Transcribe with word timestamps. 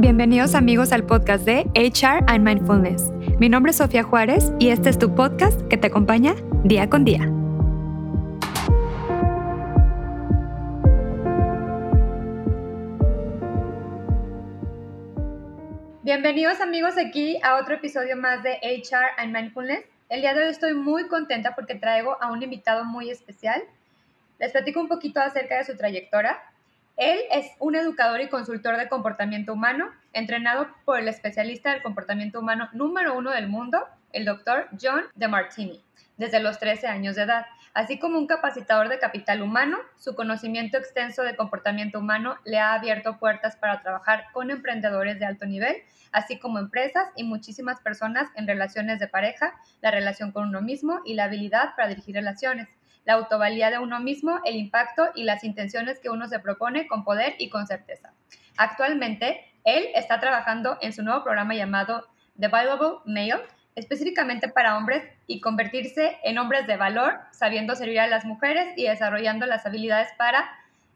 Bienvenidos 0.00 0.54
amigos 0.54 0.92
al 0.92 1.04
podcast 1.04 1.44
de 1.44 1.66
HR 1.74 2.24
and 2.26 2.42
Mindfulness. 2.42 3.10
Mi 3.38 3.50
nombre 3.50 3.68
es 3.68 3.76
Sofía 3.76 4.02
Juárez 4.02 4.50
y 4.58 4.70
este 4.70 4.88
es 4.88 4.98
tu 4.98 5.14
podcast 5.14 5.60
que 5.68 5.76
te 5.76 5.88
acompaña 5.88 6.34
día 6.64 6.88
con 6.88 7.04
día. 7.04 7.26
Bienvenidos 16.02 16.62
amigos 16.62 16.94
aquí 16.96 17.38
a 17.42 17.56
otro 17.56 17.74
episodio 17.74 18.16
más 18.16 18.42
de 18.42 18.52
HR 18.62 19.18
and 19.18 19.34
Mindfulness. 19.34 19.84
El 20.08 20.22
día 20.22 20.32
de 20.32 20.44
hoy 20.44 20.48
estoy 20.48 20.72
muy 20.72 21.08
contenta 21.08 21.54
porque 21.54 21.74
traigo 21.74 22.16
a 22.22 22.32
un 22.32 22.42
invitado 22.42 22.86
muy 22.86 23.10
especial. 23.10 23.62
Les 24.38 24.50
platico 24.50 24.80
un 24.80 24.88
poquito 24.88 25.20
acerca 25.20 25.58
de 25.58 25.64
su 25.64 25.76
trayectoria. 25.76 26.38
Él 27.00 27.18
es 27.30 27.46
un 27.58 27.76
educador 27.76 28.20
y 28.20 28.28
consultor 28.28 28.76
de 28.76 28.86
comportamiento 28.86 29.54
humano, 29.54 29.90
entrenado 30.12 30.68
por 30.84 30.98
el 30.98 31.08
especialista 31.08 31.72
del 31.72 31.82
comportamiento 31.82 32.40
humano 32.40 32.68
número 32.72 33.16
uno 33.16 33.30
del 33.30 33.48
mundo, 33.48 33.86
el 34.12 34.24
doctor 34.24 34.68
John 34.80 35.04
DeMartini, 35.14 35.82
desde 36.16 36.40
los 36.40 36.58
13 36.58 36.86
años 36.88 37.16
de 37.16 37.22
edad. 37.22 37.46
Así 37.72 37.98
como 37.98 38.18
un 38.18 38.26
capacitador 38.26 38.88
de 38.88 38.98
capital 38.98 39.42
humano, 39.42 39.78
su 39.96 40.14
conocimiento 40.16 40.76
extenso 40.76 41.22
de 41.22 41.36
comportamiento 41.36 42.00
humano 42.00 42.36
le 42.44 42.58
ha 42.58 42.74
abierto 42.74 43.18
puertas 43.18 43.56
para 43.56 43.80
trabajar 43.82 44.24
con 44.32 44.50
emprendedores 44.50 45.20
de 45.20 45.26
alto 45.26 45.46
nivel, 45.46 45.76
así 46.10 46.38
como 46.38 46.58
empresas 46.58 47.08
y 47.14 47.22
muchísimas 47.22 47.80
personas 47.80 48.28
en 48.34 48.48
relaciones 48.48 48.98
de 48.98 49.06
pareja, 49.06 49.54
la 49.80 49.92
relación 49.92 50.32
con 50.32 50.48
uno 50.48 50.60
mismo 50.60 51.00
y 51.04 51.14
la 51.14 51.24
habilidad 51.24 51.76
para 51.76 51.88
dirigir 51.88 52.16
relaciones 52.16 52.68
la 53.04 53.14
autovalía 53.14 53.70
de 53.70 53.78
uno 53.78 54.00
mismo, 54.00 54.40
el 54.44 54.56
impacto 54.56 55.08
y 55.14 55.24
las 55.24 55.44
intenciones 55.44 55.98
que 56.00 56.10
uno 56.10 56.28
se 56.28 56.38
propone 56.38 56.86
con 56.86 57.04
poder 57.04 57.34
y 57.38 57.48
con 57.48 57.66
certeza. 57.66 58.12
Actualmente, 58.56 59.40
él 59.64 59.88
está 59.94 60.20
trabajando 60.20 60.78
en 60.80 60.92
su 60.92 61.02
nuevo 61.02 61.22
programa 61.22 61.54
llamado 61.54 62.06
The 62.38 62.48
Valuable 62.48 62.98
Male, 63.04 63.42
específicamente 63.74 64.48
para 64.48 64.76
hombres 64.76 65.04
y 65.26 65.40
convertirse 65.40 66.18
en 66.24 66.38
hombres 66.38 66.66
de 66.66 66.76
valor, 66.76 67.18
sabiendo 67.32 67.74
servir 67.76 68.00
a 68.00 68.06
las 68.06 68.24
mujeres 68.24 68.72
y 68.76 68.84
desarrollando 68.84 69.46
las 69.46 69.66
habilidades 69.66 70.08
para 70.16 70.50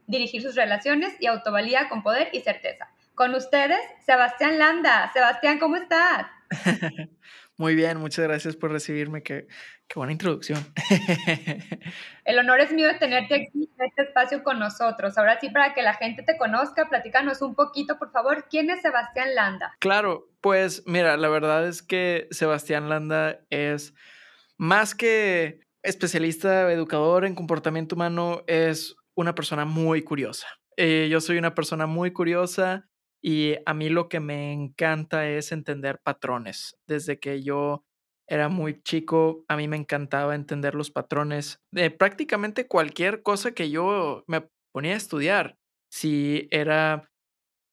dirigir 0.06 0.42
sus 0.42 0.54
relaciones 0.54 1.14
y 1.20 1.26
autovalía 1.26 1.88
con 1.88 2.02
poder 2.02 2.28
y 2.32 2.40
certeza. 2.40 2.88
Con 3.14 3.34
ustedes, 3.34 3.80
Sebastián 4.04 4.58
Landa. 4.58 5.10
Sebastián, 5.12 5.58
¿cómo 5.58 5.76
estás? 5.76 6.26
Muy 7.56 7.76
bien, 7.76 7.98
muchas 7.98 8.24
gracias 8.24 8.56
por 8.56 8.72
recibirme. 8.72 9.22
Qué, 9.22 9.46
qué 9.86 9.94
buena 9.94 10.12
introducción. 10.12 10.58
El 12.24 12.38
honor 12.38 12.60
es 12.60 12.72
mío 12.72 12.88
de 12.88 12.94
tenerte 12.94 13.34
aquí 13.34 13.70
en 13.78 13.86
este 13.86 14.02
espacio 14.02 14.42
con 14.42 14.58
nosotros. 14.58 15.16
Ahora 15.16 15.38
sí, 15.40 15.50
para 15.50 15.72
que 15.72 15.82
la 15.82 15.94
gente 15.94 16.24
te 16.24 16.36
conozca, 16.36 16.88
platícanos 16.88 17.42
un 17.42 17.54
poquito, 17.54 17.96
por 17.98 18.10
favor, 18.10 18.46
¿quién 18.50 18.70
es 18.70 18.82
Sebastián 18.82 19.36
Landa? 19.36 19.76
Claro, 19.78 20.28
pues 20.40 20.82
mira, 20.86 21.16
la 21.16 21.28
verdad 21.28 21.68
es 21.68 21.82
que 21.82 22.26
Sebastián 22.32 22.88
Landa 22.88 23.38
es 23.50 23.94
más 24.56 24.96
que 24.96 25.60
especialista 25.84 26.72
educador 26.72 27.24
en 27.24 27.36
comportamiento 27.36 27.94
humano, 27.94 28.42
es 28.48 28.96
una 29.14 29.34
persona 29.36 29.64
muy 29.64 30.02
curiosa. 30.02 30.48
Eh, 30.76 31.06
yo 31.08 31.20
soy 31.20 31.38
una 31.38 31.54
persona 31.54 31.86
muy 31.86 32.12
curiosa 32.12 32.88
y 33.24 33.56
a 33.64 33.72
mí 33.72 33.88
lo 33.88 34.10
que 34.10 34.20
me 34.20 34.52
encanta 34.52 35.26
es 35.26 35.50
entender 35.50 35.98
patrones. 36.04 36.76
Desde 36.86 37.18
que 37.18 37.42
yo 37.42 37.82
era 38.28 38.50
muy 38.50 38.82
chico, 38.82 39.46
a 39.48 39.56
mí 39.56 39.66
me 39.66 39.78
encantaba 39.78 40.34
entender 40.34 40.74
los 40.74 40.90
patrones 40.90 41.62
de 41.72 41.90
prácticamente 41.90 42.68
cualquier 42.68 43.22
cosa 43.22 43.52
que 43.52 43.70
yo 43.70 44.24
me 44.26 44.46
ponía 44.74 44.92
a 44.92 44.98
estudiar. 44.98 45.56
Si 45.90 46.48
era 46.50 47.10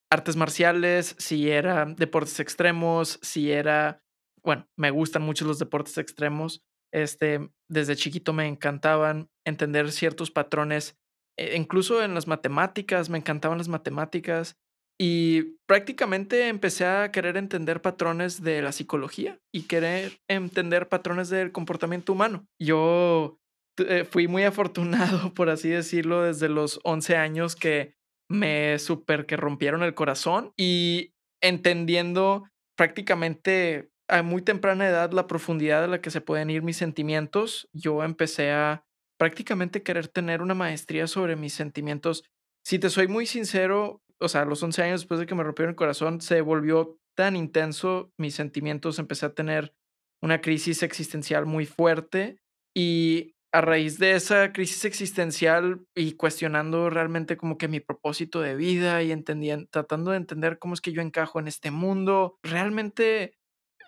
artes 0.09 0.37
marciales, 0.37 1.17
si 1.19 1.51
era 1.51 1.83
deportes 1.85 2.39
extremos, 2.39 3.19
si 3.21 3.51
era, 3.51 4.01
bueno, 4.45 4.69
me 4.77 4.89
gustan 4.89 5.21
mucho 5.21 5.43
los 5.43 5.59
deportes 5.59 5.97
extremos. 5.97 6.63
Este, 6.93 7.49
desde 7.69 7.97
chiquito 7.97 8.31
me 8.31 8.47
encantaban 8.47 9.29
entender 9.45 9.91
ciertos 9.91 10.31
patrones, 10.31 10.97
e 11.37 11.57
incluso 11.57 12.01
en 12.03 12.13
las 12.13 12.27
matemáticas, 12.27 13.09
me 13.09 13.17
encantaban 13.17 13.57
las 13.57 13.67
matemáticas 13.67 14.57
y 15.03 15.57
prácticamente 15.65 16.47
empecé 16.47 16.85
a 16.85 17.11
querer 17.11 17.35
entender 17.35 17.81
patrones 17.81 18.43
de 18.43 18.61
la 18.61 18.71
psicología 18.71 19.39
y 19.51 19.63
querer 19.63 20.19
entender 20.27 20.89
patrones 20.89 21.29
del 21.29 21.51
comportamiento 21.51 22.13
humano. 22.13 22.45
Yo 22.59 23.39
eh, 23.79 24.05
fui 24.07 24.27
muy 24.27 24.43
afortunado, 24.43 25.33
por 25.33 25.49
así 25.49 25.69
decirlo, 25.69 26.21
desde 26.21 26.49
los 26.49 26.79
11 26.83 27.15
años 27.15 27.55
que 27.55 27.95
me 28.29 28.77
super 28.77 29.25
que 29.25 29.37
rompieron 29.37 29.81
el 29.81 29.95
corazón 29.95 30.53
y 30.55 31.15
entendiendo 31.41 32.43
prácticamente 32.77 33.89
a 34.07 34.21
muy 34.21 34.43
temprana 34.43 34.87
edad 34.87 35.13
la 35.13 35.25
profundidad 35.25 35.83
a 35.83 35.87
la 35.87 35.99
que 35.99 36.11
se 36.11 36.21
pueden 36.21 36.51
ir 36.51 36.61
mis 36.61 36.77
sentimientos, 36.77 37.67
yo 37.73 38.03
empecé 38.03 38.51
a 38.51 38.85
prácticamente 39.17 39.81
querer 39.81 40.09
tener 40.09 40.43
una 40.43 40.53
maestría 40.53 41.07
sobre 41.07 41.35
mis 41.35 41.53
sentimientos. 41.53 42.23
Si 42.63 42.77
te 42.77 42.91
soy 42.91 43.07
muy 43.07 43.25
sincero, 43.25 44.03
o 44.21 44.29
sea, 44.29 44.45
los 44.45 44.61
11 44.61 44.83
años 44.83 45.01
después 45.01 45.19
de 45.19 45.25
que 45.25 45.35
me 45.35 45.43
rompieron 45.43 45.71
el 45.71 45.75
corazón, 45.75 46.21
se 46.21 46.41
volvió 46.41 46.97
tan 47.15 47.35
intenso, 47.35 48.11
mis 48.17 48.35
sentimientos, 48.35 48.99
empecé 48.99 49.25
a 49.25 49.33
tener 49.33 49.73
una 50.21 50.41
crisis 50.41 50.83
existencial 50.83 51.45
muy 51.45 51.65
fuerte 51.65 52.37
y 52.75 53.35
a 53.53 53.61
raíz 53.61 53.99
de 53.99 54.13
esa 54.13 54.53
crisis 54.53 54.85
existencial 54.85 55.85
y 55.95 56.13
cuestionando 56.13 56.89
realmente 56.89 57.35
como 57.35 57.57
que 57.57 57.67
mi 57.67 57.81
propósito 57.81 58.39
de 58.39 58.55
vida 58.55 59.03
y 59.03 59.11
entendiendo, 59.11 59.67
tratando 59.69 60.11
de 60.11 60.17
entender 60.17 60.57
cómo 60.57 60.73
es 60.73 60.81
que 60.81 60.93
yo 60.93 61.01
encajo 61.01 61.39
en 61.39 61.47
este 61.47 61.69
mundo, 61.69 62.37
realmente 62.43 63.35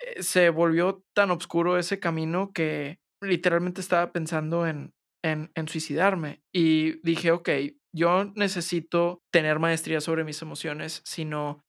eh, 0.02 0.22
se 0.22 0.50
volvió 0.50 1.06
tan 1.14 1.32
oscuro 1.32 1.78
ese 1.78 2.00
camino 2.00 2.52
que 2.54 3.00
literalmente 3.22 3.80
estaba 3.80 4.12
pensando 4.12 4.68
en, 4.68 4.94
en, 5.24 5.52
en 5.56 5.68
suicidarme 5.70 6.44
y 6.54 7.00
dije, 7.08 7.32
ok, 7.32 7.50
yo 7.96 8.26
necesito 8.36 9.22
tener 9.32 9.60
maestría 9.60 10.02
sobre 10.02 10.24
mis 10.24 10.42
emociones, 10.42 11.02
si 11.06 11.26
no, 11.26 11.64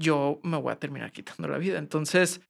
yo 0.00 0.40
me 0.42 0.56
voy 0.58 0.72
a 0.72 0.78
terminar 0.78 1.12
quitando 1.12 1.48
la 1.48 1.58
vida. 1.58 1.78
Entonces, 1.78 2.40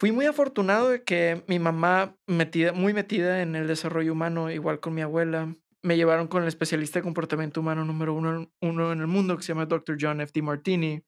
fui 0.00 0.12
muy 0.12 0.26
afortunado 0.26 0.90
de 0.90 1.04
que 1.04 1.44
mi 1.46 1.58
mamá, 1.58 2.16
metida, 2.26 2.72
muy 2.72 2.92
metida 2.92 3.42
en 3.42 3.54
el 3.54 3.66
desarrollo 3.66 4.12
humano, 4.12 4.50
igual 4.50 4.80
con 4.80 4.94
mi 4.94 5.02
abuela, 5.02 5.54
me 5.82 5.96
llevaron 5.96 6.28
con 6.28 6.42
el 6.42 6.48
especialista 6.48 6.98
de 6.98 7.04
comportamiento 7.04 7.60
humano 7.60 7.84
número 7.84 8.14
uno, 8.14 8.50
uno 8.60 8.92
en 8.92 9.00
el 9.00 9.06
mundo, 9.06 9.36
que 9.36 9.42
se 9.42 9.48
llama 9.48 9.66
Dr. 9.66 9.96
John 10.00 10.20
F. 10.20 10.32
D. 10.34 10.42
Martini, 10.42 11.02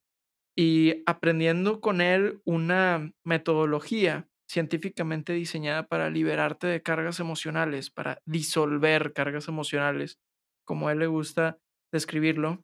y 0.57 1.03
aprendiendo 1.07 1.81
con 1.81 2.01
él 2.01 2.41
una 2.45 3.13
metodología 3.25 4.29
científicamente 4.49 5.33
diseñada 5.33 5.87
para 5.87 6.11
liberarte 6.11 6.67
de 6.67 6.83
cargas 6.83 7.19
emocionales, 7.19 7.91
para 7.91 8.19
disolver 8.25 9.13
cargas 9.13 9.49
emocionales 9.49 10.19
como 10.65 10.89
a 10.89 10.93
él 10.93 11.01
le 11.01 11.07
gusta 11.07 11.59
describirlo, 11.93 12.63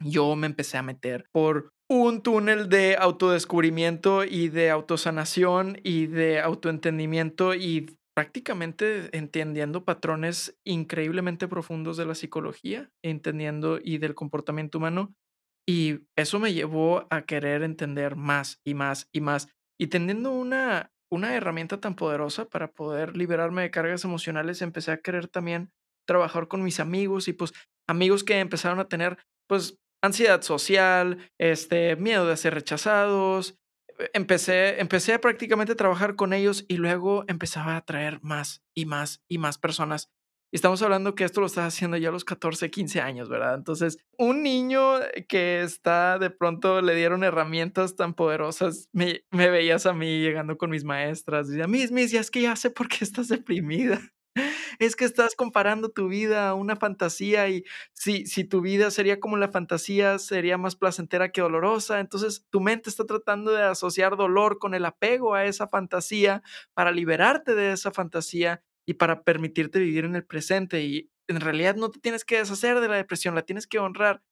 yo 0.00 0.34
me 0.36 0.46
empecé 0.46 0.78
a 0.78 0.82
meter 0.82 1.26
por 1.32 1.72
un 1.88 2.22
túnel 2.22 2.68
de 2.68 2.96
autodescubrimiento 2.96 4.24
y 4.24 4.48
de 4.48 4.70
autosanación 4.70 5.78
y 5.82 6.06
de 6.06 6.40
autoentendimiento 6.40 7.54
y 7.54 7.96
prácticamente 8.14 9.16
entendiendo 9.16 9.84
patrones 9.84 10.58
increíblemente 10.64 11.48
profundos 11.48 11.96
de 11.96 12.06
la 12.06 12.14
psicología, 12.14 12.90
entendiendo 13.02 13.78
y 13.82 13.98
del 13.98 14.14
comportamiento 14.14 14.78
humano. 14.78 15.14
Y 15.66 16.00
eso 16.16 16.38
me 16.38 16.52
llevó 16.52 17.06
a 17.10 17.22
querer 17.22 17.62
entender 17.62 18.16
más 18.16 18.60
y 18.64 18.74
más 18.74 19.08
y 19.12 19.20
más. 19.20 19.48
Y 19.78 19.86
teniendo 19.88 20.32
una, 20.32 20.92
una 21.10 21.34
herramienta 21.34 21.80
tan 21.80 21.94
poderosa 21.94 22.46
para 22.46 22.72
poder 22.72 23.16
liberarme 23.16 23.62
de 23.62 23.70
cargas 23.70 24.04
emocionales, 24.04 24.62
empecé 24.62 24.92
a 24.92 25.00
querer 25.00 25.28
también 25.28 25.70
trabajar 26.06 26.48
con 26.48 26.62
mis 26.62 26.80
amigos 26.80 27.28
y 27.28 27.32
pues 27.32 27.52
amigos 27.86 28.24
que 28.24 28.38
empezaron 28.38 28.80
a 28.80 28.88
tener 28.88 29.18
pues 29.46 29.78
ansiedad 30.02 30.42
social, 30.42 31.30
este, 31.38 31.96
miedo 31.96 32.26
de 32.26 32.36
ser 32.36 32.54
rechazados. 32.54 33.56
E, 33.98 34.10
empecé, 34.14 34.80
empecé 34.80 35.14
a 35.14 35.20
prácticamente 35.20 35.74
trabajar 35.74 36.16
con 36.16 36.32
ellos 36.32 36.64
y 36.68 36.76
luego 36.76 37.24
empezaba 37.28 37.74
a 37.74 37.78
atraer 37.78 38.18
más 38.22 38.62
y 38.74 38.84
más 38.84 39.22
y 39.28 39.38
más 39.38 39.58
personas. 39.58 40.10
Y 40.54 40.56
estamos 40.56 40.82
hablando 40.82 41.14
que 41.14 41.24
esto 41.24 41.40
lo 41.40 41.46
estás 41.46 41.72
haciendo 41.72 41.96
ya 41.96 42.10
a 42.10 42.12
los 42.12 42.26
14, 42.26 42.70
15 42.70 43.00
años, 43.00 43.30
¿verdad? 43.30 43.54
Entonces, 43.54 43.96
un 44.18 44.42
niño 44.42 44.98
que 45.26 45.62
está, 45.62 46.18
de 46.18 46.28
pronto 46.28 46.82
le 46.82 46.94
dieron 46.94 47.24
herramientas 47.24 47.96
tan 47.96 48.12
poderosas, 48.12 48.90
me, 48.92 49.22
veías 49.30 49.86
a 49.86 49.94
mí 49.94 50.20
llegando 50.20 50.58
con 50.58 50.68
mis 50.68 50.84
maestras, 50.84 51.50
y 51.50 51.62
a 51.62 51.66
mis, 51.66 51.90
mis, 51.90 52.10
ya 52.10 52.20
es 52.20 52.30
que 52.30 52.42
ya 52.42 52.54
sé 52.54 52.68
por 52.68 52.88
qué 52.88 52.98
estás 53.00 53.28
deprimida 53.28 53.98
es 54.78 54.96
que 54.96 55.04
estás 55.04 55.34
comparando 55.34 55.90
tu 55.90 56.08
vida 56.08 56.48
a 56.48 56.54
una 56.54 56.76
fantasía 56.76 57.48
y 57.48 57.64
si, 57.92 58.26
si 58.26 58.44
tu 58.44 58.60
vida 58.60 58.90
sería 58.90 59.20
como 59.20 59.36
la 59.36 59.48
fantasía, 59.48 60.18
sería 60.18 60.58
más 60.58 60.76
placentera 60.76 61.30
que 61.30 61.40
dolorosa. 61.40 62.00
Entonces 62.00 62.46
tu 62.50 62.60
mente 62.60 62.90
está 62.90 63.04
tratando 63.04 63.52
de 63.52 63.62
asociar 63.62 64.16
dolor 64.16 64.58
con 64.58 64.74
el 64.74 64.84
apego 64.84 65.34
a 65.34 65.44
esa 65.44 65.68
fantasía 65.68 66.42
para 66.74 66.90
liberarte 66.90 67.54
de 67.54 67.72
esa 67.72 67.90
fantasía 67.90 68.62
y 68.86 68.94
para 68.94 69.22
permitirte 69.22 69.78
vivir 69.78 70.04
en 70.04 70.16
el 70.16 70.24
presente. 70.24 70.82
Y 70.82 71.10
en 71.28 71.40
realidad 71.40 71.76
no 71.76 71.90
te 71.90 72.00
tienes 72.00 72.24
que 72.24 72.38
deshacer 72.38 72.80
de 72.80 72.88
la 72.88 72.96
depresión, 72.96 73.34
la 73.34 73.42
tienes 73.42 73.66
que 73.66 73.78
honrar. 73.78 74.22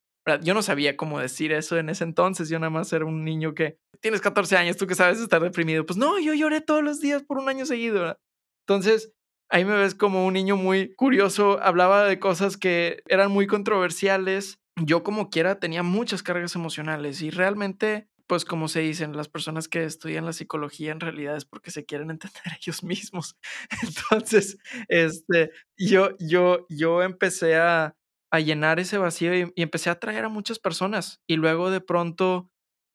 Yo 0.42 0.54
no 0.54 0.62
sabía 0.62 0.96
cómo 0.96 1.18
decir 1.18 1.50
eso 1.52 1.78
en 1.78 1.88
ese 1.88 2.04
entonces. 2.04 2.48
Yo 2.48 2.58
nada 2.58 2.70
más 2.70 2.92
era 2.92 3.04
un 3.04 3.24
niño 3.24 3.54
que 3.54 3.78
tienes 4.00 4.20
14 4.20 4.56
años, 4.56 4.76
tú 4.76 4.86
que 4.86 4.94
sabes 4.94 5.18
estar 5.18 5.42
deprimido. 5.42 5.84
Pues 5.86 5.96
no, 5.96 6.18
yo 6.20 6.34
lloré 6.34 6.60
todos 6.60 6.84
los 6.84 7.00
días 7.00 7.22
por 7.22 7.38
un 7.38 7.48
año 7.48 7.66
seguido. 7.66 8.18
Entonces, 8.66 9.12
ahí 9.50 9.64
me 9.64 9.76
ves 9.76 9.94
como 9.94 10.26
un 10.26 10.34
niño 10.34 10.56
muy 10.56 10.94
curioso. 10.94 11.60
Hablaba 11.62 12.04
de 12.04 12.18
cosas 12.18 12.56
que 12.56 13.02
eran 13.08 13.30
muy 13.30 13.46
controversiales. 13.46 14.60
Yo 14.76 15.02
como 15.02 15.30
quiera 15.30 15.60
tenía 15.60 15.82
muchas 15.82 16.22
cargas 16.22 16.54
emocionales 16.54 17.22
y 17.22 17.30
realmente 17.30 18.08
pues 18.30 18.44
como 18.44 18.68
se 18.68 18.78
dicen, 18.78 19.16
las 19.16 19.28
personas 19.28 19.66
que 19.66 19.82
estudian 19.82 20.24
la 20.24 20.32
psicología 20.32 20.92
en 20.92 21.00
realidad 21.00 21.36
es 21.36 21.44
porque 21.44 21.72
se 21.72 21.84
quieren 21.84 22.10
entender 22.12 22.44
ellos 22.60 22.84
mismos. 22.84 23.36
Entonces, 23.82 24.56
este, 24.86 25.50
yo, 25.76 26.10
yo, 26.20 26.64
yo 26.68 27.02
empecé 27.02 27.56
a, 27.56 27.96
a 28.30 28.38
llenar 28.38 28.78
ese 28.78 28.98
vacío 28.98 29.36
y, 29.36 29.52
empecé 29.56 29.90
a 29.90 29.94
atraer 29.94 30.24
a 30.24 30.28
muchas 30.28 30.60
personas 30.60 31.20
y 31.26 31.34
luego 31.34 31.72
de 31.72 31.80
pronto 31.80 32.48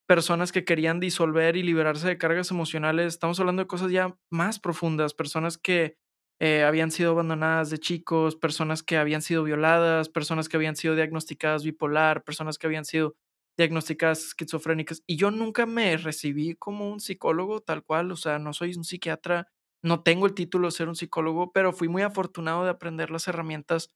personas 0.08 0.54
que 0.54 0.64
querían 0.64 1.02
disolver 1.02 1.58
y 1.58 1.64
liberarse 1.64 2.08
de 2.08 2.18
cargas 2.18 2.50
emocionales. 2.52 3.08
Estamos 3.08 3.38
hablando 3.38 3.62
de 3.64 3.68
cosas 3.68 3.92
ya 3.92 4.16
más 4.32 4.62
profundas, 4.62 5.14
personas 5.14 5.58
que 5.58 5.98
eh, 6.40 6.64
habían 6.64 6.92
sido 6.92 7.12
abandonadas 7.12 7.70
de 7.70 7.78
chicos, 7.78 8.36
personas 8.36 8.84
que 8.84 8.98
habían 8.98 9.22
sido 9.22 9.44
violadas, 9.44 10.10
personas 10.10 10.50
que 10.50 10.58
habían 10.58 10.76
sido 10.76 10.96
diagnosticadas 10.96 11.64
bipolar, 11.64 12.24
personas 12.24 12.58
que 12.58 12.68
habían 12.68 12.86
sido 12.86 13.16
diagnosticadas 13.58 14.26
esquizofrénicas 14.26 15.02
y 15.08 15.16
yo 15.16 15.32
nunca 15.32 15.66
me 15.66 15.96
recibí 15.96 16.56
como 16.56 16.92
un 16.92 17.00
psicólogo 17.00 17.62
tal 17.62 17.84
cual, 17.84 18.12
o 18.12 18.18
sea, 18.18 18.38
no 18.38 18.52
soy 18.54 18.76
un 18.76 18.84
psiquiatra, 18.84 19.48
no 19.82 20.04
tengo 20.04 20.26
el 20.26 20.34
título 20.34 20.68
de 20.68 20.72
ser 20.72 20.90
un 20.90 20.96
psicólogo, 20.96 21.52
pero 21.54 21.72
fui 21.72 21.88
muy 21.88 22.02
afortunado 22.02 22.66
de 22.66 22.72
aprender 22.72 23.12
las 23.12 23.28
herramientas 23.30 23.92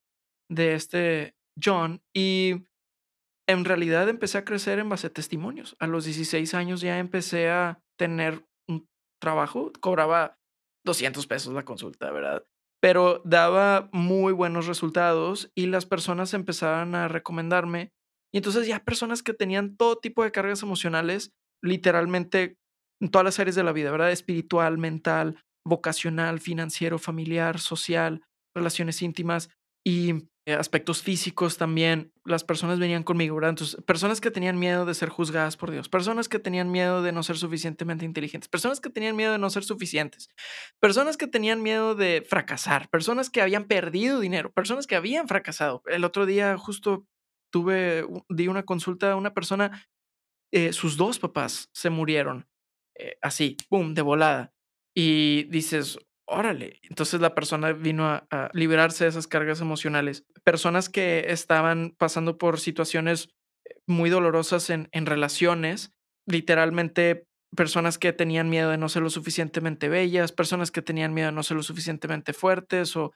de 0.49 0.75
este 0.75 1.35
John 1.61 2.01
y 2.13 2.63
en 3.49 3.65
realidad 3.65 4.07
empecé 4.07 4.37
a 4.37 4.45
crecer 4.45 4.79
en 4.79 4.89
base 4.89 5.07
a 5.07 5.13
testimonios. 5.13 5.75
A 5.79 5.87
los 5.87 6.05
16 6.05 6.53
años 6.53 6.81
ya 6.81 6.99
empecé 6.99 7.49
a 7.49 7.81
tener 7.97 8.45
un 8.67 8.87
trabajo, 9.19 9.71
cobraba 9.81 10.38
200 10.85 11.27
pesos 11.27 11.53
la 11.53 11.65
consulta, 11.65 12.11
¿verdad? 12.11 12.45
Pero 12.81 13.21
daba 13.25 13.89
muy 13.91 14.31
buenos 14.33 14.67
resultados 14.67 15.51
y 15.55 15.67
las 15.67 15.85
personas 15.85 16.33
empezaban 16.33 16.95
a 16.95 17.07
recomendarme 17.07 17.91
y 18.33 18.37
entonces 18.37 18.67
ya 18.67 18.83
personas 18.83 19.23
que 19.23 19.33
tenían 19.33 19.75
todo 19.75 19.97
tipo 19.97 20.23
de 20.23 20.31
cargas 20.31 20.63
emocionales, 20.63 21.33
literalmente 21.63 22.57
en 23.01 23.09
todas 23.09 23.25
las 23.25 23.39
áreas 23.39 23.55
de 23.55 23.63
la 23.63 23.71
vida, 23.71 23.91
¿verdad? 23.91 24.11
Espiritual, 24.11 24.77
mental, 24.77 25.43
vocacional, 25.65 26.39
financiero, 26.39 26.99
familiar, 26.99 27.59
social, 27.59 28.23
relaciones 28.55 29.01
íntimas 29.01 29.49
y 29.85 30.28
aspectos 30.47 31.03
físicos 31.03 31.57
también. 31.57 32.11
Las 32.25 32.43
personas 32.43 32.79
venían 32.79 33.03
conmigo, 33.03 33.35
¿verdad? 33.35 33.51
Entonces, 33.51 33.81
personas 33.83 34.19
que 34.19 34.31
tenían 34.31 34.57
miedo 34.57 34.85
de 34.85 34.93
ser 34.93 35.09
juzgadas 35.09 35.57
por 35.57 35.71
Dios, 35.71 35.89
personas 35.89 36.27
que 36.27 36.39
tenían 36.39 36.71
miedo 36.71 37.03
de 37.03 37.11
no 37.11 37.21
ser 37.23 37.37
suficientemente 37.37 38.05
inteligentes, 38.05 38.49
personas 38.49 38.79
que 38.79 38.89
tenían 38.89 39.15
miedo 39.15 39.31
de 39.31 39.37
no 39.37 39.49
ser 39.49 39.63
suficientes, 39.63 40.29
personas 40.79 41.17
que 41.17 41.27
tenían 41.27 41.61
miedo 41.61 41.93
de 41.93 42.25
fracasar, 42.27 42.89
personas 42.89 43.29
que 43.29 43.41
habían 43.41 43.65
perdido 43.65 44.19
dinero, 44.19 44.51
personas 44.51 44.87
que 44.87 44.95
habían 44.95 45.27
fracasado. 45.27 45.83
El 45.85 46.03
otro 46.03 46.25
día 46.25 46.57
justo 46.57 47.05
tuve, 47.51 48.05
di 48.29 48.47
una 48.47 48.63
consulta 48.63 49.11
a 49.11 49.15
una 49.15 49.33
persona, 49.33 49.87
eh, 50.51 50.73
sus 50.73 50.97
dos 50.97 51.19
papás 51.19 51.69
se 51.73 51.89
murieron, 51.89 52.47
eh, 52.95 53.17
así, 53.21 53.57
¡pum!, 53.69 53.93
de 53.93 54.01
volada. 54.01 54.53
Y 54.95 55.43
dices, 55.43 55.99
órale, 56.29 56.79
entonces 56.83 57.19
la 57.21 57.35
persona 57.35 57.71
vino 57.73 58.05
a, 58.05 58.49
liberarse 58.53 59.03
de 59.03 59.09
esas 59.09 59.27
cargas 59.27 59.61
emocionales. 59.61 60.25
Personas 60.43 60.89
que 60.89 61.25
estaban 61.27 61.95
pasando 61.97 62.37
por 62.37 62.59
situaciones 62.59 63.29
eh, 63.65 63.75
muy 63.87 64.09
dolorosas 64.09 64.69
en, 64.69 64.89
en 64.91 65.05
relaciones, 65.05 65.91
literalmente 66.25 67.25
personas 67.55 67.97
que 67.97 68.13
tenían 68.13 68.49
miedo 68.49 68.69
de 68.69 68.77
no 68.77 68.89
ser 68.89 69.01
lo 69.01 69.09
suficientemente 69.09 69.89
bellas, 69.89 70.31
personas 70.31 70.71
que 70.71 70.81
tenían 70.81 71.13
miedo 71.13 71.29
de 71.29 71.35
no 71.35 71.43
ser 71.43 71.57
lo 71.57 71.63
suficientemente 71.63 72.33
fuertes 72.33 72.95
o 72.95 73.11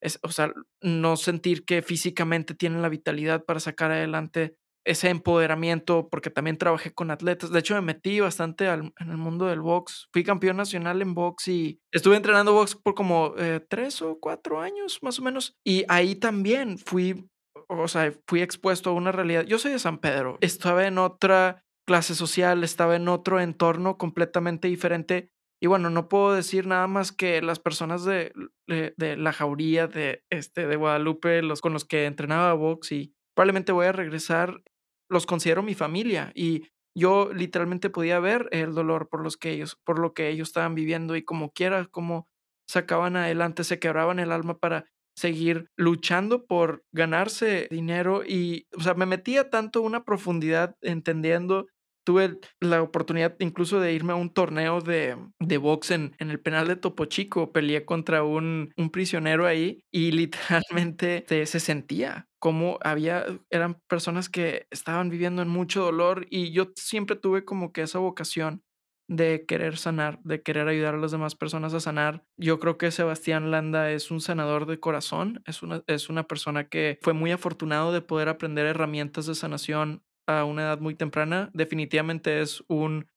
es, 0.00 0.18
o 0.22 0.30
sea, 0.30 0.52
no 0.82 1.16
sentir 1.16 1.64
que 1.64 1.82
físicamente 1.82 2.54
tienen 2.54 2.82
la 2.82 2.88
vitalidad 2.88 3.44
para 3.44 3.60
sacar 3.60 3.90
adelante 3.90 4.54
ese 4.84 5.10
empoderamiento, 5.10 6.08
porque 6.08 6.30
también 6.30 6.56
trabajé 6.56 6.92
con 6.92 7.10
atletas. 7.10 7.50
De 7.50 7.58
hecho, 7.58 7.74
me 7.74 7.82
metí 7.82 8.20
bastante 8.20 8.66
en 8.66 8.92
el 8.98 9.16
mundo 9.16 9.46
del 9.46 9.60
box. 9.60 10.08
Fui 10.12 10.24
campeón 10.24 10.56
nacional 10.56 11.02
en 11.02 11.14
box 11.14 11.48
y 11.48 11.80
estuve 11.92 12.16
entrenando 12.16 12.52
box 12.52 12.74
por 12.74 12.94
como 12.94 13.34
eh, 13.38 13.60
tres 13.68 14.00
o 14.02 14.18
cuatro 14.20 14.60
años, 14.60 14.98
más 15.02 15.18
o 15.18 15.22
menos. 15.22 15.56
Y 15.64 15.84
ahí 15.88 16.14
también 16.14 16.78
fui, 16.78 17.28
o 17.68 17.88
sea, 17.88 18.12
fui 18.26 18.40
expuesto 18.40 18.90
a 18.90 18.94
una 18.94 19.12
realidad. 19.12 19.44
Yo 19.44 19.58
soy 19.58 19.72
de 19.72 19.78
San 19.78 19.98
Pedro. 19.98 20.38
Estaba 20.40 20.86
en 20.86 20.98
otra 20.98 21.64
clase 21.86 22.14
social, 22.14 22.64
estaba 22.64 22.96
en 22.96 23.08
otro 23.08 23.40
entorno 23.40 23.96
completamente 23.98 24.68
diferente 24.68 25.30
y 25.60 25.66
bueno, 25.66 25.90
no 25.90 26.08
puedo 26.08 26.34
decir 26.34 26.66
nada 26.66 26.86
más 26.86 27.10
que 27.10 27.42
las 27.42 27.58
personas 27.58 28.04
de, 28.04 28.32
de, 28.66 29.16
la 29.16 29.32
jauría 29.32 29.88
de, 29.88 30.22
este, 30.30 30.66
de 30.66 30.76
Guadalupe, 30.76 31.42
los 31.42 31.60
con 31.60 31.72
los 31.72 31.84
que 31.84 32.06
entrenaba 32.06 32.52
box 32.54 32.92
y 32.92 33.14
probablemente 33.38 33.70
voy 33.70 33.86
a 33.86 33.92
regresar, 33.92 34.64
los 35.08 35.24
considero 35.24 35.62
mi 35.62 35.76
familia 35.76 36.32
y 36.34 36.64
yo 36.92 37.32
literalmente 37.32 37.88
podía 37.88 38.18
ver 38.18 38.48
el 38.50 38.74
dolor 38.74 39.08
por 39.08 39.22
los 39.22 39.36
que 39.36 39.52
ellos, 39.52 39.78
por 39.84 40.00
lo 40.00 40.12
que 40.12 40.28
ellos 40.28 40.48
estaban 40.48 40.74
viviendo 40.74 41.14
y 41.14 41.22
como 41.22 41.52
quiera, 41.52 41.86
como 41.86 42.26
sacaban 42.68 43.14
adelante, 43.14 43.62
se 43.62 43.78
quebraban 43.78 44.18
el 44.18 44.32
alma 44.32 44.58
para 44.58 44.86
seguir 45.16 45.70
luchando 45.76 46.46
por 46.46 46.82
ganarse 46.90 47.68
dinero 47.70 48.24
y, 48.26 48.66
o 48.76 48.80
sea, 48.80 48.94
me 48.94 49.06
metía 49.06 49.50
tanto 49.50 49.82
una 49.82 50.04
profundidad 50.04 50.74
entendiendo 50.80 51.68
tuve 52.08 52.40
la 52.58 52.80
oportunidad 52.80 53.36
incluso 53.38 53.80
de 53.80 53.92
irme 53.92 54.14
a 54.14 54.16
un 54.16 54.32
torneo 54.32 54.80
de, 54.80 55.14
de 55.40 55.58
box 55.58 55.90
en, 55.90 56.16
el 56.18 56.40
penal 56.40 56.66
de 56.66 56.76
Topo 56.76 57.04
Chico. 57.04 57.52
Peleé 57.52 57.84
contra 57.84 58.22
un, 58.22 58.72
un 58.78 58.88
prisionero 58.88 59.46
ahí 59.46 59.84
y 59.92 60.12
literalmente 60.72 61.26
se, 61.28 61.44
se 61.44 61.60
sentía 61.60 62.26
como 62.38 62.78
había, 62.82 63.26
eran 63.50 63.78
personas 63.88 64.30
que 64.30 64.68
estaban 64.70 65.10
viviendo 65.10 65.42
en 65.42 65.48
mucho 65.48 65.82
dolor 65.82 66.26
y 66.30 66.52
yo 66.52 66.72
siempre 66.76 67.16
tuve 67.16 67.44
como 67.44 67.72
que 67.72 67.82
esa 67.82 67.98
vocación 67.98 68.62
de 69.06 69.44
querer 69.46 69.76
sanar, 69.76 70.20
de 70.22 70.42
querer 70.42 70.68
ayudar 70.68 70.94
a 70.94 70.98
las 70.98 71.10
demás 71.10 71.34
personas 71.34 71.74
a 71.74 71.80
sanar. 71.80 72.24
Yo 72.38 72.58
creo 72.58 72.78
que 72.78 72.90
Sebastián 72.90 73.50
Landa 73.50 73.90
es 73.90 74.10
un 74.10 74.20
sanador 74.20 74.64
de 74.64 74.80
corazón, 74.80 75.42
es 75.46 75.62
una, 75.62 75.82
es 75.86 76.08
una 76.08 76.24
persona 76.24 76.68
que 76.68 76.98
fue 77.02 77.12
muy 77.12 77.32
afortunado 77.32 77.92
de 77.92 78.00
poder 78.00 78.28
aprender 78.28 78.64
herramientas 78.64 79.26
de 79.26 79.34
sanación 79.34 80.04
a 80.28 80.44
una 80.44 80.62
edad 80.62 80.78
muy 80.78 80.94
temprana. 80.94 81.50
Definitivamente 81.54 82.40
es 82.40 82.62
un, 82.68 83.08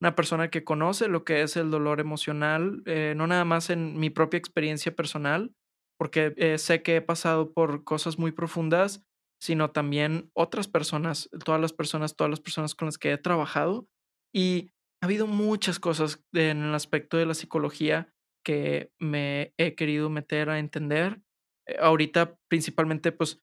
una 0.00 0.14
persona 0.14 0.50
que 0.50 0.64
conoce 0.64 1.08
lo 1.08 1.24
que 1.24 1.42
es 1.42 1.56
el 1.56 1.70
dolor 1.70 1.98
emocional, 1.98 2.82
eh, 2.86 3.14
no 3.16 3.26
nada 3.26 3.44
más 3.44 3.70
en 3.70 3.98
mi 3.98 4.10
propia 4.10 4.38
experiencia 4.38 4.94
personal, 4.94 5.52
porque 5.98 6.34
eh, 6.36 6.58
sé 6.58 6.82
que 6.82 6.96
he 6.96 7.00
pasado 7.00 7.52
por 7.52 7.84
cosas 7.84 8.18
muy 8.18 8.30
profundas, 8.32 9.02
sino 9.40 9.70
también 9.70 10.30
otras 10.34 10.68
personas, 10.68 11.30
todas 11.44 11.60
las 11.60 11.72
personas, 11.72 12.14
todas 12.14 12.30
las 12.30 12.40
personas 12.40 12.74
con 12.74 12.86
las 12.86 12.98
que 12.98 13.12
he 13.12 13.18
trabajado. 13.18 13.88
Y 14.32 14.70
ha 15.02 15.06
habido 15.06 15.26
muchas 15.26 15.80
cosas 15.80 16.22
en 16.34 16.62
el 16.62 16.74
aspecto 16.74 17.16
de 17.16 17.26
la 17.26 17.34
psicología 17.34 18.12
que 18.44 18.92
me 18.98 19.54
he 19.56 19.74
querido 19.74 20.10
meter 20.10 20.50
a 20.50 20.58
entender. 20.58 21.20
Eh, 21.66 21.76
ahorita 21.80 22.36
principalmente 22.48 23.10
pues 23.10 23.40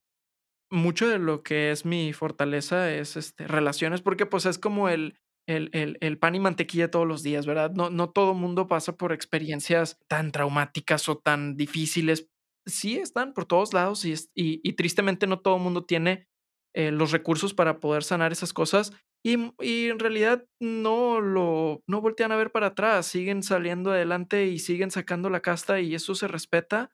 mucho 0.76 1.08
de 1.10 1.20
lo 1.20 1.44
que 1.44 1.72
es 1.72 1.86
mi 1.86 2.14
fortaleza 2.14 2.94
es 2.94 3.18
este, 3.18 3.48
relaciones, 3.48 4.02
porque 4.02 4.26
pues 4.26 4.46
es 4.46 4.60
como 4.60 4.90
el, 4.90 5.18
el, 5.48 5.70
el, 5.74 5.98
el, 6.02 6.18
pan 6.18 6.36
y 6.36 6.40
mantequilla 6.40 6.92
todos 6.92 7.08
los 7.08 7.24
días, 7.24 7.46
¿verdad? 7.46 7.72
No, 7.72 7.90
no 7.90 8.10
todo 8.12 8.34
mundo 8.34 8.68
pasa 8.68 8.96
por 8.96 9.12
experiencias 9.12 9.98
tan 10.08 10.32
traumáticas 10.32 11.10
o 11.10 11.18
tan 11.18 11.56
difíciles. 11.58 12.30
Sí 12.68 12.98
están 12.98 13.34
por 13.34 13.46
todos 13.46 13.74
lados 13.74 14.06
y, 14.06 14.14
y, 14.36 14.62
y 14.64 14.74
tristemente 14.74 15.28
no 15.28 15.40
todo 15.40 15.58
mundo 15.58 15.86
tiene 15.86 16.28
eh, 16.76 16.92
los 16.92 17.12
recursos 17.12 17.54
para 17.54 17.80
poder 17.80 18.04
sanar 18.04 18.32
esas 18.32 18.52
cosas 18.52 18.92
y, 19.26 19.38
y, 19.60 19.88
en 19.90 19.98
realidad 19.98 20.46
no 20.60 21.20
lo 21.20 21.82
no 21.88 22.00
voltean 22.02 22.32
a 22.32 22.36
ver 22.36 22.52
para 22.52 22.68
atrás, 22.68 23.08
siguen 23.08 23.42
saliendo 23.42 23.92
adelante 23.92 24.46
y 24.48 24.60
siguen 24.60 24.92
sacando 24.92 25.32
la 25.32 25.40
casta 25.40 25.80
y 25.80 25.96
eso 25.96 26.14
se 26.14 26.28
respeta 26.28 26.92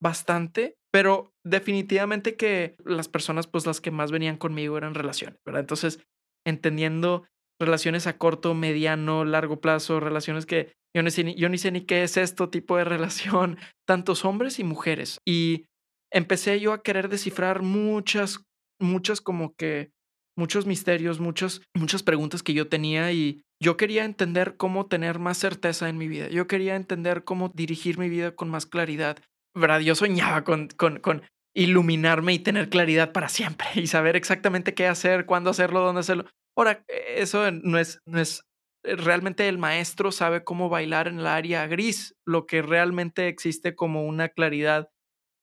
bastante, 0.00 0.76
pero 0.92 1.32
definitivamente 1.44 2.36
que 2.36 2.76
las 2.84 3.08
personas, 3.08 3.46
pues 3.46 3.66
las 3.66 3.80
que 3.80 3.90
más 3.90 4.12
venían 4.12 4.36
conmigo 4.36 4.76
eran 4.76 4.94
relaciones, 4.94 5.40
¿verdad? 5.44 5.60
Entonces, 5.60 6.00
entendiendo 6.46 7.24
relaciones 7.58 8.06
a 8.06 8.18
corto, 8.18 8.54
mediano, 8.54 9.24
largo 9.24 9.60
plazo, 9.60 10.00
relaciones 10.00 10.46
que 10.46 10.72
yo, 10.94 11.02
ni, 11.02 11.34
yo 11.34 11.48
ni 11.48 11.58
sé 11.58 11.70
ni 11.70 11.82
qué 11.82 12.02
es 12.02 12.16
esto 12.16 12.50
tipo 12.50 12.76
de 12.76 12.84
relación, 12.84 13.58
tantos 13.86 14.24
hombres 14.24 14.58
y 14.58 14.64
mujeres. 14.64 15.18
Y 15.26 15.64
empecé 16.12 16.60
yo 16.60 16.72
a 16.72 16.82
querer 16.82 17.08
descifrar 17.08 17.62
muchas, 17.62 18.44
muchas 18.78 19.20
como 19.20 19.54
que, 19.54 19.90
muchos 20.36 20.66
misterios, 20.66 21.20
muchas, 21.20 21.62
muchas 21.74 22.02
preguntas 22.02 22.42
que 22.42 22.54
yo 22.54 22.68
tenía 22.68 23.12
y 23.12 23.42
yo 23.62 23.76
quería 23.76 24.04
entender 24.04 24.56
cómo 24.56 24.86
tener 24.86 25.18
más 25.18 25.38
certeza 25.38 25.88
en 25.88 25.98
mi 25.98 26.08
vida. 26.08 26.28
Yo 26.28 26.46
quería 26.46 26.74
entender 26.74 27.24
cómo 27.24 27.50
dirigir 27.54 27.98
mi 27.98 28.08
vida 28.08 28.34
con 28.34 28.50
más 28.50 28.66
claridad. 28.66 29.18
¿Verdad? 29.54 29.80
Yo 29.80 29.94
soñaba 29.94 30.44
con, 30.44 30.68
con, 30.68 30.98
con, 31.00 31.22
iluminarme 31.54 32.32
y 32.32 32.38
tener 32.38 32.70
claridad 32.70 33.12
para 33.12 33.28
siempre 33.28 33.66
y 33.74 33.86
saber 33.86 34.16
exactamente 34.16 34.74
qué 34.74 34.86
hacer, 34.86 35.26
cuándo 35.26 35.50
hacerlo, 35.50 35.80
dónde 35.80 36.00
hacerlo. 36.00 36.24
Ahora, 36.56 36.84
eso 36.88 37.50
no 37.50 37.78
es, 37.78 38.00
no 38.06 38.20
es 38.20 38.42
eh, 38.84 38.96
realmente 38.96 39.48
el 39.48 39.58
maestro 39.58 40.12
sabe 40.12 40.44
cómo 40.44 40.68
bailar 40.68 41.08
en 41.08 41.18
el 41.20 41.26
área 41.26 41.66
gris. 41.66 42.14
Lo 42.26 42.46
que 42.46 42.62
realmente 42.62 43.28
existe 43.28 43.74
como 43.74 44.06
una 44.06 44.28
claridad 44.28 44.90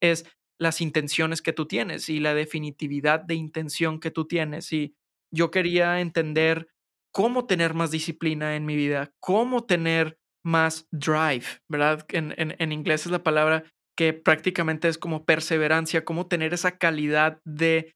es 0.01 0.25
las 0.60 0.82
intenciones 0.82 1.42
que 1.42 1.54
tú 1.54 1.68
tienes 1.68 2.10
y 2.10 2.20
la 2.20 2.34
definitividad 2.34 3.22
de 3.22 3.36
intención 3.36 4.00
que 4.00 4.12
tú 4.12 4.25
tienes. 4.25 4.74
Y 4.74 4.96
yo 5.34 5.51
quería 5.51 6.01
entender 6.01 6.68
cómo 7.12 7.46
tener 7.46 7.74
más 7.74 7.92
disciplina 7.92 8.56
en 8.56 8.66
mi 8.66 8.75
vida, 8.75 9.13
cómo 9.20 9.66
tener 9.66 10.18
más 10.44 10.88
drive, 10.92 11.46
¿verdad? 11.70 12.06
En, 12.10 12.34
en, 12.38 12.72
inglés 12.72 13.06
es 13.06 13.12
la 13.12 13.24
palabra 13.24 13.63
que 14.00 14.13
prácticamente 14.13 14.88
es 14.88 14.98
como 14.98 15.25
perseverancia, 15.25 16.06
cómo 16.06 16.25
tener 16.25 16.53
esa 16.53 16.77
calidad 16.77 17.41
de 17.44 17.91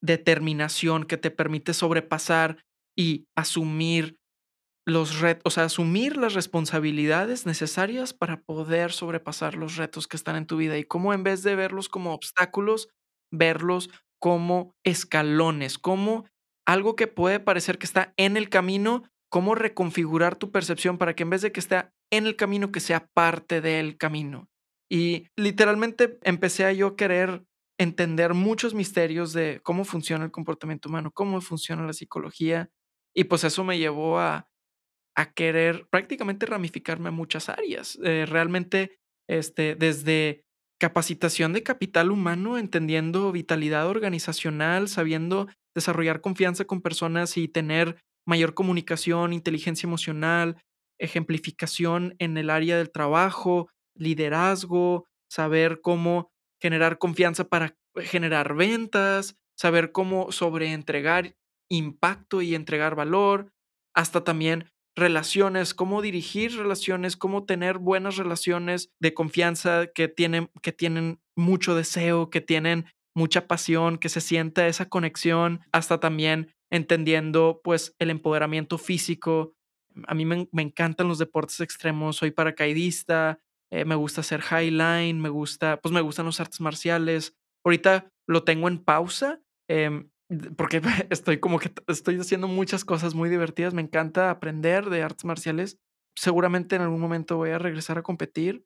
determinación 0.00 1.02
que 1.02 1.16
te 1.16 1.32
permite 1.32 1.74
sobrepasar 1.74 2.58
y 2.96 3.26
asumir 3.36 4.18
los 4.86 5.18
retos, 5.18 5.42
o 5.44 5.50
sea, 5.50 5.64
asumir 5.64 6.16
las 6.16 6.34
responsabilidades 6.34 7.44
necesarias 7.44 8.14
para 8.14 8.40
poder 8.42 8.92
sobrepasar 8.92 9.56
los 9.56 9.74
retos 9.74 10.06
que 10.06 10.16
están 10.16 10.36
en 10.36 10.46
tu 10.46 10.58
vida 10.58 10.78
y 10.78 10.84
cómo 10.84 11.12
en 11.12 11.24
vez 11.24 11.42
de 11.42 11.56
verlos 11.56 11.88
como 11.88 12.14
obstáculos, 12.14 12.88
verlos 13.32 13.90
como 14.22 14.76
escalones, 14.86 15.76
como 15.76 16.26
algo 16.68 16.94
que 16.94 17.08
puede 17.08 17.40
parecer 17.40 17.78
que 17.78 17.86
está 17.86 18.14
en 18.16 18.36
el 18.36 18.48
camino, 18.48 19.02
cómo 19.28 19.56
reconfigurar 19.56 20.36
tu 20.36 20.52
percepción 20.52 20.98
para 20.98 21.16
que 21.16 21.24
en 21.24 21.30
vez 21.30 21.42
de 21.42 21.50
que 21.50 21.58
esté 21.58 21.90
en 22.12 22.28
el 22.28 22.36
camino, 22.36 22.70
que 22.70 22.78
sea 22.78 23.08
parte 23.12 23.60
del 23.60 23.98
camino. 23.98 24.46
Y 24.90 25.28
literalmente 25.36 26.18
empecé 26.22 26.64
a 26.64 26.72
yo 26.72 26.96
querer 26.96 27.44
entender 27.78 28.34
muchos 28.34 28.74
misterios 28.74 29.32
de 29.32 29.60
cómo 29.62 29.84
funciona 29.84 30.24
el 30.24 30.30
comportamiento 30.30 30.88
humano, 30.88 31.10
cómo 31.12 31.40
funciona 31.40 31.86
la 31.86 31.92
psicología. 31.92 32.70
Y 33.14 33.24
pues 33.24 33.44
eso 33.44 33.64
me 33.64 33.78
llevó 33.78 34.18
a 34.18 34.48
a 35.18 35.32
querer 35.32 35.88
prácticamente 35.90 36.46
ramificarme 36.46 37.08
a 37.08 37.12
muchas 37.12 37.48
áreas. 37.48 37.98
Eh, 38.04 38.24
realmente, 38.24 39.00
este, 39.28 39.74
desde 39.74 40.44
capacitación 40.78 41.52
de 41.52 41.64
capital 41.64 42.12
humano, 42.12 42.56
entendiendo 42.56 43.32
vitalidad 43.32 43.88
organizacional, 43.88 44.88
sabiendo 44.88 45.48
desarrollar 45.74 46.20
confianza 46.20 46.66
con 46.66 46.82
personas 46.82 47.36
y 47.36 47.48
tener 47.48 48.00
mayor 48.28 48.54
comunicación, 48.54 49.32
inteligencia 49.32 49.88
emocional, 49.88 50.62
ejemplificación 51.00 52.14
en 52.20 52.38
el 52.38 52.48
área 52.48 52.78
del 52.78 52.92
trabajo, 52.92 53.68
liderazgo, 53.98 55.06
saber 55.28 55.80
cómo 55.80 56.30
generar 56.60 56.98
confianza 56.98 57.44
para 57.44 57.76
generar 57.96 58.54
ventas, 58.54 59.36
saber 59.56 59.92
cómo 59.92 60.32
sobreentregar 60.32 61.36
impacto 61.68 62.42
y 62.42 62.54
entregar 62.54 62.94
valor, 62.94 63.52
hasta 63.94 64.24
también 64.24 64.70
relaciones, 64.96 65.74
cómo 65.74 66.02
dirigir 66.02 66.56
relaciones, 66.56 67.16
cómo 67.16 67.44
tener 67.44 67.78
buenas 67.78 68.16
relaciones 68.16 68.90
de 69.00 69.14
confianza 69.14 69.86
que 69.94 70.08
tienen, 70.08 70.50
que 70.62 70.72
tienen 70.72 71.20
mucho 71.36 71.74
deseo, 71.74 72.30
que 72.30 72.40
tienen 72.40 72.86
mucha 73.14 73.46
pasión, 73.46 73.98
que 73.98 74.08
se 74.08 74.20
sienta 74.20 74.66
esa 74.66 74.88
conexión, 74.88 75.60
hasta 75.72 76.00
también 76.00 76.54
entendiendo 76.70 77.60
pues 77.64 77.94
el 77.98 78.10
empoderamiento 78.10 78.78
físico. 78.78 79.54
A 80.06 80.14
mí 80.14 80.24
me, 80.24 80.48
encantan 80.52 81.08
los 81.08 81.18
deportes 81.18 81.60
extremos, 81.60 82.16
soy 82.16 82.30
paracaidista, 82.30 83.40
eh, 83.70 83.84
me 83.84 83.94
gusta 83.94 84.20
hacer 84.22 84.42
highline, 84.42 85.20
me 85.20 85.28
gusta, 85.28 85.80
pues 85.80 85.92
me 85.92 86.00
gustan 86.00 86.26
los 86.26 86.40
artes 86.40 86.60
marciales. 86.60 87.36
Ahorita 87.64 88.10
lo 88.26 88.44
tengo 88.44 88.68
en 88.68 88.78
pausa, 88.78 89.40
em, 89.68 90.10
porque 90.56 90.80
estoy 91.10 91.38
como 91.38 91.58
que 91.58 91.70
estoy 91.86 92.18
haciendo 92.18 92.48
muchas 92.48 92.84
cosas 92.84 93.14
muy 93.14 93.28
divertidas. 93.28 93.74
Me 93.74 93.82
encanta 93.82 94.30
aprender 94.30 94.88
de 94.90 95.02
artes 95.02 95.24
marciales. 95.24 95.78
Seguramente 96.16 96.76
en 96.76 96.82
algún 96.82 97.00
momento 97.00 97.36
voy 97.36 97.50
a 97.50 97.58
regresar 97.58 97.98
a 97.98 98.02
competir. 98.02 98.64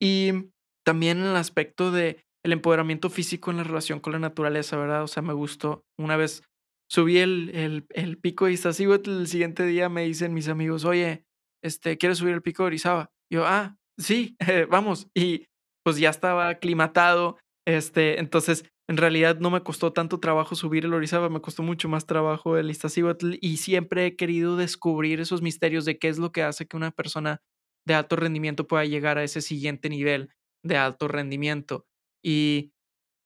Y 0.00 0.50
también 0.84 1.18
el 1.18 1.36
aspecto 1.36 1.90
de 1.90 2.24
el 2.44 2.52
empoderamiento 2.52 3.08
físico 3.08 3.50
en 3.50 3.56
la 3.56 3.64
relación 3.64 4.00
con 4.00 4.12
la 4.12 4.18
naturaleza, 4.18 4.76
¿verdad? 4.76 5.02
O 5.02 5.08
sea, 5.08 5.22
me 5.22 5.32
gustó. 5.32 5.84
Una 5.98 6.16
vez 6.16 6.42
subí 6.90 7.18
el, 7.18 7.50
el, 7.54 7.86
el 7.90 8.18
pico 8.18 8.44
de 8.44 8.52
Iztaccíhuatl, 8.52 9.10
el 9.10 9.26
siguiente 9.26 9.64
día 9.64 9.88
me 9.88 10.04
dicen 10.04 10.34
mis 10.34 10.48
amigos, 10.48 10.84
oye, 10.84 11.24
este, 11.62 11.96
¿quieres 11.96 12.18
subir 12.18 12.34
el 12.34 12.42
pico 12.42 12.62
de 12.62 12.66
Orizaba? 12.68 13.10
Yo, 13.32 13.46
ah, 13.46 13.78
sí, 13.98 14.36
vamos. 14.70 15.08
Y 15.14 15.46
pues 15.84 15.98
ya 15.98 16.10
estaba 16.10 16.48
aclimatado. 16.48 17.38
Este, 17.66 18.18
entonces 18.20 18.64
en 18.88 18.98
realidad 18.98 19.38
no 19.38 19.50
me 19.50 19.62
costó 19.62 19.92
tanto 19.92 20.20
trabajo 20.20 20.54
subir 20.54 20.84
el 20.84 20.92
Orizaba, 20.92 21.30
me 21.30 21.40
costó 21.40 21.62
mucho 21.62 21.88
más 21.88 22.06
trabajo 22.06 22.58
el 22.58 22.70
Iztaccíhuatl 22.70 23.36
y 23.40 23.56
siempre 23.56 24.06
he 24.06 24.16
querido 24.16 24.56
descubrir 24.56 25.20
esos 25.20 25.40
misterios 25.40 25.86
de 25.86 25.98
qué 25.98 26.08
es 26.08 26.18
lo 26.18 26.32
que 26.32 26.42
hace 26.42 26.66
que 26.66 26.76
una 26.76 26.90
persona 26.90 27.40
de 27.86 27.94
alto 27.94 28.16
rendimiento 28.16 28.66
pueda 28.66 28.84
llegar 28.84 29.16
a 29.16 29.24
ese 29.24 29.40
siguiente 29.40 29.88
nivel 29.88 30.30
de 30.62 30.76
alto 30.76 31.08
rendimiento. 31.08 31.86
Y 32.22 32.72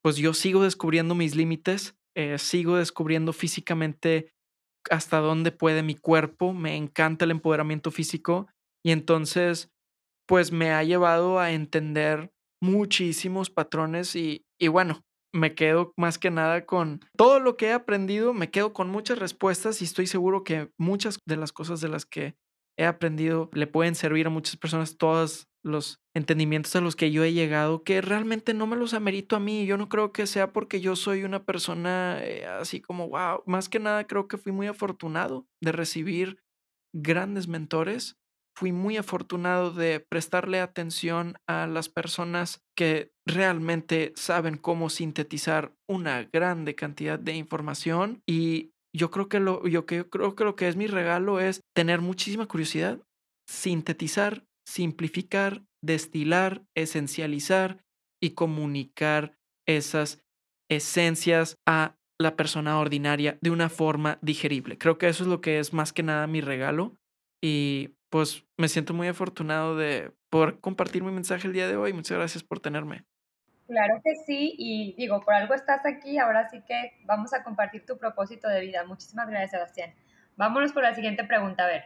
pues 0.01 0.15
yo 0.15 0.33
sigo 0.33 0.63
descubriendo 0.63 1.13
mis 1.15 1.35
límites, 1.35 1.97
eh, 2.15 2.37
sigo 2.37 2.77
descubriendo 2.77 3.33
físicamente 3.33 4.31
hasta 4.89 5.19
dónde 5.19 5.51
puede 5.51 5.83
mi 5.83 5.95
cuerpo, 5.95 6.53
me 6.53 6.77
encanta 6.77 7.25
el 7.25 7.31
empoderamiento 7.31 7.91
físico 7.91 8.47
y 8.83 8.91
entonces 8.91 9.71
pues 10.29 10.51
me 10.51 10.69
ha 10.69 10.83
llevado 10.83 11.39
a 11.39 11.53
entender 11.53 12.31
muchísimos 12.61 13.49
patrones 13.49 14.15
y, 14.15 14.45
y 14.59 14.67
bueno, 14.67 15.03
me 15.33 15.55
quedo 15.55 15.91
más 15.97 16.19
que 16.19 16.29
nada 16.29 16.67
con 16.67 17.01
todo 17.17 17.39
lo 17.39 17.57
que 17.57 17.69
he 17.69 17.73
aprendido, 17.73 18.31
me 18.35 18.51
quedo 18.51 18.71
con 18.71 18.91
muchas 18.91 19.17
respuestas 19.17 19.81
y 19.81 19.85
estoy 19.85 20.05
seguro 20.05 20.43
que 20.43 20.69
muchas 20.77 21.17
de 21.25 21.35
las 21.35 21.51
cosas 21.51 21.81
de 21.81 21.89
las 21.89 22.05
que 22.05 22.35
he 22.77 22.85
aprendido 22.85 23.49
le 23.53 23.65
pueden 23.65 23.95
servir 23.95 24.27
a 24.27 24.29
muchas 24.29 24.55
personas, 24.55 24.97
todos 24.97 25.47
los 25.63 25.99
entendimientos 26.15 26.75
a 26.75 26.81
los 26.81 26.95
que 26.95 27.09
yo 27.09 27.23
he 27.23 27.33
llegado, 27.33 27.83
que 27.83 27.99
realmente 27.99 28.53
no 28.53 28.67
me 28.67 28.77
los 28.77 28.93
amerito 28.93 29.35
a 29.35 29.39
mí. 29.39 29.65
Yo 29.65 29.77
no 29.77 29.89
creo 29.89 30.13
que 30.13 30.27
sea 30.27 30.53
porque 30.53 30.79
yo 30.79 30.95
soy 30.95 31.23
una 31.23 31.43
persona 31.43 32.19
eh, 32.23 32.45
así 32.45 32.81
como, 32.81 33.09
wow, 33.09 33.41
más 33.47 33.67
que 33.67 33.79
nada 33.79 34.05
creo 34.05 34.27
que 34.27 34.37
fui 34.37 34.51
muy 34.51 34.67
afortunado 34.67 35.47
de 35.59 35.71
recibir 35.71 36.37
grandes 36.93 37.47
mentores 37.47 38.18
fui 38.59 38.73
muy 38.73 38.97
afortunado 38.97 39.71
de 39.71 40.01
prestarle 40.01 40.59
atención 40.59 41.37
a 41.47 41.65
las 41.65 41.87
personas 41.87 42.61
que 42.75 43.13
realmente 43.25 44.11
saben 44.17 44.57
cómo 44.57 44.89
sintetizar 44.89 45.73
una 45.87 46.23
grande 46.23 46.75
cantidad 46.75 47.17
de 47.17 47.35
información 47.35 48.21
y 48.27 48.71
yo 48.93 49.11
creo 49.11 49.29
que 49.29 49.39
lo, 49.39 49.65
yo 49.65 49.85
creo 49.85 50.35
que 50.35 50.43
lo 50.43 50.57
que 50.57 50.67
es 50.67 50.75
mi 50.75 50.87
regalo 50.87 51.39
es 51.39 51.61
tener 51.73 52.01
muchísima 52.01 52.47
curiosidad, 52.47 52.99
sintetizar, 53.49 54.43
simplificar, 54.67 55.63
destilar, 55.81 56.65
esencializar 56.75 57.85
y 58.21 58.31
comunicar 58.31 59.37
esas 59.65 60.19
esencias 60.69 61.55
a 61.65 61.95
la 62.19 62.35
persona 62.35 62.77
ordinaria 62.77 63.37
de 63.39 63.51
una 63.51 63.69
forma 63.69 64.19
digerible. 64.21 64.77
Creo 64.77 64.97
que 64.97 65.07
eso 65.07 65.23
es 65.23 65.29
lo 65.29 65.39
que 65.39 65.59
es 65.59 65.71
más 65.71 65.93
que 65.93 66.03
nada 66.03 66.27
mi 66.27 66.41
regalo 66.41 66.98
y 67.41 67.95
pues 68.09 68.43
me 68.57 68.67
siento 68.67 68.93
muy 68.93 69.07
afortunado 69.07 69.75
de 69.75 70.11
poder 70.29 70.59
compartir 70.59 71.03
mi 71.03 71.11
mensaje 71.11 71.47
el 71.47 71.53
día 71.53 71.67
de 71.67 71.77
hoy. 71.77 71.93
Muchas 71.93 72.17
gracias 72.17 72.43
por 72.43 72.59
tenerme. 72.59 73.05
Claro 73.67 74.01
que 74.03 74.15
sí, 74.25 74.55
y 74.57 74.95
digo, 74.97 75.21
por 75.21 75.35
algo 75.35 75.53
estás 75.53 75.85
aquí, 75.85 76.17
ahora 76.17 76.49
sí 76.49 76.63
que 76.67 76.93
vamos 77.05 77.33
a 77.33 77.43
compartir 77.43 77.85
tu 77.85 77.99
propósito 77.99 78.47
de 78.47 78.61
vida. 78.61 78.83
Muchísimas 78.83 79.29
gracias, 79.29 79.51
Sebastián. 79.51 79.93
Vámonos 80.37 80.71
por 80.71 80.81
la 80.81 80.95
siguiente 80.95 81.23
pregunta, 81.23 81.65
a 81.65 81.67
ver. 81.67 81.83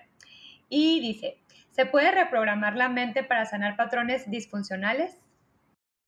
Y 0.70 1.02
dice, 1.02 1.44
¿se 1.72 1.86
puede 1.86 2.12
reprogramar 2.12 2.78
la 2.78 2.88
mente 2.88 3.24
para 3.24 3.46
sanar 3.46 3.76
patrones 3.76 4.30
disfuncionales? 4.32 5.20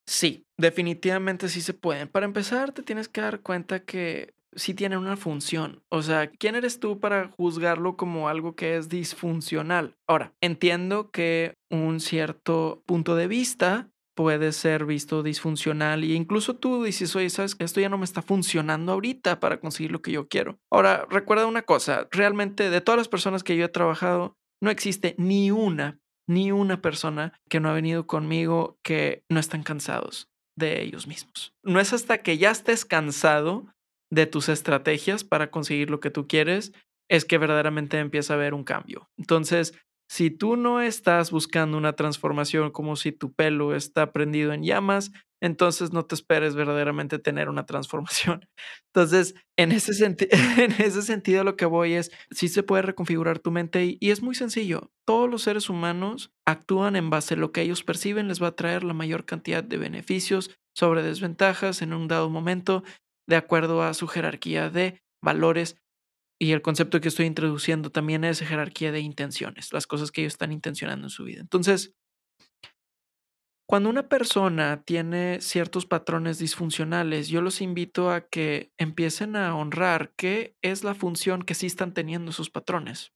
Sí, 0.08 0.46
definitivamente 0.58 1.50
sí 1.50 1.60
se 1.60 1.74
pueden. 1.74 2.08
Para 2.08 2.26
empezar, 2.26 2.72
te 2.72 2.84
tienes 2.84 3.10
que 3.10 3.22
dar 3.22 3.42
cuenta 3.42 3.82
que 3.82 4.34
sí 4.56 4.74
tienen 4.74 5.00
una 5.00 5.18
función. 5.18 5.84
O 5.90 6.02
sea, 6.02 6.30
¿quién 6.30 6.56
eres 6.56 6.80
tú 6.80 7.00
para 7.00 7.30
juzgarlo 7.38 7.98
como 7.98 8.30
algo 8.30 8.56
que 8.56 8.78
es 8.78 8.90
disfuncional? 8.90 9.96
Ahora, 10.08 10.34
entiendo 10.42 11.12
que 11.12 11.54
un 11.70 12.00
cierto 12.00 12.84
punto 12.86 13.16
de 13.16 13.28
vista 13.28 13.90
puede 14.16 14.54
ser 14.54 14.86
visto 14.86 15.24
disfuncional 15.24 16.04
e 16.04 16.14
incluso 16.14 16.56
tú 16.56 16.84
dices, 16.84 17.16
oye, 17.16 17.30
sabes 17.30 17.54
que 17.54 17.66
esto 17.66 17.82
ya 17.82 17.90
no 17.90 17.98
me 17.98 18.06
está 18.06 18.22
funcionando 18.22 18.94
ahorita 18.94 19.40
para 19.40 19.60
conseguir 19.60 19.92
lo 19.92 20.02
que 20.02 20.12
yo 20.12 20.28
quiero. 20.28 20.58
Ahora, 20.72 21.06
recuerda 21.10 21.46
una 21.46 21.64
cosa, 21.64 22.08
realmente 22.12 22.70
de 22.70 22.82
todas 22.82 22.98
las 22.98 23.10
personas 23.10 23.44
que 23.44 23.58
yo 23.58 23.66
he 23.66 23.70
trabajado, 23.70 24.38
no 24.62 24.72
existe 24.72 25.16
ni 25.18 25.52
una, 25.52 26.00
ni 26.28 26.52
una 26.52 26.82
persona 26.82 27.34
que 27.50 27.60
no 27.60 27.70
ha 27.70 27.74
venido 27.74 28.08
conmigo 28.08 28.80
que 28.84 29.24
no 29.30 29.40
están 29.40 29.64
cansados 29.64 30.30
de 30.58 30.82
ellos 30.82 31.08
mismos. 31.08 31.54
No 31.64 31.80
es 31.80 31.92
hasta 31.92 32.20
que 32.20 32.38
ya 32.38 32.52
estés 32.52 32.86
cansado 32.86 33.68
de 34.16 34.26
tus 34.26 34.50
estrategias 34.50 35.24
para 35.24 35.52
conseguir 35.52 35.90
lo 35.90 36.00
que 36.00 36.10
tú 36.10 36.28
quieres, 36.28 36.74
es 37.10 37.26
que 37.26 37.38
verdaderamente 37.38 38.00
empieza 38.00 38.34
a 38.34 38.38
haber 38.38 38.54
un 38.54 38.64
cambio. 38.64 39.10
Entonces, 39.18 39.74
si 40.08 40.32
tú 40.32 40.56
no 40.56 40.82
estás 40.82 41.32
buscando 41.32 41.78
una 41.78 41.94
transformación 41.94 42.72
como 42.72 42.96
si 42.96 43.12
tu 43.12 43.34
pelo 43.34 43.76
está 43.76 44.12
prendido 44.12 44.54
en 44.54 44.64
llamas, 44.64 45.12
entonces 45.42 45.92
no 45.92 46.06
te 46.06 46.16
esperes 46.16 46.56
verdaderamente 46.56 47.20
tener 47.20 47.50
una 47.50 47.66
transformación. 47.66 48.48
Entonces, 48.94 49.36
en 49.58 49.74
ese, 49.74 49.92
en 50.06 50.72
ese 50.80 51.02
sentido 51.02 51.44
lo 51.44 51.58
que 51.58 51.66
voy 51.66 51.94
es, 51.94 52.12
sí 52.32 52.48
se 52.48 52.64
puede 52.64 52.84
reconfigurar 52.84 53.40
tu 53.40 53.52
mente 53.52 53.86
y, 53.86 53.98
y, 54.00 54.12
es 54.12 54.24
muy 54.24 54.34
sencillo. 54.34 54.92
Todos 55.06 55.30
los 55.30 55.42
seres 55.44 55.70
humanos 55.70 56.32
actúan 56.46 56.96
en 56.96 57.10
base 57.10 57.34
a 57.34 57.38
lo 57.38 57.52
que 57.52 57.62
ellos 57.62 57.84
perciben, 57.84 58.28
les 58.30 58.42
va 58.42 58.48
a 58.48 58.56
traer 58.56 58.84
la 58.84 58.94
mayor 58.94 59.26
cantidad 59.26 59.64
de 59.64 59.78
beneficios 59.78 60.52
sobre 60.74 61.04
desventajas 61.04 61.82
en 61.82 61.94
un 61.94 62.08
dado 62.08 62.30
momento, 62.30 62.84
de 63.28 63.36
acuerdo 63.36 63.84
a 63.84 63.94
su 63.94 64.08
jerarquía 64.08 64.70
de 64.70 65.02
valores. 65.24 65.78
Y 66.40 66.52
el 66.52 66.62
concepto 66.62 67.00
que 67.00 67.08
estoy 67.08 67.28
introduciendo 67.28 67.92
también 67.92 68.24
es 68.24 68.42
jerarquía 68.42 68.92
de 68.92 69.00
intenciones, 69.00 69.72
las 69.72 69.88
cosas 69.88 70.12
que 70.12 70.22
ellos 70.22 70.34
están 70.34 70.52
intencionando 70.52 71.08
en 71.08 71.12
su 71.12 71.24
vida. 71.24 71.40
Entonces, 71.40 71.94
cuando 73.68 73.90
una 73.90 74.08
persona 74.08 74.84
tiene 74.84 75.42
ciertos 75.42 75.88
patrones 75.88 76.38
disfuncionales, 76.38 77.30
yo 77.30 77.42
los 77.42 77.62
invito 77.62 78.12
a 78.12 78.28
que 78.28 78.72
empiecen 78.78 79.36
a 79.36 79.56
honrar 79.56 80.14
qué 80.16 80.56
es 80.62 80.84
la 80.84 80.94
función 80.94 81.42
que 81.42 81.56
sí 81.56 81.66
están 81.66 81.94
teniendo 81.94 82.30
esos 82.30 82.52
patrones 82.52 83.12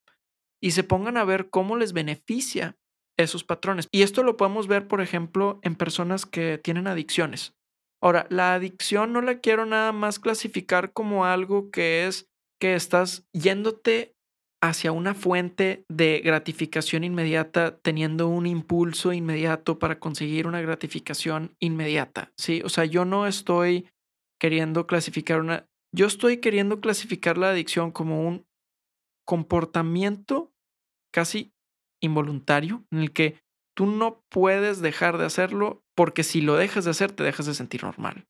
y 0.62 0.72
se 0.72 0.84
pongan 0.84 1.18
a 1.18 1.24
ver 1.24 1.52
cómo 1.52 1.78
les 1.78 1.94
beneficia 1.94 2.78
esos 3.16 3.44
patrones. 3.44 3.88
Y 3.92 4.02
esto 4.02 4.24
lo 4.24 4.38
podemos 4.38 4.68
ver, 4.68 4.88
por 4.88 5.02
ejemplo, 5.02 5.60
en 5.62 5.76
personas 5.76 6.26
que 6.26 6.58
tienen 6.58 6.88
adicciones. 6.88 7.54
Ahora, 8.02 8.28
la 8.30 8.54
adicción 8.54 9.14
no 9.14 9.22
la 9.22 9.40
quiero 9.40 9.66
nada 9.66 9.92
más 9.92 10.20
clasificar 10.20 10.94
como 10.94 11.26
algo 11.26 11.70
que 11.72 12.08
es 12.08 12.28
que 12.60 12.76
estás 12.76 13.26
yéndote 13.34 14.14
hacia 14.62 14.92
una 14.92 15.14
fuente 15.14 15.86
de 15.90 16.20
gratificación 16.20 17.04
inmediata 17.04 17.78
teniendo 17.78 18.28
un 18.28 18.46
impulso 18.46 19.14
inmediato 19.14 19.80
para 19.80 20.00
conseguir 20.00 20.48
una 20.48 20.62
gratificación 20.62 21.56
inmediata, 21.60 22.32
¿sí? 22.38 22.62
O 22.66 22.70
sea, 22.70 22.86
yo 22.86 23.06
no 23.06 23.26
estoy 23.26 23.88
queriendo 24.40 24.86
clasificar 24.86 25.40
una, 25.40 25.66
yo 25.96 26.08
estoy 26.08 26.38
queriendo 26.38 26.82
clasificar 26.82 27.38
la 27.38 27.52
adicción 27.52 27.92
como 27.92 28.28
un 28.28 28.46
comportamiento 29.26 30.52
casi 31.14 31.54
involuntario 32.02 32.84
en 32.92 33.00
el 33.00 33.14
que 33.14 33.40
tú 33.76 33.86
no 33.86 34.22
puedes 34.30 34.82
dejar 34.82 35.18
de 35.18 35.26
hacerlo 35.26 35.84
porque 36.00 36.24
si 36.24 36.40
lo 36.40 36.56
dejas 36.56 36.86
de 36.86 36.92
hacer 36.92 37.12
te 37.12 37.26
dejas 37.26 37.46
de 37.46 37.54
sentir 37.54 37.84
normal. 37.84 38.26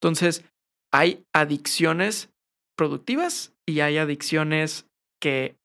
Entonces, 0.00 0.46
hay 0.90 1.26
adicciones 1.34 2.30
productivas 2.74 3.52
y 3.68 3.80
hay 3.80 3.98
adicciones 3.98 4.86
que 5.20 5.58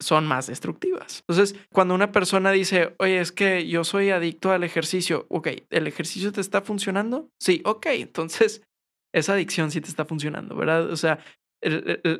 son 0.00 0.24
más 0.24 0.46
destructivas. 0.46 1.24
Entonces, 1.26 1.58
cuando 1.72 1.96
una 1.96 2.12
persona 2.12 2.52
dice, 2.52 2.94
oye, 3.00 3.18
es 3.18 3.32
que 3.32 3.66
yo 3.66 3.82
soy 3.82 4.10
adicto 4.10 4.52
al 4.52 4.62
ejercicio, 4.62 5.26
ok, 5.30 5.48
¿el 5.70 5.88
ejercicio 5.88 6.30
te 6.30 6.40
está 6.40 6.62
funcionando? 6.62 7.28
Sí, 7.40 7.60
ok, 7.64 7.86
entonces 7.86 8.62
esa 9.12 9.32
adicción 9.32 9.72
sí 9.72 9.80
te 9.80 9.88
está 9.88 10.04
funcionando, 10.04 10.54
¿verdad? 10.54 10.92
O 10.92 10.96
sea, 10.96 11.18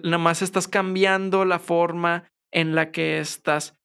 nada 0.02 0.18
más 0.18 0.42
estás 0.42 0.66
cambiando 0.66 1.44
la 1.44 1.60
forma 1.60 2.28
en 2.52 2.74
la 2.74 2.90
que 2.90 3.20
estás 3.20 3.76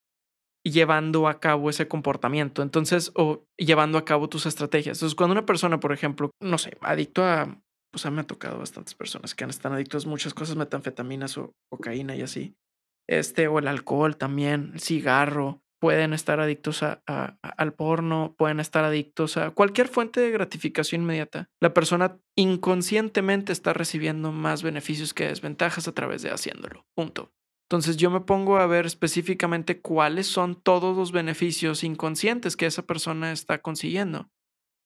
llevando 0.64 1.28
a 1.28 1.40
cabo 1.40 1.70
ese 1.70 1.88
comportamiento, 1.88 2.62
entonces, 2.62 3.12
o 3.14 3.44
llevando 3.56 3.98
a 3.98 4.04
cabo 4.04 4.28
tus 4.28 4.46
estrategias. 4.46 4.98
Entonces, 4.98 5.16
cuando 5.16 5.32
una 5.32 5.46
persona, 5.46 5.80
por 5.80 5.92
ejemplo, 5.92 6.30
no 6.40 6.58
sé, 6.58 6.76
adicto 6.80 7.24
a, 7.24 7.60
pues 7.92 8.06
a 8.06 8.10
mí 8.10 8.16
me 8.16 8.22
ha 8.22 8.26
tocado 8.26 8.58
bastantes 8.58 8.94
personas 8.94 9.34
que 9.34 9.44
están 9.44 9.72
adictos 9.72 10.06
a 10.06 10.08
muchas 10.08 10.34
cosas, 10.34 10.56
metanfetaminas 10.56 11.38
o 11.38 11.52
cocaína 11.70 12.14
y 12.16 12.22
así 12.22 12.54
este, 13.10 13.48
o 13.48 13.58
el 13.58 13.66
alcohol 13.66 14.16
también, 14.16 14.70
el 14.74 14.80
cigarro, 14.80 15.62
pueden 15.80 16.12
estar 16.12 16.38
adictos 16.40 16.82
a, 16.82 17.02
al 17.06 17.72
porno, 17.72 18.34
pueden 18.38 18.60
estar 18.60 18.84
adictos 18.84 19.36
a 19.36 19.50
cualquier 19.50 19.88
fuente 19.88 20.20
de 20.20 20.30
gratificación 20.30 21.02
inmediata. 21.02 21.48
La 21.60 21.74
persona 21.74 22.18
inconscientemente 22.36 23.52
está 23.52 23.72
recibiendo 23.72 24.30
más 24.30 24.62
beneficios 24.62 25.12
que 25.12 25.26
desventajas 25.26 25.88
a 25.88 25.92
través 25.92 26.22
de 26.22 26.30
haciéndolo. 26.30 26.86
Punto. 26.94 27.32
Entonces 27.70 27.96
yo 27.96 28.10
me 28.10 28.20
pongo 28.20 28.56
a 28.56 28.66
ver 28.66 28.84
específicamente 28.84 29.80
cuáles 29.80 30.26
son 30.26 30.60
todos 30.60 30.96
los 30.96 31.12
beneficios 31.12 31.84
inconscientes 31.84 32.56
que 32.56 32.66
esa 32.66 32.84
persona 32.84 33.30
está 33.30 33.62
consiguiendo. 33.62 34.28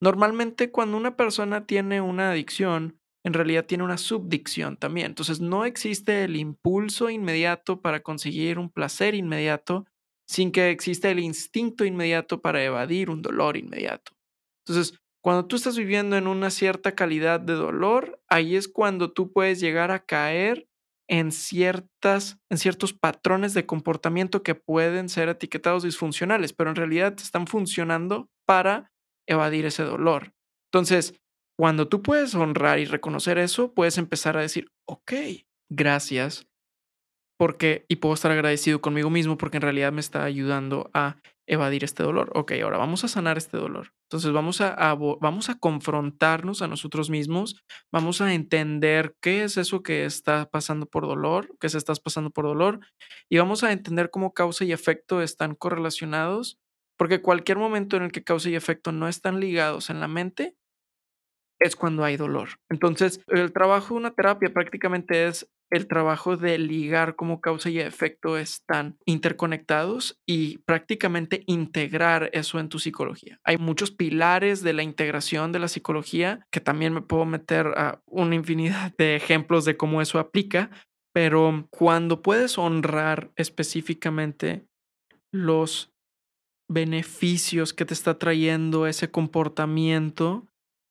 Normalmente 0.03 0.70
cuando 0.70 0.99
una 0.99 1.16
persona 1.16 1.64
tiene 1.66 2.03
una 2.03 2.33
adicción, 2.33 3.01
en 3.25 3.33
realidad 3.33 3.64
tiene 3.64 3.85
una 3.85 3.97
subdicción 3.97 4.77
también. 4.77 5.07
Entonces 5.07 5.40
no 5.40 5.64
existe 5.64 6.25
el 6.25 6.37
impulso 6.37 7.09
inmediato 7.09 7.81
para 7.81 8.03
conseguir 8.03 8.59
un 8.59 8.68
placer 8.68 9.14
inmediato 9.14 9.87
sin 10.29 10.53
que 10.53 10.68
exista 10.68 11.11
el 11.11 11.20
instinto 11.20 11.87
inmediato 11.87 12.42
para 12.42 12.62
evadir 12.62 13.09
un 13.09 13.23
dolor 13.23 13.57
inmediato. 13.57 14.12
Entonces, 14.66 14.99
cuando 15.23 15.47
tú 15.47 15.57
estás 15.57 15.79
viviendo 15.79 16.18
en 16.18 16.27
una 16.27 16.51
cierta 16.51 16.94
calidad 16.94 17.40
de 17.40 17.55
dolor, 17.55 18.20
ahí 18.29 18.57
es 18.57 18.68
cuando 18.68 19.12
tú 19.12 19.33
puedes 19.33 19.59
llegar 19.59 19.90
a 19.90 20.05
caer 20.05 20.68
en 21.09 21.33
ciertas 21.33 22.38
en 22.51 22.59
ciertos 22.59 22.93
patrones 22.93 23.55
de 23.55 23.67
comportamiento 23.67 24.43
que 24.43 24.55
pueden 24.55 25.09
ser 25.09 25.29
etiquetados 25.29 25.83
disfuncionales, 25.83 26.53
pero 26.53 26.71
en 26.71 26.77
realidad 26.77 27.14
están 27.19 27.47
funcionando 27.47 28.29
para 28.47 28.93
evadir 29.29 29.67
ese 29.67 29.83
dolor. 29.83 30.33
Entonces, 30.73 31.14
cuando 31.57 31.88
tú 31.88 32.03
puedes 32.03 32.35
honrar 32.35 32.79
y 32.79 32.85
reconocer 32.85 33.38
eso, 33.38 33.73
puedes 33.75 33.99
empezar 33.99 34.37
a 34.37 34.40
decir, 34.40 34.73
ok, 34.88 35.12
gracias, 35.71 36.47
porque, 37.37 37.85
y 37.88 37.97
puedo 37.97 38.14
estar 38.14 38.31
agradecido 38.31 38.81
conmigo 38.81 39.11
mismo 39.11 39.37
porque 39.37 39.57
en 39.57 39.62
realidad 39.62 39.92
me 39.92 40.01
está 40.01 40.25
ayudando 40.25 40.90
a 40.94 41.16
evadir 41.47 41.85
este 41.85 42.03
dolor. 42.03 42.31
Ok, 42.35 42.53
ahora 42.62 42.79
vamos 42.79 43.05
a 43.05 43.09
sanar 43.09 43.37
este 43.37 43.57
dolor. 43.57 43.92
Entonces 44.09 44.33
vamos 44.33 44.61
a, 44.61 44.94
vamos 44.94 45.51
a 45.51 45.59
confrontarnos 45.59 46.62
a 46.62 46.68
nosotros 46.68 47.11
mismos, 47.11 47.62
vamos 47.92 48.20
a 48.20 48.33
entender 48.33 49.14
qué 49.20 49.44
es 49.44 49.57
eso 49.57 49.83
que 49.83 50.05
está 50.05 50.49
pasando 50.49 50.87
por 50.87 51.07
dolor, 51.07 51.55
que 51.61 51.68
se 51.68 51.79
estás 51.79 52.01
pasando 52.01 52.31
por 52.31 52.47
dolor, 52.47 52.81
y 53.29 53.38
vamos 53.38 53.64
a 53.64 53.73
entender 53.73 54.11
cómo 54.11 54.33
causa 54.33 54.64
y 54.64 54.73
efecto 54.73 55.20
están 55.20 55.55
correlacionados, 55.55 56.59
porque 56.97 57.23
cualquier 57.23 57.59
momento 57.59 57.97
en 57.97 58.05
el 58.05 58.12
que 58.12 58.25
causa 58.25 58.49
y 58.49 58.55
efecto 58.55 58.92
no 58.92 59.09
están 59.09 59.40
ligados 59.40 59.90
en 59.90 60.01
la 60.01 60.09
mente, 60.09 60.55
es 61.61 61.77
cuando 61.77 62.05
hay 62.05 62.16
dolor. 62.16 62.61
Entonces, 62.68 63.20
el 63.29 63.53
trabajo 63.53 63.94
de 63.94 64.01
una 64.01 64.11
terapia 64.11 64.53
prácticamente 64.53 65.27
es 65.27 65.49
el 65.70 65.88
trabajo 65.88 66.37
de 66.37 66.59
ligar 66.59 67.16
cómo 67.16 67.40
causa 67.40 67.70
y 67.70 67.81
efecto 67.81 68.38
están 68.38 68.96
interconectados 69.07 70.20
y 70.27 70.59
prácticamente 70.59 71.42
integrar 71.46 72.31
eso 72.33 72.61
en 72.61 72.68
tu 72.68 72.79
psicología. 72.79 73.40
Hay 73.44 73.59
muchos 73.59 73.90
pilares 73.90 74.62
de 74.62 74.72
la 74.72 74.83
integración 74.83 75.53
de 75.53 75.59
la 75.59 75.68
psicología 75.68 76.46
que 76.50 76.61
también 76.61 76.92
me 76.92 77.03
puedo 77.03 77.24
meter 77.24 77.66
a 77.77 78.00
una 78.07 78.35
infinidad 78.35 78.92
de 78.98 79.16
ejemplos 79.16 79.64
de 79.64 79.77
cómo 79.77 80.00
eso 80.00 80.18
aplica, 80.18 80.70
pero 81.12 81.66
cuando 81.70 82.22
puedes 82.22 82.59
honrar 82.59 83.31
específicamente 83.37 84.66
los 85.33 85.92
beneficios 86.68 87.72
que 87.72 87.85
te 87.85 87.94
está 87.94 88.18
trayendo 88.18 88.87
ese 88.87 89.11
comportamiento, 89.11 90.46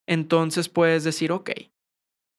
entonces 0.08 0.70
puedes 0.70 1.04
decir, 1.04 1.32
ok, 1.32 1.52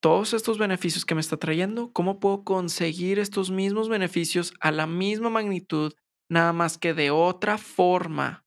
todos 0.05 0.35
estos 0.35 0.59
beneficios 0.59 1.07
que 1.07 1.15
me 1.15 1.23
está 1.23 1.39
trayendo, 1.39 1.91
¿cómo 1.95 2.21
puedo 2.21 2.45
conseguir 2.45 3.19
estos 3.19 3.51
mismos 3.51 3.89
beneficios 3.89 4.53
a 4.61 4.71
la 4.71 4.87
misma 4.87 5.31
magnitud, 5.31 5.95
nada 6.31 6.53
más 6.53 6.77
que 6.77 6.93
de 6.93 7.11
otra 7.11 7.57
forma? 7.57 8.45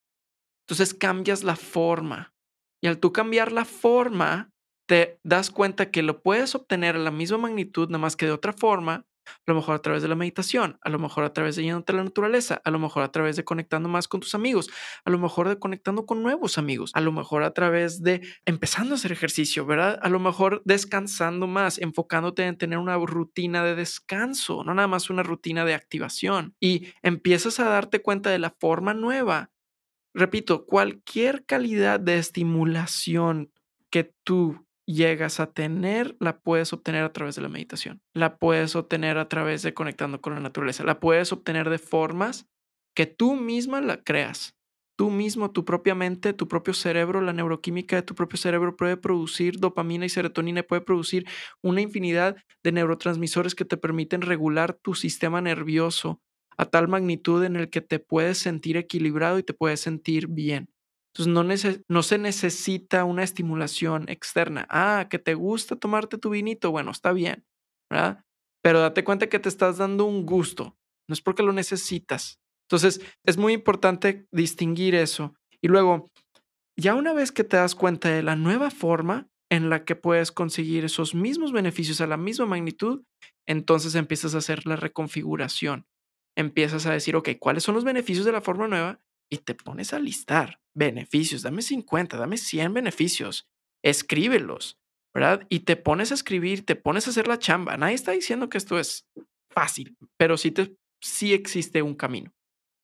Entonces 0.67 0.93
cambias 0.93 1.43
la 1.43 1.55
forma. 1.55 2.35
Y 2.79 2.85
al 2.85 2.99
tú 2.99 3.11
cambiar 3.11 3.51
la 3.51 3.65
forma, 3.65 4.51
te 4.87 5.19
das 5.23 5.49
cuenta 5.49 5.89
que 5.89 6.03
lo 6.03 6.21
puedes 6.21 6.53
obtener 6.53 6.95
a 6.95 6.99
la 6.99 7.09
misma 7.09 7.39
magnitud, 7.39 7.89
nada 7.89 8.03
más 8.03 8.15
que 8.15 8.27
de 8.27 8.33
otra 8.33 8.53
forma, 8.53 9.06
a 9.27 9.51
lo 9.51 9.55
mejor 9.55 9.75
a 9.75 9.81
través 9.81 10.01
de 10.01 10.07
la 10.07 10.15
meditación, 10.15 10.77
a 10.81 10.89
lo 10.89 10.99
mejor 10.99 11.23
a 11.23 11.33
través 11.33 11.55
de 11.55 11.69
a 11.69 11.93
la 11.93 12.03
naturaleza, 12.03 12.61
a 12.63 12.71
lo 12.71 12.79
mejor 12.79 13.03
a 13.03 13.11
través 13.11 13.35
de 13.35 13.43
conectando 13.43 13.89
más 13.89 14.07
con 14.07 14.19
tus 14.19 14.35
amigos, 14.35 14.69
a 15.05 15.09
lo 15.09 15.19
mejor 15.19 15.49
de 15.49 15.59
conectando 15.59 16.05
con 16.05 16.23
nuevos 16.23 16.57
amigos, 16.57 16.91
a 16.93 17.01
lo 17.01 17.11
mejor 17.11 17.43
a 17.43 17.53
través 17.53 18.01
de 18.03 18.21
empezando 18.45 18.93
a 18.93 18.95
hacer 18.95 19.11
ejercicio, 19.11 19.65
¿verdad? 19.65 19.99
A 20.01 20.09
lo 20.09 20.19
mejor 20.19 20.61
descansando 20.65 21.47
más, 21.47 21.79
enfocándote 21.79 22.43
en 22.43 22.57
tener 22.57 22.79
una 22.79 22.97
rutina 22.97 23.63
de 23.63 23.75
descanso, 23.75 24.63
no 24.63 24.73
nada 24.73 24.87
más 24.87 25.09
una 25.09 25.23
rutina 25.23 25.65
de 25.65 25.73
activación. 25.73 26.55
Y 26.59 26.87
empiezas 27.01 27.59
a 27.59 27.65
darte 27.65 28.01
cuenta 28.01 28.29
de 28.29 28.39
la 28.39 28.55
forma 28.59 28.93
nueva. 28.93 29.51
Repito, 30.13 30.65
cualquier 30.65 31.45
calidad 31.45 31.99
de 31.99 32.17
estimulación 32.17 33.51
que 33.89 34.13
tú 34.23 34.66
llegas 34.87 35.39
a 35.39 35.51
tener, 35.51 36.15
la 36.19 36.39
puedes 36.39 36.73
obtener 36.73 37.03
a 37.03 37.13
través 37.13 37.35
de 37.35 37.41
la 37.41 37.49
meditación. 37.49 38.01
La 38.13 38.37
puedes 38.37 38.75
obtener 38.75 39.17
a 39.17 39.27
través 39.27 39.61
de 39.61 39.73
conectando 39.73 40.21
con 40.21 40.33
la 40.33 40.39
naturaleza. 40.39 40.83
La 40.83 40.99
puedes 40.99 41.31
obtener 41.31 41.69
de 41.69 41.77
formas 41.77 42.47
que 42.95 43.05
tú 43.05 43.35
misma 43.35 43.81
la 43.81 44.01
creas. 44.03 44.55
Tú 44.97 45.11
mismo, 45.11 45.51
tu 45.51 45.63
propia 45.63 45.93
mente, 45.93 46.33
tu 46.33 46.47
propio 46.47 46.73
cerebro, 46.73 47.21
la 47.21 47.33
neuroquímica 47.33 47.97
de 47.97 48.01
tu 48.01 48.15
propio 48.15 48.37
cerebro 48.37 48.75
puede 48.75 48.97
producir 48.97 49.59
dopamina 49.59 50.05
y 50.05 50.09
serotonina, 50.09 50.63
puede 50.63 50.81
producir 50.81 51.27
una 51.61 51.81
infinidad 51.81 52.35
de 52.63 52.71
neurotransmisores 52.71 53.53
que 53.53 53.65
te 53.65 53.77
permiten 53.77 54.23
regular 54.23 54.73
tu 54.73 54.95
sistema 54.95 55.39
nervioso 55.39 56.19
a 56.57 56.65
tal 56.65 56.87
magnitud 56.87 57.43
en 57.43 57.57
el 57.57 57.69
que 57.69 57.81
te 57.81 57.99
puedes 57.99 58.39
sentir 58.39 58.75
equilibrado 58.77 59.37
y 59.37 59.43
te 59.43 59.53
puedes 59.53 59.81
sentir 59.81 60.27
bien. 60.27 60.69
Entonces 61.17 61.33
no, 61.33 61.83
no 61.89 62.03
se 62.03 62.17
necesita 62.19 63.03
una 63.03 63.23
estimulación 63.23 64.07
externa. 64.07 64.67
Ah, 64.69 65.07
que 65.09 65.17
te 65.17 65.33
gusta 65.33 65.75
tomarte 65.75 66.17
tu 66.17 66.29
vinito, 66.29 66.69
bueno, 66.69 66.91
está 66.91 67.11
bien, 67.11 67.43
¿verdad? 67.91 68.23
Pero 68.63 68.81
date 68.81 69.03
cuenta 69.03 69.27
que 69.27 69.39
te 69.39 69.49
estás 69.49 69.77
dando 69.77 70.05
un 70.05 70.25
gusto, 70.25 70.77
no 71.09 71.13
es 71.13 71.21
porque 71.21 71.41
lo 71.41 71.53
necesitas. 71.53 72.39
Entonces 72.69 73.01
es 73.25 73.37
muy 73.37 73.53
importante 73.53 74.27
distinguir 74.31 74.93
eso. 74.93 75.33
Y 75.61 75.69
luego, 75.69 76.11
ya 76.77 76.93
una 76.93 77.13
vez 77.13 77.31
que 77.31 77.43
te 77.43 77.57
das 77.57 77.73
cuenta 77.73 78.09
de 78.09 78.21
la 78.21 78.35
nueva 78.35 78.69
forma 78.69 79.27
en 79.49 79.69
la 79.69 79.85
que 79.85 79.95
puedes 79.95 80.31
conseguir 80.31 80.85
esos 80.85 81.15
mismos 81.15 81.51
beneficios 81.51 82.01
a 82.01 82.07
la 82.07 82.17
misma 82.17 82.45
magnitud, 82.45 83.03
entonces 83.47 83.95
empiezas 83.95 84.35
a 84.35 84.39
hacer 84.39 84.67
la 84.67 84.75
reconfiguración. 84.75 85.87
Empiezas 86.37 86.85
a 86.85 86.91
decir, 86.91 87.15
ok, 87.15 87.29
¿cuáles 87.39 87.63
son 87.63 87.73
los 87.73 87.85
beneficios 87.85 88.25
de 88.25 88.33
la 88.33 88.41
forma 88.41 88.67
nueva? 88.67 88.99
Y 89.29 89.39
te 89.39 89.55
pones 89.55 89.93
a 89.93 89.99
listar 89.99 90.59
beneficios. 90.73 91.41
Dame 91.41 91.61
50, 91.61 92.17
dame 92.17 92.37
100 92.37 92.73
beneficios. 92.73 93.47
Escríbelos, 93.83 94.77
¿verdad? 95.13 95.45
Y 95.49 95.61
te 95.61 95.75
pones 95.75 96.11
a 96.11 96.15
escribir, 96.15 96.65
te 96.65 96.75
pones 96.75 97.07
a 97.07 97.09
hacer 97.09 97.27
la 97.27 97.39
chamba. 97.39 97.77
Nadie 97.77 97.95
está 97.95 98.11
diciendo 98.11 98.49
que 98.49 98.57
esto 98.57 98.79
es 98.79 99.05
fácil, 99.51 99.97
pero 100.17 100.37
sí, 100.37 100.51
te, 100.51 100.75
sí 101.01 101.33
existe 101.33 101.81
un 101.81 101.95
camino. 101.95 102.31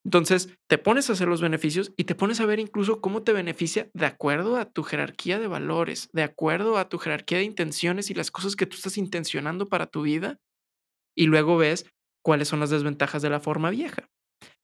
Entonces, 0.05 0.49
te 0.67 0.77
pones 0.77 1.09
a 1.09 1.13
hacer 1.13 1.29
los 1.29 1.41
beneficios 1.41 1.93
y 1.95 2.03
te 2.03 2.15
pones 2.15 2.41
a 2.41 2.45
ver 2.45 2.59
incluso 2.59 2.99
cómo 2.99 3.23
te 3.23 3.31
beneficia 3.31 3.89
de 3.93 4.05
acuerdo 4.05 4.57
a 4.57 4.65
tu 4.65 4.83
jerarquía 4.83 5.39
de 5.39 5.47
valores, 5.47 6.09
de 6.11 6.23
acuerdo 6.23 6.77
a 6.77 6.89
tu 6.89 6.97
jerarquía 6.97 7.37
de 7.37 7.45
intenciones 7.45 8.09
y 8.09 8.13
las 8.13 8.29
cosas 8.29 8.57
que 8.57 8.65
tú 8.65 8.75
estás 8.75 8.97
intencionando 8.97 9.69
para 9.69 9.87
tu 9.87 10.01
vida. 10.01 10.39
Y 11.15 11.27
luego 11.27 11.57
ves 11.57 11.85
cuáles 12.21 12.49
son 12.49 12.59
las 12.59 12.69
desventajas 12.69 13.21
de 13.21 13.29
la 13.29 13.39
forma 13.39 13.69
vieja. 13.69 14.09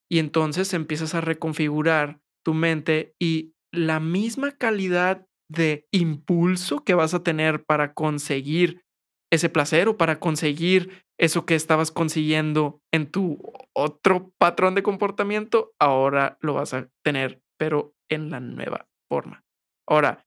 Y 0.09 0.19
entonces 0.19 0.73
empiezas 0.73 1.13
a 1.15 1.21
reconfigurar 1.21 2.19
tu 2.43 2.53
mente 2.53 3.13
y 3.19 3.53
la 3.71 3.99
misma 3.99 4.51
calidad 4.51 5.27
de 5.49 5.87
impulso 5.91 6.83
que 6.83 6.93
vas 6.93 7.13
a 7.13 7.23
tener 7.23 7.63
para 7.63 7.93
conseguir 7.93 8.83
ese 9.31 9.49
placer 9.49 9.87
o 9.87 9.97
para 9.97 10.19
conseguir 10.19 11.05
eso 11.19 11.45
que 11.45 11.55
estabas 11.55 11.91
consiguiendo 11.91 12.81
en 12.91 13.11
tu 13.11 13.39
otro 13.73 14.31
patrón 14.37 14.73
de 14.73 14.83
comportamiento, 14.83 15.73
ahora 15.79 16.37
lo 16.41 16.53
vas 16.53 16.73
a 16.73 16.89
tener, 17.03 17.41
pero 17.57 17.93
en 18.09 18.31
la 18.31 18.39
nueva 18.39 18.87
forma. 19.09 19.43
Ahora, 19.87 20.25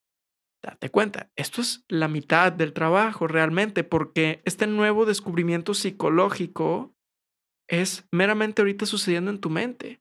date 0.62 0.90
cuenta, 0.90 1.30
esto 1.36 1.60
es 1.60 1.84
la 1.88 2.08
mitad 2.08 2.52
del 2.52 2.72
trabajo 2.72 3.26
realmente, 3.26 3.84
porque 3.84 4.42
este 4.44 4.66
nuevo 4.66 5.06
descubrimiento 5.06 5.74
psicológico 5.74 6.94
es 7.68 8.04
meramente 8.10 8.62
ahorita 8.62 8.86
sucediendo 8.86 9.30
en 9.30 9.40
tu 9.40 9.50
mente. 9.50 10.00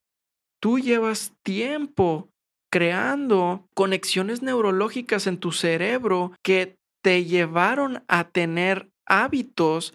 Tú 0.62 0.80
llevas 0.80 1.34
tiempo 1.44 2.30
creando 2.72 3.68
conexiones 3.74 4.42
neurológicas 4.42 5.28
en 5.28 5.38
tu 5.38 5.52
cerebro 5.52 6.32
que 6.44 6.78
te 7.04 7.26
llevaron 7.26 8.04
a 8.08 8.30
tener 8.30 8.90
hábitos 9.06 9.94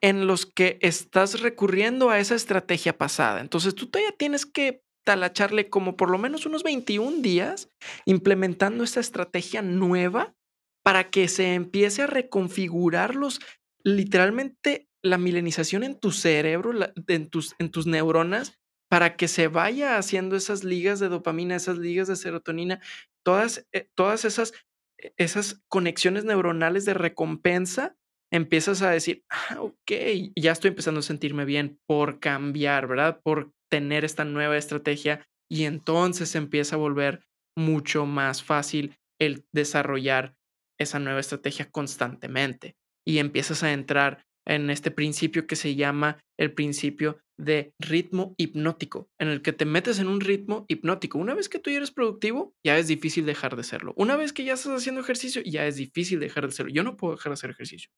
en 0.00 0.26
los 0.26 0.46
que 0.46 0.78
estás 0.82 1.40
recurriendo 1.40 2.10
a 2.10 2.18
esa 2.18 2.34
estrategia 2.34 2.96
pasada. 2.96 3.40
Entonces 3.40 3.74
tú 3.74 3.86
todavía 3.86 4.12
tienes 4.12 4.44
que 4.46 4.82
talacharle 5.04 5.68
como 5.68 5.96
por 5.96 6.10
lo 6.10 6.18
menos 6.18 6.46
unos 6.46 6.62
21 6.62 7.22
días 7.22 7.68
implementando 8.04 8.84
esta 8.84 9.00
estrategia 9.00 9.62
nueva 9.62 10.34
para 10.82 11.10
que 11.10 11.28
se 11.28 11.54
empiece 11.54 12.02
a 12.02 12.06
reconfigurar 12.06 13.14
los, 13.14 13.40
literalmente 13.82 14.88
la 15.04 15.18
milenización 15.18 15.84
en 15.84 15.98
tu 15.98 16.10
cerebro, 16.10 16.72
en, 17.08 17.28
tus, 17.28 17.54
en 17.58 17.70
tus 17.70 17.86
neuronas, 17.86 18.58
para 18.90 19.16
que 19.16 19.28
se 19.28 19.48
vaya 19.48 19.98
haciendo 19.98 20.34
esas 20.34 20.64
ligas 20.64 20.98
de 20.98 21.08
dopamina, 21.08 21.56
esas 21.56 21.78
ligas 21.78 22.08
de 22.08 22.16
serotonina, 22.16 22.80
todas, 23.24 23.66
eh, 23.72 23.88
todas 23.94 24.24
esas, 24.24 24.54
e, 24.98 25.12
esas 25.16 25.62
conexiones 25.68 26.24
neuronales 26.24 26.84
de 26.84 26.94
recompensa 26.94 27.96
empiezas 28.32 28.82
a 28.82 28.90
decir, 28.90 29.24
ah, 29.30 29.60
ok, 29.60 29.92
ya 30.36 30.52
estoy 30.52 30.70
empezando 30.70 31.00
a 31.00 31.04
sentirme 31.04 31.44
bien 31.44 31.78
por 31.86 32.18
cambiar, 32.18 32.86
¿verdad? 32.86 33.20
Por 33.22 33.52
tener 33.70 34.04
esta 34.04 34.24
nueva 34.24 34.56
estrategia 34.56 35.26
y 35.50 35.64
entonces 35.64 36.34
empieza 36.34 36.76
a 36.76 36.78
volver 36.78 37.24
mucho 37.56 38.06
más 38.06 38.42
fácil 38.42 38.96
el 39.20 39.44
desarrollar 39.52 40.34
esa 40.78 40.98
nueva 40.98 41.20
estrategia 41.20 41.70
constantemente 41.70 42.76
y 43.06 43.18
empiezas 43.18 43.62
a 43.62 43.72
entrar 43.72 44.24
en 44.46 44.70
este 44.70 44.90
principio 44.90 45.46
que 45.46 45.56
se 45.56 45.74
llama 45.74 46.18
el 46.38 46.52
principio 46.52 47.18
de 47.38 47.72
ritmo 47.80 48.34
hipnótico, 48.38 49.08
en 49.18 49.28
el 49.28 49.42
que 49.42 49.52
te 49.52 49.64
metes 49.64 49.98
en 49.98 50.06
un 50.06 50.20
ritmo 50.20 50.66
hipnótico. 50.68 51.18
Una 51.18 51.34
vez 51.34 51.48
que 51.48 51.58
tú 51.58 51.70
eres 51.70 51.90
productivo, 51.90 52.54
ya 52.64 52.78
es 52.78 52.86
difícil 52.86 53.26
dejar 53.26 53.56
de 53.56 53.64
serlo. 53.64 53.92
Una 53.96 54.16
vez 54.16 54.32
que 54.32 54.44
ya 54.44 54.54
estás 54.54 54.72
haciendo 54.72 55.00
ejercicio, 55.00 55.42
ya 55.44 55.66
es 55.66 55.76
difícil 55.76 56.20
dejar 56.20 56.46
de 56.46 56.52
serlo. 56.52 56.72
Yo 56.72 56.84
no 56.84 56.96
puedo 56.96 57.14
dejar 57.14 57.30
de 57.30 57.34
hacer 57.34 57.50
ejercicio 57.50 57.90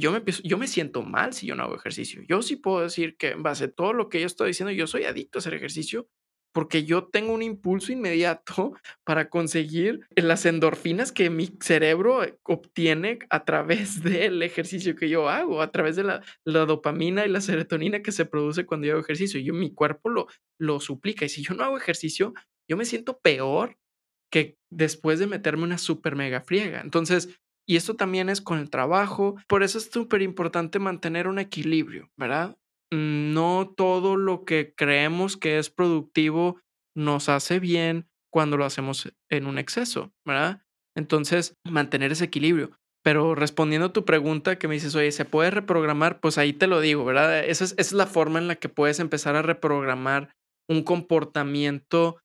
yo 0.00 0.12
me, 0.12 0.22
yo 0.44 0.58
me 0.58 0.66
siento 0.66 1.02
mal 1.02 1.32
si 1.32 1.46
yo 1.46 1.54
no 1.54 1.64
hago 1.64 1.76
ejercicio. 1.76 2.22
Yo 2.28 2.42
sí 2.42 2.56
puedo 2.56 2.80
decir 2.80 3.16
que 3.16 3.30
en 3.30 3.42
base 3.42 3.64
a 3.64 3.70
todo 3.70 3.92
lo 3.92 4.08
que 4.08 4.20
yo 4.20 4.26
estoy 4.26 4.48
diciendo, 4.48 4.72
yo 4.72 4.86
soy 4.86 5.04
adicto 5.04 5.38
a 5.38 5.40
hacer 5.40 5.54
ejercicio 5.54 6.08
porque 6.52 6.84
yo 6.84 7.04
tengo 7.04 7.32
un 7.32 7.42
impulso 7.42 7.92
inmediato 7.92 8.72
para 9.04 9.28
conseguir 9.28 10.06
las 10.16 10.46
endorfinas 10.46 11.12
que 11.12 11.30
mi 11.30 11.50
cerebro 11.60 12.24
eh, 12.24 12.36
obtiene 12.42 13.18
a 13.30 13.44
través 13.44 14.02
del 14.02 14.42
ejercicio 14.42 14.96
que 14.96 15.08
yo 15.08 15.28
hago, 15.28 15.62
a 15.62 15.70
través 15.70 15.96
de 15.96 16.04
la, 16.04 16.22
la 16.44 16.66
dopamina 16.66 17.26
y 17.26 17.30
la 17.30 17.40
serotonina 17.40 18.02
que 18.02 18.12
se 18.12 18.26
produce 18.26 18.66
cuando 18.66 18.86
yo 18.86 18.94
hago 18.94 19.02
ejercicio. 19.02 19.40
Yo, 19.40 19.54
mi 19.54 19.72
cuerpo 19.72 20.08
lo, 20.08 20.26
lo 20.58 20.80
suplica 20.80 21.24
y 21.24 21.28
si 21.28 21.42
yo 21.42 21.54
no 21.54 21.64
hago 21.64 21.76
ejercicio, 21.76 22.34
yo 22.68 22.76
me 22.76 22.84
siento 22.84 23.18
peor 23.18 23.76
que 24.30 24.56
después 24.70 25.18
de 25.18 25.26
meterme 25.26 25.64
una 25.64 25.78
super 25.78 26.14
mega 26.14 26.40
friega. 26.40 26.80
Entonces, 26.80 27.40
y 27.66 27.76
esto 27.76 27.94
también 27.94 28.28
es 28.28 28.40
con 28.40 28.58
el 28.58 28.70
trabajo. 28.70 29.36
Por 29.46 29.62
eso 29.62 29.78
es 29.78 29.90
súper 29.90 30.22
importante 30.22 30.78
mantener 30.78 31.28
un 31.28 31.38
equilibrio, 31.38 32.10
¿verdad? 32.16 32.56
Mm, 32.92 33.32
no 33.32 33.72
todo 33.76 34.16
lo 34.16 34.44
que 34.44 34.74
creemos 34.74 35.36
que 35.36 35.58
es 35.58 35.70
productivo 35.70 36.60
nos 36.96 37.28
hace 37.28 37.60
bien 37.60 38.08
cuando 38.32 38.56
lo 38.56 38.64
hacemos 38.64 39.12
en 39.28 39.46
un 39.46 39.58
exceso, 39.58 40.12
¿verdad? 40.24 40.62
Entonces, 40.96 41.56
mantener 41.64 42.12
ese 42.12 42.24
equilibrio. 42.24 42.72
Pero 43.02 43.34
respondiendo 43.34 43.86
a 43.86 43.92
tu 43.92 44.04
pregunta 44.04 44.58
que 44.58 44.68
me 44.68 44.74
dices, 44.74 44.94
oye, 44.94 45.10
¿se 45.12 45.24
puede 45.24 45.50
reprogramar? 45.50 46.20
Pues 46.20 46.36
ahí 46.36 46.52
te 46.52 46.66
lo 46.66 46.80
digo, 46.80 47.04
¿verdad? 47.04 47.44
Esa 47.44 47.64
es, 47.64 47.72
esa 47.72 47.80
es 47.80 47.92
la 47.92 48.06
forma 48.06 48.38
en 48.38 48.48
la 48.48 48.56
que 48.56 48.68
puedes 48.68 49.00
empezar 49.00 49.36
a 49.36 49.42
reprogramar 49.42 50.34
un 50.68 50.82
comportamiento 50.82 52.20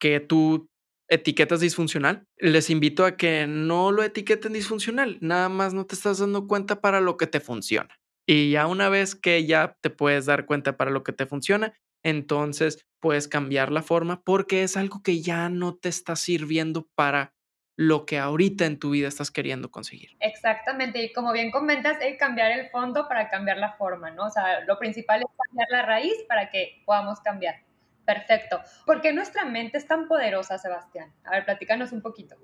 que 0.00 0.20
tú 0.20 0.68
etiquetas 1.08 1.60
disfuncional. 1.60 2.26
Les 2.38 2.70
invito 2.70 3.04
a 3.04 3.16
que 3.16 3.46
no 3.46 3.90
lo 3.90 4.02
etiqueten 4.02 4.52
disfuncional, 4.52 5.18
nada 5.20 5.48
más 5.48 5.74
no 5.74 5.84
te 5.84 5.94
estás 5.94 6.18
dando 6.18 6.46
cuenta 6.46 6.80
para 6.80 7.00
lo 7.00 7.16
que 7.16 7.26
te 7.26 7.40
funciona. 7.40 7.94
Y 8.26 8.50
ya 8.50 8.66
una 8.66 8.88
vez 8.88 9.14
que 9.14 9.44
ya 9.46 9.76
te 9.80 9.90
puedes 9.90 10.26
dar 10.26 10.46
cuenta 10.46 10.76
para 10.76 10.90
lo 10.90 11.02
que 11.02 11.12
te 11.12 11.26
funciona, 11.26 11.74
entonces 12.02 12.86
puedes 13.00 13.28
cambiar 13.28 13.70
la 13.70 13.82
forma 13.82 14.22
porque 14.22 14.62
es 14.62 14.76
algo 14.76 15.02
que 15.02 15.20
ya 15.20 15.48
no 15.48 15.74
te 15.74 15.88
está 15.88 16.16
sirviendo 16.16 16.88
para 16.94 17.34
lo 17.76 18.06
que 18.06 18.18
ahorita 18.18 18.66
en 18.66 18.78
tu 18.78 18.90
vida 18.90 19.08
estás 19.08 19.30
queriendo 19.30 19.70
conseguir. 19.70 20.10
Exactamente, 20.20 21.02
y 21.02 21.12
como 21.12 21.32
bien 21.32 21.50
comentas, 21.50 21.98
que 21.98 22.16
cambiar 22.16 22.52
el 22.52 22.70
fondo 22.70 23.08
para 23.08 23.28
cambiar 23.28 23.58
la 23.58 23.72
forma, 23.72 24.10
¿no? 24.10 24.26
O 24.26 24.30
sea, 24.30 24.60
lo 24.64 24.78
principal 24.78 25.22
es 25.22 25.26
cambiar 25.48 25.68
la 25.70 25.82
raíz 25.82 26.14
para 26.28 26.50
que 26.50 26.82
podamos 26.86 27.20
cambiar. 27.20 27.56
Perfecto. 28.04 28.60
¿Por 28.86 29.00
qué 29.00 29.12
nuestra 29.12 29.44
mente 29.44 29.78
es 29.78 29.86
tan 29.86 30.06
poderosa, 30.06 30.58
Sebastián? 30.58 31.12
A 31.24 31.30
ver, 31.30 31.44
platícanos 31.44 31.90
un 31.92 32.02
poquito. 32.02 32.36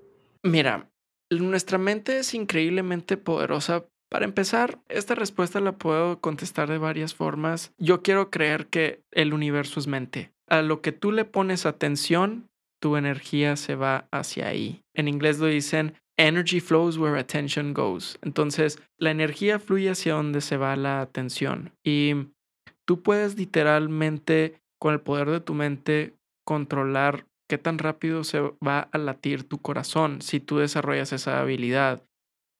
Mira, 0.43 0.89
nuestra 1.29 1.77
mente 1.77 2.19
es 2.19 2.33
increíblemente 2.33 3.15
poderosa. 3.15 3.85
Para 4.11 4.25
empezar, 4.25 4.77
esta 4.89 5.15
respuesta 5.15 5.61
la 5.61 5.71
puedo 5.71 6.19
contestar 6.19 6.69
de 6.69 6.77
varias 6.77 7.15
formas. 7.15 7.71
Yo 7.77 8.01
quiero 8.01 8.29
creer 8.29 8.67
que 8.67 9.01
el 9.11 9.33
universo 9.33 9.79
es 9.79 9.87
mente. 9.87 10.33
A 10.49 10.61
lo 10.61 10.81
que 10.81 10.91
tú 10.91 11.13
le 11.13 11.23
pones 11.23 11.65
atención, 11.65 12.49
tu 12.81 12.97
energía 12.97 13.55
se 13.55 13.75
va 13.75 14.09
hacia 14.11 14.49
ahí. 14.49 14.81
En 14.93 15.07
inglés 15.07 15.39
lo 15.39 15.45
dicen 15.45 15.93
energy 16.17 16.59
flows 16.59 16.97
where 16.97 17.17
attention 17.17 17.73
goes. 17.73 18.19
Entonces, 18.21 18.79
la 18.97 19.11
energía 19.11 19.59
fluye 19.59 19.89
hacia 19.89 20.15
donde 20.15 20.41
se 20.41 20.57
va 20.57 20.75
la 20.75 20.99
atención. 20.99 21.71
Y 21.81 22.27
tú 22.85 23.01
puedes 23.01 23.37
literalmente 23.37 24.59
con 24.77 24.93
el 24.93 24.99
poder 24.99 25.29
de 25.29 25.39
tu 25.39 25.53
mente 25.53 26.15
controlar 26.45 27.27
qué 27.47 27.57
tan 27.57 27.77
rápido 27.77 28.25
se 28.25 28.41
va 28.65 28.89
a 28.91 28.97
latir 28.97 29.47
tu 29.47 29.59
corazón 29.59 30.21
si 30.21 30.41
tú 30.41 30.57
desarrollas 30.57 31.13
esa 31.13 31.39
habilidad. 31.39 32.03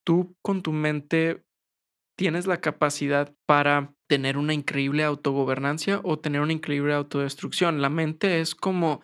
Tú 0.05 0.35
con 0.41 0.61
tu 0.61 0.71
mente 0.71 1.43
tienes 2.17 2.47
la 2.47 2.61
capacidad 2.61 3.33
para 3.47 3.93
tener 4.07 4.37
una 4.37 4.53
increíble 4.53 5.03
autogobernancia 5.03 6.01
o 6.03 6.19
tener 6.19 6.41
una 6.41 6.53
increíble 6.53 6.93
autodestrucción. 6.93 7.81
La 7.81 7.89
mente 7.89 8.41
es 8.41 8.55
como 8.55 9.03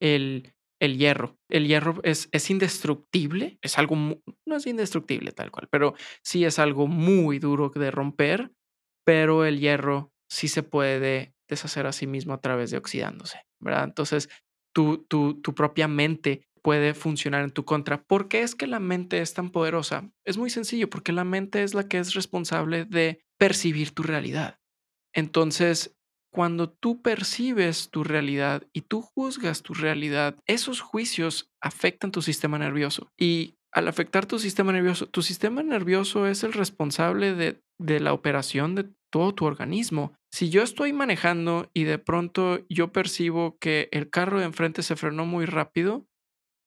el, 0.00 0.52
el 0.80 0.98
hierro. 0.98 1.38
El 1.48 1.66
hierro 1.66 2.00
es, 2.02 2.28
es 2.32 2.50
indestructible, 2.50 3.58
es 3.62 3.78
algo, 3.78 3.96
no 3.96 4.56
es 4.56 4.66
indestructible 4.66 5.32
tal 5.32 5.50
cual, 5.50 5.68
pero 5.70 5.94
sí 6.22 6.44
es 6.44 6.58
algo 6.58 6.86
muy 6.86 7.38
duro 7.38 7.70
de 7.70 7.90
romper, 7.90 8.52
pero 9.04 9.44
el 9.44 9.60
hierro 9.60 10.12
sí 10.30 10.48
se 10.48 10.62
puede 10.62 11.34
deshacer 11.48 11.86
a 11.86 11.92
sí 11.92 12.06
mismo 12.06 12.34
a 12.34 12.40
través 12.40 12.70
de 12.70 12.78
oxidándose, 12.78 13.40
¿verdad? 13.60 13.84
Entonces, 13.84 14.28
tu, 14.74 15.06
tu, 15.08 15.40
tu 15.40 15.54
propia 15.54 15.88
mente 15.88 16.47
puede 16.68 16.92
funcionar 16.92 17.44
en 17.44 17.50
tu 17.50 17.64
contra. 17.64 18.02
¿Por 18.02 18.28
qué 18.28 18.42
es 18.42 18.54
que 18.54 18.66
la 18.66 18.78
mente 18.78 19.22
es 19.22 19.32
tan 19.32 19.48
poderosa? 19.48 20.10
Es 20.26 20.36
muy 20.36 20.50
sencillo, 20.50 20.90
porque 20.90 21.12
la 21.12 21.24
mente 21.24 21.62
es 21.62 21.72
la 21.72 21.88
que 21.88 21.96
es 21.96 22.12
responsable 22.12 22.84
de 22.84 23.24
percibir 23.38 23.92
tu 23.92 24.02
realidad. 24.02 24.58
Entonces, 25.14 25.96
cuando 26.30 26.68
tú 26.68 27.00
percibes 27.00 27.88
tu 27.88 28.04
realidad 28.04 28.64
y 28.74 28.82
tú 28.82 29.00
juzgas 29.00 29.62
tu 29.62 29.72
realidad, 29.72 30.36
esos 30.44 30.82
juicios 30.82 31.50
afectan 31.62 32.12
tu 32.12 32.20
sistema 32.20 32.58
nervioso. 32.58 33.10
Y 33.18 33.54
al 33.72 33.88
afectar 33.88 34.26
tu 34.26 34.38
sistema 34.38 34.70
nervioso, 34.70 35.06
tu 35.06 35.22
sistema 35.22 35.62
nervioso 35.62 36.26
es 36.26 36.44
el 36.44 36.52
responsable 36.52 37.32
de, 37.32 37.62
la 37.78 38.12
operación 38.12 38.74
de 38.74 38.90
todo 39.10 39.34
tu 39.34 39.46
organismo. 39.46 40.12
Si 40.30 40.50
yo 40.50 40.62
estoy 40.62 40.92
manejando 40.92 41.70
y 41.72 41.84
de 41.84 41.96
pronto 41.96 42.60
yo 42.68 42.92
percibo 42.92 43.56
que 43.58 43.88
el 43.90 44.10
carro 44.10 44.38
de 44.38 44.44
enfrente 44.44 44.82
se 44.82 44.96
frenó 44.96 45.24
muy 45.24 45.46
rápido, 45.46 46.04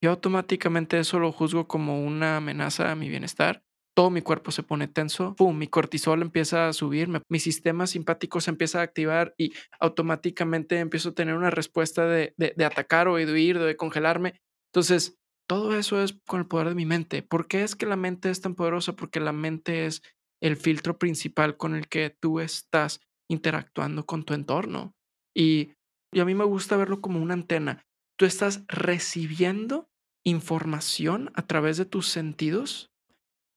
yo 0.01 0.09
automáticamente 0.09 0.99
eso 0.99 1.19
lo 1.19 1.31
juzgo 1.31 1.67
como 1.67 2.03
una 2.03 2.37
amenaza 2.37 2.91
a 2.91 2.95
mi 2.95 3.07
bienestar. 3.07 3.63
Todo 3.93 4.09
mi 4.09 4.21
cuerpo 4.21 4.51
se 4.51 4.63
pone 4.63 4.87
tenso, 4.87 5.35
¡pum! 5.35 5.57
mi 5.57 5.67
cortisol 5.67 6.21
empieza 6.21 6.67
a 6.67 6.73
subir, 6.73 7.09
mi 7.29 7.39
sistema 7.39 7.87
simpático 7.87 8.39
se 8.39 8.49
empieza 8.49 8.79
a 8.79 8.83
activar 8.83 9.35
y 9.37 9.53
automáticamente 9.79 10.79
empiezo 10.79 11.09
a 11.09 11.13
tener 11.13 11.35
una 11.35 11.49
respuesta 11.49 12.05
de, 12.05 12.33
de, 12.37 12.65
atacar 12.65 13.09
o 13.09 13.17
de 13.17 13.31
huir, 13.31 13.59
de 13.59 13.75
congelarme. 13.75 14.41
Entonces, 14.73 15.19
todo 15.45 15.75
eso 15.75 16.01
es 16.01 16.17
con 16.25 16.39
el 16.39 16.47
poder 16.47 16.69
de 16.69 16.75
mi 16.75 16.85
mente. 16.85 17.21
¿Por 17.21 17.47
qué 17.47 17.63
es 17.63 17.75
que 17.75 17.85
la 17.85 17.97
mente 17.97 18.29
es 18.29 18.39
tan 18.39 18.55
poderosa? 18.55 18.95
Porque 18.95 19.19
la 19.19 19.33
mente 19.33 19.85
es 19.85 20.01
el 20.41 20.55
filtro 20.55 20.97
principal 20.97 21.57
con 21.57 21.75
el 21.75 21.89
que 21.89 22.09
tú 22.09 22.39
estás 22.39 23.01
interactuando 23.29 24.05
con 24.05 24.23
tu 24.23 24.33
entorno. 24.33 24.95
Y, 25.35 25.73
y 26.13 26.21
a 26.21 26.25
mí 26.25 26.33
me 26.33 26.45
gusta 26.45 26.77
verlo 26.77 27.01
como 27.01 27.21
una 27.21 27.33
antena. 27.33 27.83
Tú 28.17 28.25
estás 28.25 28.63
recibiendo 28.69 29.90
información 30.25 31.31
a 31.35 31.47
través 31.47 31.77
de 31.77 31.85
tus 31.85 32.07
sentidos, 32.07 32.91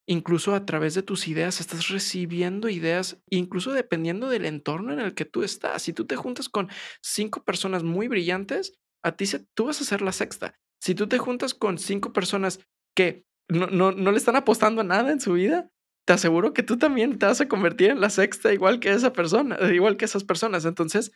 incluso 0.07 0.53
a 0.55 0.65
través 0.65 0.93
de 0.95 1.03
tus 1.03 1.27
ideas, 1.27 1.59
estás 1.59 1.89
recibiendo 1.89 2.69
ideas, 2.69 3.21
incluso 3.29 3.71
dependiendo 3.71 4.29
del 4.29 4.45
entorno 4.45 4.93
en 4.93 4.99
el 4.99 5.13
que 5.15 5.25
tú 5.25 5.43
estás. 5.43 5.83
Si 5.83 5.93
tú 5.93 6.05
te 6.05 6.15
juntas 6.15 6.49
con 6.49 6.69
cinco 7.01 7.43
personas 7.43 7.83
muy 7.83 8.07
brillantes, 8.07 8.73
a 9.03 9.15
ti 9.15 9.25
se, 9.25 9.39
tú 9.55 9.65
vas 9.65 9.81
a 9.81 9.85
ser 9.85 10.01
la 10.01 10.11
sexta. 10.11 10.55
Si 10.81 10.95
tú 10.95 11.07
te 11.07 11.17
juntas 11.17 11.53
con 11.53 11.77
cinco 11.77 12.13
personas 12.13 12.59
que 12.95 13.25
no, 13.49 13.67
no, 13.67 13.91
no 13.91 14.11
le 14.11 14.17
están 14.17 14.35
apostando 14.35 14.81
a 14.81 14.85
nada 14.85 15.11
en 15.11 15.19
su 15.21 15.33
vida, 15.33 15.69
te 16.05 16.13
aseguro 16.13 16.53
que 16.53 16.63
tú 16.63 16.77
también 16.77 17.17
te 17.17 17.25
vas 17.25 17.41
a 17.41 17.47
convertir 17.47 17.89
en 17.89 17.99
la 17.99 18.09
sexta 18.09 18.53
igual 18.53 18.79
que 18.79 18.91
esa 18.91 19.11
persona, 19.13 19.57
igual 19.73 19.97
que 19.97 20.05
esas 20.05 20.23
personas. 20.23 20.65
Entonces, 20.65 21.11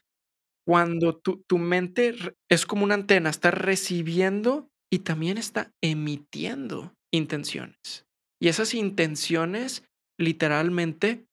cuando 0.66 1.18
tu, 1.18 1.44
tu 1.48 1.58
mente 1.58 2.16
es 2.50 2.66
como 2.66 2.84
una 2.84 2.96
antena, 2.96 3.30
está 3.30 3.52
recibiendo 3.52 4.70
y 4.92 5.00
también 5.00 5.38
está 5.38 5.72
emitiendo 5.82 6.94
intenciones. 7.12 8.06
Y 8.42 8.48
esas 8.48 8.74
intenciones 8.74 9.84
literalmente 10.18 11.26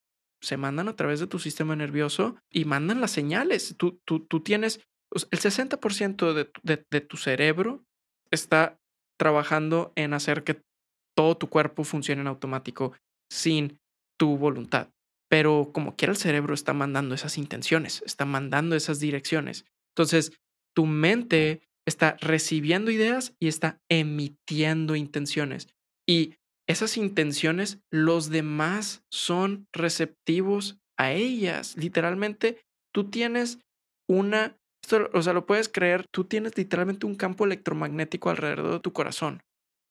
se 0.42 0.56
mandan 0.56 0.88
a 0.88 0.96
través 0.96 1.20
de 1.20 1.26
tu 1.26 1.38
sistema 1.38 1.74
nervioso 1.76 2.36
y 2.50 2.64
mandan 2.64 3.00
las 3.00 3.10
señales. 3.10 3.74
Tú, 3.78 4.00
tú, 4.04 4.20
tú 4.20 4.40
tienes 4.40 4.80
el 5.12 5.40
60% 5.40 6.32
de, 6.32 6.50
de, 6.62 6.84
de 6.90 7.00
tu 7.00 7.16
cerebro 7.16 7.84
está 8.30 8.78
trabajando 9.18 9.92
en 9.96 10.12
hacer 10.12 10.44
que 10.44 10.62
todo 11.16 11.36
tu 11.36 11.48
cuerpo 11.48 11.84
funcione 11.84 12.20
en 12.20 12.26
automático 12.26 12.92
sin 13.30 13.78
tu 14.18 14.36
voluntad. 14.36 14.90
Pero 15.28 15.70
como 15.72 15.96
quiera 15.96 16.12
el 16.12 16.18
cerebro 16.18 16.54
está 16.54 16.72
mandando 16.72 17.14
esas 17.14 17.38
intenciones, 17.38 18.02
está 18.04 18.24
mandando 18.24 18.76
esas 18.76 19.00
direcciones. 19.00 19.64
Entonces, 19.94 20.32
tu 20.74 20.86
mente 20.86 21.62
está 21.86 22.16
recibiendo 22.20 22.90
ideas 22.90 23.34
y 23.40 23.48
está 23.48 23.80
emitiendo 23.90 24.96
intenciones. 24.96 25.68
Y 26.08 26.34
esas 26.68 26.96
intenciones, 26.96 27.78
los 27.90 28.28
demás 28.28 29.04
son 29.10 29.66
receptivos 29.72 30.78
a 30.98 31.12
ellas. 31.12 31.76
Literalmente, 31.76 32.60
tú 32.92 33.10
tienes 33.10 33.60
una 34.08 34.56
o 35.12 35.22
sea, 35.22 35.32
lo 35.32 35.46
puedes 35.46 35.68
creer, 35.68 36.06
tú 36.12 36.24
tienes 36.24 36.56
literalmente 36.56 37.06
un 37.06 37.16
campo 37.16 37.44
electromagnético 37.44 38.30
alrededor 38.30 38.74
de 38.74 38.80
tu 38.80 38.92
corazón 38.92 39.42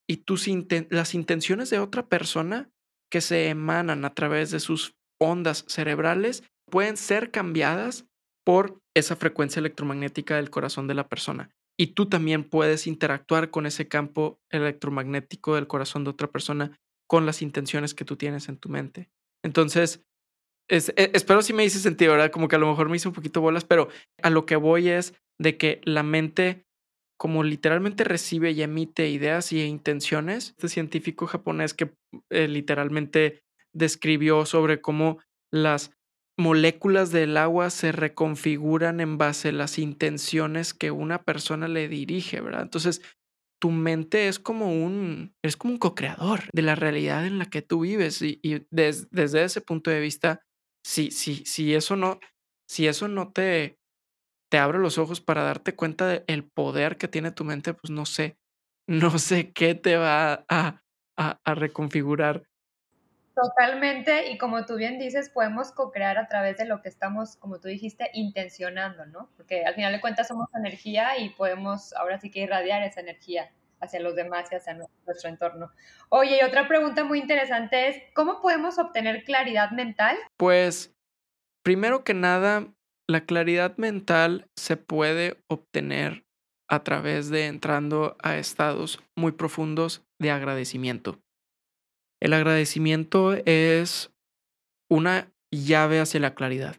y 0.07 0.17
tus 0.17 0.47
las 0.89 1.13
intenciones 1.15 1.69
de 1.69 1.79
otra 1.79 2.07
persona 2.07 2.69
que 3.11 3.21
se 3.21 3.49
emanan 3.49 4.05
a 4.05 4.13
través 4.13 4.51
de 4.51 4.59
sus 4.59 4.95
ondas 5.19 5.65
cerebrales 5.67 6.43
pueden 6.69 6.97
ser 6.97 7.31
cambiadas 7.31 8.05
por 8.45 8.79
esa 8.95 9.15
frecuencia 9.15 9.59
electromagnética 9.59 10.35
del 10.35 10.49
corazón 10.49 10.87
de 10.87 10.93
la 10.93 11.07
persona. 11.07 11.49
Y 11.77 11.87
tú 11.87 12.07
también 12.07 12.43
puedes 12.43 12.87
interactuar 12.87 13.51
con 13.51 13.65
ese 13.65 13.87
campo 13.87 14.39
electromagnético 14.49 15.55
del 15.55 15.67
corazón 15.67 16.03
de 16.03 16.11
otra 16.11 16.31
persona 16.31 16.77
con 17.07 17.25
las 17.25 17.41
intenciones 17.41 17.93
que 17.93 18.05
tú 18.05 18.15
tienes 18.15 18.49
en 18.49 18.57
tu 18.57 18.69
mente. 18.69 19.09
Entonces, 19.43 20.03
es, 20.69 20.89
e, 20.95 21.11
espero 21.13 21.41
si 21.41 21.53
me 21.53 21.65
hice 21.65 21.79
sentido, 21.79 22.13
¿verdad? 22.13 22.31
Como 22.31 22.47
que 22.47 22.55
a 22.55 22.59
lo 22.59 22.67
mejor 22.67 22.89
me 22.89 22.97
hice 22.97 23.07
un 23.07 23.13
poquito 23.13 23.41
bolas, 23.41 23.65
pero 23.65 23.89
a 24.21 24.29
lo 24.29 24.45
que 24.45 24.55
voy 24.55 24.89
es 24.89 25.13
de 25.39 25.57
que 25.57 25.81
la 25.83 26.03
mente, 26.03 26.63
como 27.17 27.43
literalmente 27.43 28.03
recibe 28.03 28.51
y 28.51 28.61
emite 28.61 29.09
ideas 29.09 29.51
y 29.51 29.61
intenciones, 29.61 30.51
este 30.51 30.69
científico 30.69 31.27
japonés 31.27 31.73
que 31.73 31.93
eh, 32.31 32.47
literalmente 32.47 33.41
describió 33.73 34.45
sobre 34.45 34.81
cómo 34.81 35.19
las 35.51 35.91
moléculas 36.37 37.11
del 37.11 37.37
agua 37.37 37.69
se 37.69 37.91
reconfiguran 37.91 38.99
en 38.99 39.17
base 39.17 39.49
a 39.49 39.53
las 39.53 39.79
intenciones 39.79 40.73
que 40.73 40.91
una 40.91 41.23
persona 41.23 41.67
le 41.67 41.87
dirige, 41.87 42.41
¿verdad? 42.41 42.63
Entonces, 42.63 43.01
tu 43.61 43.71
mente 43.71 44.27
es 44.27 44.39
como 44.39 44.83
un, 44.83 45.33
es 45.43 45.57
como 45.57 45.73
un 45.73 45.79
co-creador 45.79 46.41
de 46.53 46.61
la 46.61 46.75
realidad 46.75 47.25
en 47.25 47.39
la 47.39 47.45
que 47.45 47.61
tú 47.61 47.81
vives 47.81 48.21
y, 48.21 48.39
desde 48.69 49.43
ese 49.43 49.61
punto 49.61 49.89
de 49.91 50.01
vista, 50.01 50.41
si 50.83 51.09
eso 51.73 51.95
no, 51.95 52.19
si 52.69 52.87
eso 52.87 53.07
no 53.07 53.31
te, 53.31 53.79
te 54.51 54.57
abre 54.57 54.79
los 54.79 54.97
ojos 54.97 55.21
para 55.21 55.43
darte 55.43 55.75
cuenta 55.75 56.07
del 56.07 56.43
poder 56.45 56.97
que 56.97 57.07
tiene 57.07 57.31
tu 57.31 57.43
mente, 57.43 57.73
pues 57.73 57.91
no 57.91 58.05
sé, 58.05 58.37
no 58.87 59.17
sé 59.19 59.51
qué 59.51 59.75
te 59.75 59.97
va 59.97 60.45
a, 60.49 60.83
a, 61.17 61.39
a 61.43 61.55
reconfigurar. 61.55 62.43
Totalmente, 63.35 64.31
y 64.31 64.37
como 64.37 64.65
tú 64.65 64.75
bien 64.75 64.97
dices, 64.97 65.29
podemos 65.29 65.73
co-crear 65.73 66.17
a 66.17 66.29
través 66.29 66.55
de 66.57 66.65
lo 66.65 66.81
que 66.81 66.87
estamos, 66.87 67.35
como 67.35 67.59
tú 67.59 67.67
dijiste, 67.67 68.09
intencionando, 68.13 69.05
¿no? 69.05 69.29
Porque 69.35 69.65
al 69.65 69.75
final 69.75 69.91
de 69.91 69.99
cuentas 69.99 70.29
somos 70.29 70.47
energía 70.55 71.17
y 71.19 71.29
podemos 71.31 71.93
ahora 71.93 72.17
sí 72.17 72.31
que 72.31 72.39
irradiar 72.39 72.81
esa 72.83 73.01
energía 73.01 73.51
hacia 73.81 73.99
los 73.99 74.15
demás 74.15 74.49
y 74.51 74.55
hacia 74.55 74.79
nuestro 75.05 75.29
entorno. 75.29 75.71
Oye, 76.07 76.39
y 76.39 76.45
otra 76.45 76.69
pregunta 76.69 77.03
muy 77.03 77.19
interesante 77.19 77.89
es, 77.89 77.97
¿cómo 78.13 78.41
podemos 78.41 78.79
obtener 78.79 79.25
claridad 79.25 79.71
mental? 79.71 80.15
Pues, 80.37 80.95
primero 81.61 82.05
que 82.05 82.13
nada, 82.13 82.67
la 83.09 83.25
claridad 83.25 83.75
mental 83.75 84.47
se 84.57 84.77
puede 84.77 85.37
obtener 85.49 86.23
a 86.69 86.83
través 86.83 87.29
de 87.29 87.47
entrando 87.47 88.15
a 88.23 88.37
estados 88.37 89.03
muy 89.17 89.33
profundos 89.33 90.03
de 90.21 90.31
agradecimiento. 90.31 91.19
El 92.21 92.33
agradecimiento 92.33 93.33
es 93.45 94.11
una 94.89 95.31
llave 95.51 95.99
hacia 95.99 96.19
la 96.19 96.35
claridad. 96.35 96.77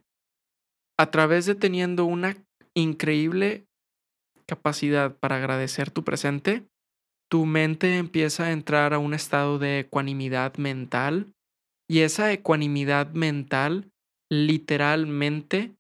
A 0.99 1.11
través 1.11 1.47
de 1.47 1.55
teniendo 1.55 2.05
una 2.05 2.37
increíble 2.75 3.67
capacidad 4.47 5.17
para 5.17 5.37
agradecer 5.37 5.91
tu 5.91 6.05
presente, 6.05 6.67
tu 7.29 7.45
mente 7.45 7.97
empieza 7.99 8.47
a 8.47 8.53
entrar 8.53 8.95
a 8.95 8.99
un 8.99 9.13
estado 9.13 9.59
de 9.59 9.81
ecuanimidad 9.81 10.57
mental 10.57 11.35
y 11.89 12.01
esa 12.01 12.33
ecuanimidad 12.33 13.13
mental 13.13 13.91
literalmente 14.31 15.75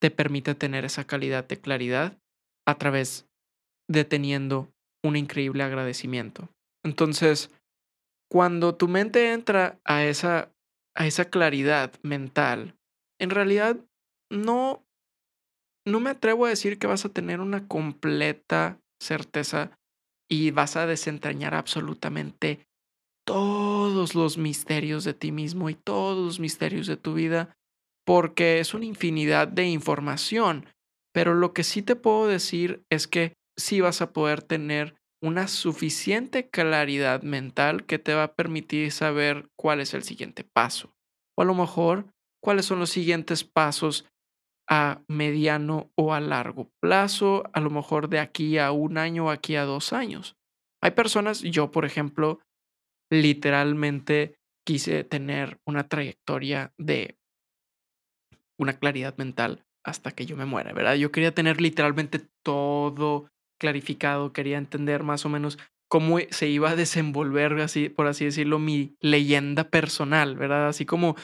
te 0.00 0.10
permite 0.10 0.54
tener 0.54 0.84
esa 0.84 1.04
calidad 1.04 1.46
de 1.46 1.60
claridad 1.60 2.18
a 2.66 2.76
través 2.76 3.26
de 3.88 4.04
teniendo 4.04 4.68
un 5.04 5.16
increíble 5.16 5.62
agradecimiento. 5.62 6.48
Entonces, 6.84 7.50
cuando 8.32 8.74
tu 8.74 8.88
mente 8.88 9.30
entra 9.34 9.78
a 9.84 10.06
esa, 10.06 10.50
a 10.96 11.06
esa 11.06 11.26
claridad 11.26 11.92
mental, 12.02 12.78
en 13.20 13.28
realidad 13.28 13.76
no, 14.30 14.86
no 15.86 16.00
me 16.00 16.08
atrevo 16.08 16.46
a 16.46 16.48
decir 16.48 16.78
que 16.78 16.86
vas 16.86 17.04
a 17.04 17.10
tener 17.10 17.40
una 17.40 17.68
completa 17.68 18.80
certeza 18.98 19.78
y 20.30 20.50
vas 20.50 20.76
a 20.76 20.86
desentrañar 20.86 21.54
absolutamente 21.54 22.66
todos 23.26 24.14
los 24.14 24.38
misterios 24.38 25.04
de 25.04 25.12
ti 25.12 25.30
mismo 25.30 25.68
y 25.68 25.74
todos 25.74 26.16
los 26.16 26.40
misterios 26.40 26.86
de 26.86 26.96
tu 26.96 27.12
vida, 27.12 27.54
porque 28.06 28.60
es 28.60 28.72
una 28.72 28.86
infinidad 28.86 29.46
de 29.46 29.66
información. 29.66 30.64
Pero 31.12 31.34
lo 31.34 31.52
que 31.52 31.64
sí 31.64 31.82
te 31.82 31.96
puedo 31.96 32.28
decir 32.28 32.82
es 32.90 33.06
que 33.06 33.34
sí 33.58 33.82
vas 33.82 34.00
a 34.00 34.14
poder 34.14 34.40
tener 34.42 34.94
una 35.22 35.46
suficiente 35.46 36.50
claridad 36.50 37.22
mental 37.22 37.86
que 37.86 37.98
te 37.98 38.12
va 38.12 38.24
a 38.24 38.34
permitir 38.34 38.90
saber 38.90 39.48
cuál 39.56 39.80
es 39.80 39.94
el 39.94 40.02
siguiente 40.02 40.44
paso. 40.44 40.92
O 41.38 41.42
a 41.42 41.44
lo 41.44 41.54
mejor, 41.54 42.06
cuáles 42.42 42.66
son 42.66 42.80
los 42.80 42.90
siguientes 42.90 43.44
pasos 43.44 44.04
a 44.68 45.02
mediano 45.08 45.90
o 45.96 46.12
a 46.12 46.20
largo 46.20 46.70
plazo, 46.80 47.44
a 47.52 47.60
lo 47.60 47.70
mejor 47.70 48.08
de 48.08 48.18
aquí 48.18 48.58
a 48.58 48.72
un 48.72 48.98
año 48.98 49.26
o 49.26 49.30
aquí 49.30 49.54
a 49.54 49.64
dos 49.64 49.92
años. 49.92 50.36
Hay 50.82 50.90
personas, 50.90 51.40
yo 51.42 51.70
por 51.70 51.84
ejemplo, 51.84 52.40
literalmente 53.10 54.34
quise 54.66 55.04
tener 55.04 55.60
una 55.66 55.88
trayectoria 55.88 56.72
de 56.78 57.16
una 58.58 58.78
claridad 58.78 59.16
mental 59.16 59.64
hasta 59.84 60.12
que 60.12 60.26
yo 60.26 60.36
me 60.36 60.46
muera, 60.46 60.72
¿verdad? 60.72 60.94
Yo 60.94 61.12
quería 61.12 61.34
tener 61.34 61.60
literalmente 61.60 62.20
todo 62.44 63.28
clarificado, 63.58 64.32
quería 64.32 64.58
entender 64.58 65.02
más 65.02 65.24
o 65.24 65.28
menos 65.28 65.58
cómo 65.88 66.18
se 66.30 66.48
iba 66.48 66.70
a 66.70 66.76
desenvolver, 66.76 67.60
así, 67.60 67.90
por 67.90 68.06
así 68.06 68.24
decirlo, 68.24 68.58
mi 68.58 68.96
leyenda 69.00 69.68
personal, 69.68 70.36
¿verdad? 70.36 70.68
Así 70.68 70.86
como 70.86 71.16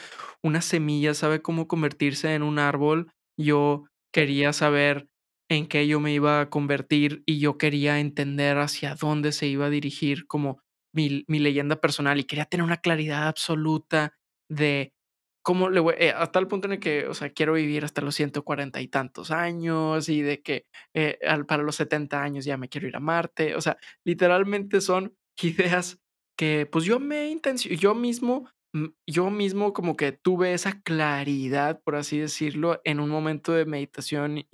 una 0.43 0.61
semilla 0.61 1.13
sabe 1.15 1.41
cómo 1.41 1.67
convertirse 1.67 2.35
en 2.35 2.43
un 2.43 2.59
árbol, 2.59 3.11
yo 3.37 3.85
quería 4.13 4.53
saber 4.53 5.07
en 5.49 5.65
qué 5.67 5.87
yo 5.87 5.99
me 5.99 6.13
iba 6.13 6.41
a 6.41 6.49
convertir 6.49 7.23
y 7.25 7.39
yo 7.39 7.57
quería 7.57 7.99
entender 7.99 8.57
hacia 8.59 8.93
dónde 8.93 9.31
se 9.31 9.47
iba 9.47 9.65
a 9.65 9.69
dirigir 9.71 10.27
como 10.27 10.59
mi, 10.93 11.23
mi 11.27 11.39
leyenda 11.39 11.81
personal 11.81 12.19
y 12.19 12.25
quería 12.25 12.45
tener 12.45 12.63
una 12.63 12.77
claridad 12.77 13.27
absoluta 13.27 14.13
de 14.49 14.93
cómo 15.49 15.71
le 15.71 15.79
voy, 15.79 15.95
eh, 15.97 16.13
hasta 16.15 16.37
el 16.37 16.47
punto 16.47 16.67
en 16.67 16.73
el 16.73 16.79
que, 16.79 17.07
o 17.07 17.15
sea, 17.15 17.31
quiero 17.31 17.53
vivir 17.53 17.83
hasta 17.83 18.03
los 18.03 18.13
140 18.13 18.81
y 18.81 18.87
tantos 18.87 19.31
años 19.31 20.07
y 20.07 20.21
de 20.21 20.43
que 20.43 20.67
eh, 20.93 21.17
al, 21.27 21.47
para 21.47 21.63
los 21.63 21.75
70 21.77 22.21
años 22.21 22.45
ya 22.45 22.55
me 22.55 22.69
quiero 22.69 22.87
ir 22.87 22.95
a 22.95 22.99
Marte, 22.99 23.55
o 23.55 23.61
sea, 23.61 23.75
literalmente 24.05 24.79
son 24.79 25.17
ideas 25.41 25.99
que 26.37 26.67
pues 26.71 26.85
yo 26.85 26.99
me 26.99 27.29
intencio, 27.29 27.75
yo 27.75 27.95
mismo, 27.95 28.47
mm, 28.75 28.89
yo 29.07 29.31
mismo 29.31 29.73
como 29.73 29.97
que 29.97 30.11
tuve 30.11 30.53
esa 30.53 30.83
claridad, 30.83 31.81
por 31.83 31.95
así 31.95 32.19
decirlo, 32.19 32.79
en 32.83 32.99
un 32.99 33.09
momento 33.09 33.51
de 33.51 33.65
meditación 33.65 34.45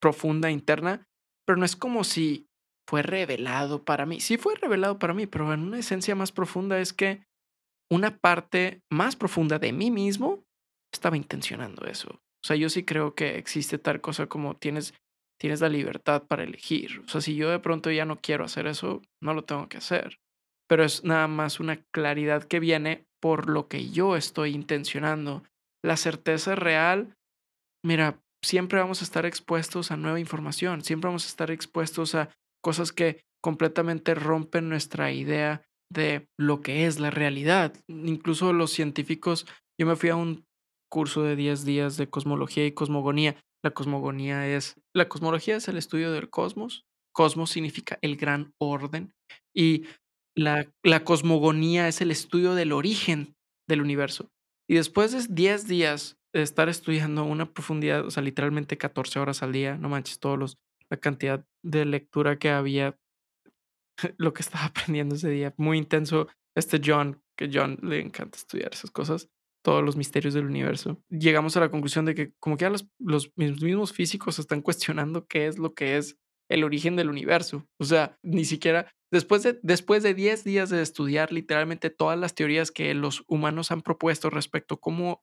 profunda 0.00 0.50
interna, 0.50 1.06
pero 1.46 1.58
no 1.58 1.64
es 1.64 1.76
como 1.76 2.02
si 2.02 2.48
fue 2.88 3.02
revelado 3.02 3.84
para 3.84 4.04
mí. 4.04 4.18
Sí 4.18 4.36
fue 4.36 4.56
revelado 4.56 4.98
para 4.98 5.14
mí, 5.14 5.28
pero 5.28 5.54
en 5.54 5.60
una 5.60 5.78
esencia 5.78 6.16
más 6.16 6.32
profunda 6.32 6.80
es 6.80 6.92
que 6.92 7.22
una 7.90 8.18
parte 8.18 8.82
más 8.90 9.16
profunda 9.16 9.58
de 9.58 9.72
mí 9.72 9.90
mismo 9.90 10.44
estaba 10.92 11.16
intencionando 11.16 11.86
eso. 11.86 12.20
O 12.42 12.46
sea, 12.46 12.56
yo 12.56 12.70
sí 12.70 12.84
creo 12.84 13.14
que 13.14 13.36
existe 13.36 13.78
tal 13.78 14.00
cosa 14.00 14.26
como 14.26 14.56
tienes, 14.56 14.94
tienes 15.38 15.60
la 15.60 15.68
libertad 15.68 16.22
para 16.26 16.44
elegir. 16.44 17.02
O 17.04 17.08
sea, 17.08 17.20
si 17.20 17.34
yo 17.34 17.50
de 17.50 17.58
pronto 17.58 17.90
ya 17.90 18.04
no 18.04 18.20
quiero 18.20 18.44
hacer 18.44 18.66
eso, 18.66 19.02
no 19.20 19.34
lo 19.34 19.44
tengo 19.44 19.68
que 19.68 19.78
hacer. 19.78 20.18
Pero 20.68 20.84
es 20.84 21.04
nada 21.04 21.28
más 21.28 21.60
una 21.60 21.82
claridad 21.92 22.44
que 22.44 22.60
viene 22.60 23.06
por 23.20 23.50
lo 23.50 23.68
que 23.68 23.90
yo 23.90 24.16
estoy 24.16 24.54
intencionando. 24.54 25.42
La 25.84 25.96
certeza 25.96 26.54
real, 26.54 27.14
mira, 27.84 28.20
siempre 28.42 28.78
vamos 28.78 29.02
a 29.02 29.04
estar 29.04 29.26
expuestos 29.26 29.90
a 29.90 29.96
nueva 29.96 30.20
información, 30.20 30.82
siempre 30.82 31.08
vamos 31.08 31.24
a 31.24 31.28
estar 31.28 31.50
expuestos 31.50 32.14
a 32.14 32.30
cosas 32.62 32.92
que 32.92 33.22
completamente 33.42 34.14
rompen 34.14 34.68
nuestra 34.68 35.12
idea 35.12 35.62
de 35.92 36.28
lo 36.38 36.60
que 36.60 36.86
es 36.86 37.00
la 37.00 37.10
realidad. 37.10 37.74
Incluso 37.88 38.52
los 38.52 38.70
científicos, 38.70 39.46
yo 39.78 39.86
me 39.86 39.96
fui 39.96 40.10
a 40.10 40.16
un 40.16 40.46
curso 40.90 41.22
de 41.22 41.36
10 41.36 41.64
días 41.64 41.96
de 41.96 42.08
cosmología 42.08 42.66
y 42.66 42.72
cosmogonía. 42.72 43.36
La 43.62 43.72
cosmogonía 43.72 44.48
es, 44.48 44.80
la 44.94 45.08
cosmología 45.08 45.56
es 45.56 45.68
el 45.68 45.76
estudio 45.76 46.12
del 46.12 46.30
cosmos. 46.30 46.84
Cosmos 47.12 47.50
significa 47.50 47.98
el 48.02 48.16
gran 48.16 48.54
orden 48.58 49.12
y 49.54 49.84
la, 50.36 50.72
la 50.84 51.04
cosmogonía 51.04 51.88
es 51.88 52.00
el 52.00 52.10
estudio 52.10 52.54
del 52.54 52.72
origen 52.72 53.34
del 53.68 53.82
universo. 53.82 54.30
Y 54.68 54.74
después 54.74 55.12
de 55.12 55.34
10 55.34 55.66
días 55.66 56.16
de 56.32 56.42
estar 56.42 56.68
estudiando 56.68 57.24
una 57.24 57.52
profundidad, 57.52 58.06
o 58.06 58.10
sea, 58.10 58.22
literalmente 58.22 58.78
14 58.78 59.18
horas 59.18 59.42
al 59.42 59.52
día, 59.52 59.76
no 59.76 59.88
manches, 59.88 60.20
todos 60.20 60.38
los, 60.38 60.58
la 60.88 60.96
cantidad 60.96 61.44
de 61.64 61.84
lectura 61.84 62.38
que 62.38 62.50
había, 62.50 62.96
lo 64.18 64.32
que 64.32 64.42
estaba 64.42 64.66
aprendiendo 64.66 65.14
ese 65.14 65.30
día, 65.30 65.54
muy 65.56 65.78
intenso. 65.78 66.28
Este 66.56 66.80
John, 66.84 67.22
que 67.36 67.50
John 67.52 67.78
le 67.82 68.00
encanta 68.00 68.36
estudiar 68.36 68.72
esas 68.72 68.90
cosas, 68.90 69.28
todos 69.62 69.84
los 69.84 69.96
misterios 69.96 70.34
del 70.34 70.46
universo. 70.46 71.02
Llegamos 71.08 71.56
a 71.56 71.60
la 71.60 71.70
conclusión 71.70 72.04
de 72.04 72.14
que 72.14 72.32
como 72.38 72.56
que 72.56 72.64
ya 72.64 72.70
los, 72.70 72.88
los 72.98 73.32
mismos 73.36 73.92
físicos 73.92 74.38
están 74.38 74.62
cuestionando 74.62 75.26
qué 75.26 75.46
es 75.46 75.58
lo 75.58 75.74
que 75.74 75.96
es 75.96 76.16
el 76.48 76.64
origen 76.64 76.96
del 76.96 77.10
universo. 77.10 77.68
O 77.78 77.84
sea, 77.84 78.18
ni 78.22 78.44
siquiera 78.44 78.92
después 79.12 79.42
de, 79.42 79.58
después 79.62 80.02
de 80.02 80.14
10 80.14 80.44
días 80.44 80.70
de 80.70 80.82
estudiar 80.82 81.32
literalmente 81.32 81.90
todas 81.90 82.18
las 82.18 82.34
teorías 82.34 82.70
que 82.70 82.92
los 82.94 83.24
humanos 83.28 83.70
han 83.70 83.82
propuesto 83.82 84.30
respecto 84.30 84.74
a 84.74 84.80
cómo 84.80 85.22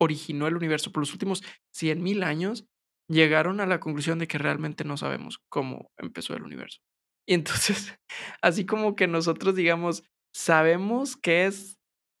originó 0.00 0.46
el 0.46 0.56
universo 0.56 0.92
por 0.92 1.02
los 1.02 1.12
últimos 1.12 1.42
100.000 1.74 2.24
años, 2.24 2.66
llegaron 3.08 3.60
a 3.60 3.66
la 3.66 3.80
conclusión 3.80 4.18
de 4.18 4.26
que 4.26 4.38
realmente 4.38 4.84
no 4.84 4.96
sabemos 4.96 5.40
cómo 5.48 5.90
empezó 5.96 6.34
el 6.34 6.42
universo. 6.42 6.80
Y 7.26 7.34
entonces, 7.34 7.98
así 8.42 8.66
como 8.66 8.96
que 8.96 9.06
nosotros 9.06 9.54
digamos, 9.54 10.04
sabemos 10.32 11.16
qué 11.16 11.46
es 11.46 11.78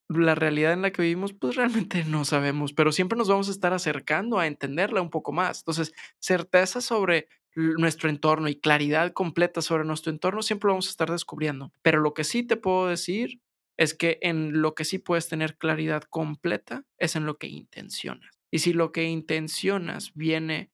la 0.08 0.34
realidad 0.34 0.72
en 0.72 0.82
la 0.82 0.92
que 0.92 1.02
vivimos, 1.02 1.32
pues 1.32 1.56
realmente 1.56 2.04
no 2.08 2.24
sabemos, 2.24 2.72
pero 2.72 2.92
siempre 2.92 3.18
nos 3.18 3.28
vamos 3.28 3.48
a 3.48 3.52
estar 3.52 3.72
acercando 3.72 4.38
a 4.38 4.46
entenderla 4.46 5.02
un 5.02 5.10
poco 5.10 5.32
más. 5.32 5.60
Entonces, 5.60 5.92
certeza 6.18 6.80
sobre 6.80 7.28
nuestro 7.54 8.08
entorno 8.08 8.48
y 8.48 8.58
claridad 8.58 9.12
completa 9.12 9.60
sobre 9.60 9.84
nuestro 9.84 10.10
entorno 10.10 10.42
siempre 10.42 10.68
lo 10.68 10.74
vamos 10.74 10.86
a 10.86 10.90
estar 10.90 11.10
descubriendo. 11.10 11.70
Pero 11.82 12.00
lo 12.00 12.14
que 12.14 12.24
sí 12.24 12.42
te 12.42 12.56
puedo 12.56 12.86
decir 12.86 13.40
es 13.76 13.94
que 13.94 14.18
en 14.22 14.62
lo 14.62 14.74
que 14.74 14.84
sí 14.84 14.98
puedes 14.98 15.28
tener 15.28 15.56
claridad 15.56 16.02
completa 16.04 16.84
es 16.98 17.16
en 17.16 17.26
lo 17.26 17.36
que 17.38 17.48
intencionas. 17.48 18.38
Y 18.50 18.60
si 18.60 18.72
lo 18.72 18.92
que 18.92 19.04
intencionas 19.04 20.12
viene 20.14 20.70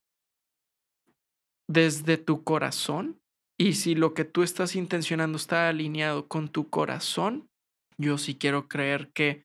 desde 1.69 2.17
tu 2.17 2.45
corazón 2.45 3.21
y 3.61 3.75
si 3.75 3.95
lo 3.95 4.15
que 4.15 4.25
tú 4.25 4.43
estás 4.43 4.77
intencionando 4.77 5.37
está 5.37 5.69
alineado 5.69 6.29
con 6.29 6.49
tu 6.49 6.71
corazón, 6.71 7.51
yo 7.99 8.17
sí 8.17 8.37
quiero 8.37 8.69
creer 8.69 9.11
que 9.13 9.45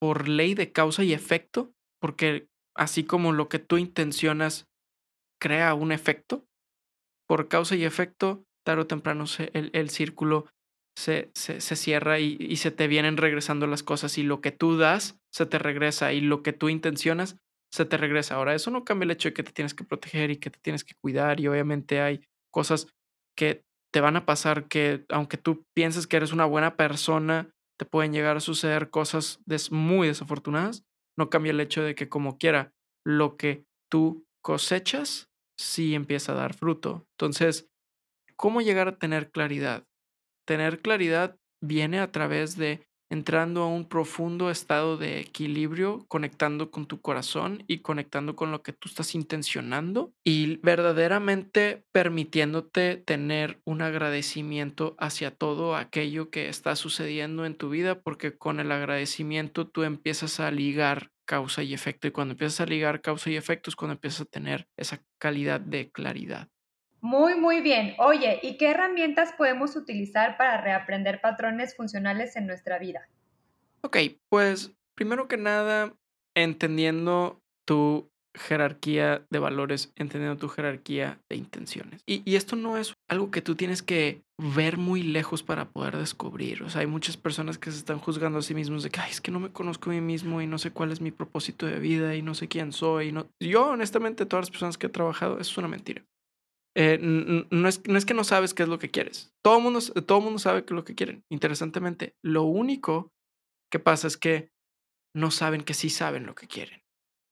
por 0.00 0.28
ley 0.28 0.54
de 0.54 0.72
causa 0.72 1.04
y 1.04 1.12
efecto, 1.12 1.74
porque 2.00 2.48
así 2.74 3.04
como 3.04 3.32
lo 3.32 3.50
que 3.50 3.58
tú 3.58 3.76
intencionas 3.76 4.66
crea 5.38 5.74
un 5.74 5.92
efecto, 5.92 6.46
por 7.28 7.48
causa 7.48 7.76
y 7.76 7.84
efecto, 7.84 8.42
tarde 8.64 8.82
o 8.82 8.86
temprano 8.86 9.24
el, 9.52 9.70
el, 9.74 9.90
círculo 9.90 10.46
se, 10.96 11.30
se, 11.34 11.60
se 11.60 11.76
cierra 11.76 12.18
y, 12.18 12.36
y, 12.40 12.56
se 12.56 12.70
te 12.70 12.88
vienen 12.88 13.18
regresando 13.18 13.66
las 13.66 13.82
cosas 13.82 14.16
y 14.18 14.22
lo 14.22 14.40
que 14.40 14.52
tú 14.52 14.76
das 14.76 15.18
se 15.32 15.46
te 15.46 15.58
regresa 15.58 16.12
y 16.12 16.20
lo 16.20 16.42
que 16.42 16.52
tú 16.52 16.68
intencionas 16.68 17.36
se 17.72 17.84
te 17.84 17.96
regresa. 17.96 18.34
Ahora, 18.34 18.54
eso 18.54 18.70
no 18.70 18.84
cambia 18.84 19.04
el 19.04 19.10
hecho 19.12 19.28
de 19.28 19.34
que 19.34 19.42
te 19.42 19.52
tienes 19.52 19.74
que 19.74 19.84
proteger 19.84 20.30
y 20.30 20.36
que 20.36 20.50
te 20.50 20.58
tienes 20.60 20.84
que 20.84 20.94
cuidar 21.00 21.40
y 21.40 21.48
obviamente 21.48 22.00
hay 22.00 22.22
cosas 22.50 22.88
que 23.40 23.64
te 23.90 24.02
van 24.02 24.16
a 24.16 24.26
pasar 24.26 24.68
que 24.68 25.06
aunque 25.08 25.38
tú 25.38 25.64
pienses 25.74 26.06
que 26.06 26.18
eres 26.18 26.30
una 26.32 26.44
buena 26.44 26.76
persona, 26.76 27.48
te 27.78 27.86
pueden 27.86 28.12
llegar 28.12 28.36
a 28.36 28.40
suceder 28.40 28.90
cosas 28.90 29.40
muy 29.70 30.08
desafortunadas. 30.08 30.84
No 31.16 31.30
cambia 31.30 31.52
el 31.52 31.60
hecho 31.60 31.82
de 31.82 31.94
que 31.94 32.10
como 32.10 32.36
quiera, 32.36 32.74
lo 33.02 33.38
que 33.38 33.64
tú 33.90 34.26
cosechas 34.44 35.30
sí 35.58 35.94
empieza 35.94 36.32
a 36.32 36.34
dar 36.34 36.52
fruto. 36.52 37.06
Entonces, 37.12 37.70
¿cómo 38.36 38.60
llegar 38.60 38.88
a 38.88 38.98
tener 38.98 39.30
claridad? 39.30 39.86
Tener 40.46 40.82
claridad 40.82 41.38
viene 41.62 41.98
a 42.00 42.12
través 42.12 42.58
de 42.58 42.86
entrando 43.10 43.62
a 43.62 43.66
un 43.66 43.88
profundo 43.88 44.50
estado 44.50 44.96
de 44.96 45.20
equilibrio, 45.20 46.06
conectando 46.08 46.70
con 46.70 46.86
tu 46.86 47.00
corazón 47.00 47.64
y 47.66 47.80
conectando 47.80 48.36
con 48.36 48.52
lo 48.52 48.62
que 48.62 48.72
tú 48.72 48.88
estás 48.88 49.14
intencionando 49.14 50.14
y 50.24 50.56
verdaderamente 50.62 51.84
permitiéndote 51.92 52.96
tener 52.96 53.60
un 53.64 53.82
agradecimiento 53.82 54.94
hacia 54.98 55.32
todo 55.32 55.76
aquello 55.76 56.30
que 56.30 56.48
está 56.48 56.76
sucediendo 56.76 57.44
en 57.44 57.56
tu 57.56 57.68
vida, 57.68 58.00
porque 58.00 58.38
con 58.38 58.60
el 58.60 58.70
agradecimiento 58.72 59.66
tú 59.66 59.82
empiezas 59.82 60.40
a 60.40 60.50
ligar 60.50 61.10
causa 61.26 61.62
y 61.62 61.74
efecto 61.74 62.08
y 62.08 62.10
cuando 62.12 62.32
empiezas 62.32 62.60
a 62.60 62.66
ligar 62.66 63.00
causa 63.02 63.30
y 63.30 63.36
efecto 63.36 63.70
es 63.70 63.76
cuando 63.76 63.94
empiezas 63.94 64.22
a 64.22 64.24
tener 64.24 64.68
esa 64.76 65.02
calidad 65.18 65.60
de 65.60 65.90
claridad. 65.90 66.48
Muy, 67.00 67.34
muy 67.34 67.60
bien. 67.60 67.94
Oye, 67.98 68.40
¿y 68.42 68.56
qué 68.56 68.70
herramientas 68.70 69.32
podemos 69.32 69.76
utilizar 69.76 70.36
para 70.36 70.60
reaprender 70.60 71.20
patrones 71.20 71.74
funcionales 71.74 72.36
en 72.36 72.46
nuestra 72.46 72.78
vida? 72.78 73.08
Ok, 73.82 73.96
pues 74.28 74.72
primero 74.94 75.26
que 75.26 75.38
nada, 75.38 75.94
entendiendo 76.34 77.40
tu 77.64 78.10
jerarquía 78.34 79.24
de 79.30 79.38
valores, 79.38 79.92
entendiendo 79.96 80.38
tu 80.38 80.48
jerarquía 80.48 81.18
de 81.28 81.36
intenciones. 81.36 82.02
Y, 82.06 82.36
esto 82.36 82.56
no 82.56 82.76
es 82.76 82.94
algo 83.08 83.30
que 83.30 83.42
tú 83.42 83.54
tienes 83.56 83.82
que 83.82 84.22
ver 84.38 84.76
muy 84.76 85.02
lejos 85.02 85.42
para 85.42 85.70
poder 85.70 85.96
descubrir. 85.96 86.62
O 86.62 86.70
sea, 86.70 86.82
hay 86.82 86.86
muchas 86.86 87.16
personas 87.16 87.58
que 87.58 87.70
se 87.70 87.78
están 87.78 87.98
juzgando 87.98 88.38
a 88.38 88.42
sí 88.42 88.54
mismos 88.54 88.82
de 88.82 88.90
que, 88.90 89.00
Ay, 89.00 89.10
es 89.10 89.20
que 89.20 89.30
no 89.30 89.40
me 89.40 89.50
conozco 89.50 89.90
a 89.90 89.94
mí 89.94 90.00
mismo 90.00 90.40
y 90.40 90.46
no 90.46 90.58
sé 90.58 90.70
cuál 90.70 90.92
es 90.92 91.00
mi 91.00 91.10
propósito 91.10 91.66
de 91.66 91.78
vida 91.78 92.14
y 92.14 92.22
no 92.22 92.34
sé 92.34 92.48
quién 92.48 92.72
soy. 92.72 93.08
Y 93.08 93.12
no... 93.12 93.26
Yo, 93.40 93.70
honestamente, 93.70 94.26
todas 94.26 94.44
las 94.44 94.50
personas 94.50 94.78
que 94.78 94.86
he 94.86 94.90
trabajado, 94.90 95.38
eso 95.40 95.50
es 95.50 95.58
una 95.58 95.68
mentira. 95.68 96.02
Eh, 96.76 96.98
no, 97.00 97.68
es, 97.68 97.86
no 97.88 97.98
es 97.98 98.06
que 98.06 98.14
no 98.14 98.24
sabes 98.24 98.54
qué 98.54 98.62
es 98.62 98.68
lo 98.68 98.78
que 98.78 98.90
quieres. 98.90 99.32
Todo 99.42 99.58
el 99.58 99.62
mundo, 99.62 99.80
todo 99.80 100.20
mundo 100.20 100.38
sabe 100.38 100.64
qué 100.64 100.72
es 100.72 100.76
lo 100.76 100.84
que 100.84 100.94
quieren. 100.94 101.24
Interesantemente, 101.30 102.14
lo 102.22 102.44
único 102.44 103.12
que 103.70 103.78
pasa 103.78 104.06
es 104.06 104.16
que 104.16 104.50
no 105.14 105.30
saben 105.30 105.62
que 105.62 105.74
sí 105.74 105.90
saben 105.90 106.26
lo 106.26 106.34
que 106.34 106.46
quieren. 106.46 106.82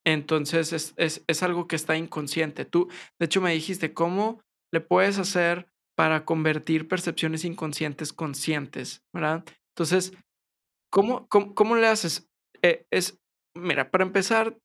Entonces 0.04 0.72
es, 0.72 0.94
es, 0.96 1.24
es 1.26 1.42
algo 1.42 1.68
que 1.68 1.76
está 1.76 1.96
inconsciente. 1.96 2.64
Tú, 2.64 2.88
de 3.18 3.26
hecho, 3.26 3.40
me 3.40 3.52
dijiste, 3.52 3.92
¿cómo 3.92 4.40
le 4.72 4.80
puedes 4.80 5.18
hacer 5.18 5.70
para 5.96 6.24
convertir 6.24 6.88
percepciones 6.88 7.44
inconscientes 7.44 8.12
conscientes, 8.12 9.04
¿verdad? 9.12 9.44
Entonces, 9.76 10.12
¿cómo, 10.90 11.28
cómo, 11.28 11.76
le 11.76 11.88
haces? 11.88 12.28
Eh, 12.62 12.86
es, 12.90 13.20
mira, 13.56 13.90
para 13.90 14.04
empezar, 14.04 14.56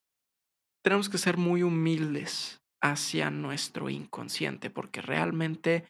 tenemos 0.84 1.10
que 1.10 1.18
ser 1.18 1.38
muy 1.38 1.64
humildes 1.64 2.63
hacia 2.84 3.32
nuestro 3.32 3.90
inconsciente, 3.90 4.70
porque 4.70 5.02
realmente 5.02 5.88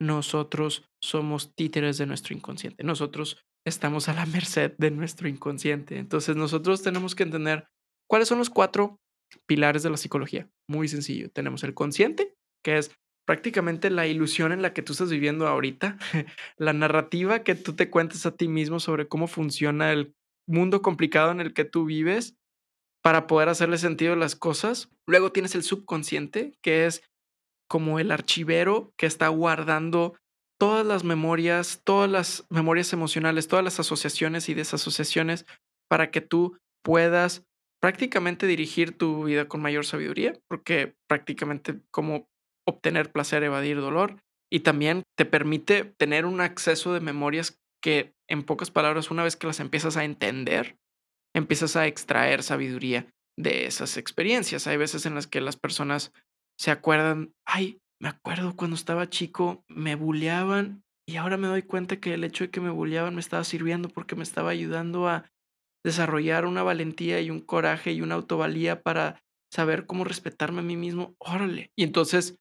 nosotros 0.00 0.88
somos 1.02 1.54
títeres 1.54 1.98
de 1.98 2.06
nuestro 2.06 2.34
inconsciente. 2.34 2.84
Nosotros 2.84 3.42
estamos 3.66 4.08
a 4.08 4.14
la 4.14 4.26
merced 4.26 4.74
de 4.78 4.90
nuestro 4.90 5.28
inconsciente. 5.28 5.98
Entonces 5.98 6.36
nosotros 6.36 6.82
tenemos 6.82 7.14
que 7.14 7.24
entender 7.24 7.66
cuáles 8.08 8.28
son 8.28 8.38
los 8.38 8.50
cuatro 8.50 9.00
pilares 9.46 9.82
de 9.82 9.90
la 9.90 9.96
psicología. 9.96 10.48
Muy 10.68 10.88
sencillo. 10.88 11.30
Tenemos 11.30 11.64
el 11.64 11.74
consciente, 11.74 12.34
que 12.64 12.78
es 12.78 12.92
prácticamente 13.26 13.90
la 13.90 14.06
ilusión 14.06 14.52
en 14.52 14.62
la 14.62 14.72
que 14.72 14.82
tú 14.82 14.92
estás 14.92 15.10
viviendo 15.10 15.48
ahorita, 15.48 15.98
la 16.58 16.72
narrativa 16.72 17.42
que 17.42 17.56
tú 17.56 17.74
te 17.74 17.90
cuentas 17.90 18.24
a 18.24 18.36
ti 18.36 18.46
mismo 18.46 18.78
sobre 18.78 19.08
cómo 19.08 19.26
funciona 19.26 19.92
el 19.92 20.14
mundo 20.48 20.80
complicado 20.80 21.32
en 21.32 21.40
el 21.40 21.52
que 21.52 21.64
tú 21.64 21.86
vives 21.86 22.36
para 23.06 23.28
poder 23.28 23.48
hacerle 23.48 23.78
sentido 23.78 24.14
a 24.14 24.16
las 24.16 24.34
cosas. 24.34 24.90
Luego 25.06 25.30
tienes 25.30 25.54
el 25.54 25.62
subconsciente, 25.62 26.58
que 26.60 26.86
es 26.86 27.04
como 27.70 28.00
el 28.00 28.10
archivero 28.10 28.92
que 28.96 29.06
está 29.06 29.28
guardando 29.28 30.16
todas 30.58 30.84
las 30.84 31.04
memorias, 31.04 31.82
todas 31.84 32.10
las 32.10 32.46
memorias 32.50 32.92
emocionales, 32.92 33.46
todas 33.46 33.64
las 33.64 33.78
asociaciones 33.78 34.48
y 34.48 34.54
desasociaciones 34.54 35.46
para 35.88 36.10
que 36.10 36.20
tú 36.20 36.58
puedas 36.82 37.44
prácticamente 37.80 38.48
dirigir 38.48 38.98
tu 38.98 39.22
vida 39.22 39.46
con 39.46 39.62
mayor 39.62 39.86
sabiduría, 39.86 40.32
porque 40.48 40.96
prácticamente 41.08 41.78
como 41.92 42.28
obtener 42.66 43.12
placer, 43.12 43.44
evadir 43.44 43.80
dolor, 43.80 44.16
y 44.50 44.60
también 44.60 45.04
te 45.16 45.26
permite 45.26 45.84
tener 45.84 46.26
un 46.26 46.40
acceso 46.40 46.92
de 46.92 46.98
memorias 46.98 47.56
que, 47.80 48.16
en 48.28 48.42
pocas 48.42 48.72
palabras, 48.72 49.12
una 49.12 49.22
vez 49.22 49.36
que 49.36 49.46
las 49.46 49.60
empiezas 49.60 49.96
a 49.96 50.02
entender, 50.02 50.76
empiezas 51.36 51.76
a 51.76 51.86
extraer 51.86 52.42
sabiduría 52.42 53.06
de 53.38 53.66
esas 53.66 53.98
experiencias. 53.98 54.66
Hay 54.66 54.78
veces 54.78 55.04
en 55.04 55.14
las 55.14 55.26
que 55.26 55.42
las 55.42 55.56
personas 55.56 56.12
se 56.58 56.70
acuerdan, 56.70 57.34
ay, 57.46 57.78
me 58.00 58.08
acuerdo 58.08 58.56
cuando 58.56 58.74
estaba 58.74 59.10
chico, 59.10 59.62
me 59.68 59.94
bulleaban 59.94 60.82
y 61.06 61.16
ahora 61.16 61.36
me 61.36 61.48
doy 61.48 61.62
cuenta 61.62 62.00
que 62.00 62.14
el 62.14 62.24
hecho 62.24 62.44
de 62.44 62.50
que 62.50 62.62
me 62.62 62.70
bulleaban 62.70 63.14
me 63.14 63.20
estaba 63.20 63.44
sirviendo 63.44 63.90
porque 63.90 64.16
me 64.16 64.22
estaba 64.22 64.50
ayudando 64.50 65.08
a 65.08 65.30
desarrollar 65.84 66.46
una 66.46 66.62
valentía 66.62 67.20
y 67.20 67.30
un 67.30 67.40
coraje 67.40 67.92
y 67.92 68.00
una 68.00 68.14
autovalía 68.14 68.82
para 68.82 69.20
saber 69.52 69.86
cómo 69.86 70.04
respetarme 70.04 70.60
a 70.60 70.64
mí 70.64 70.76
mismo. 70.76 71.14
Órale. 71.18 71.70
Y 71.76 71.84
entonces, 71.84 72.36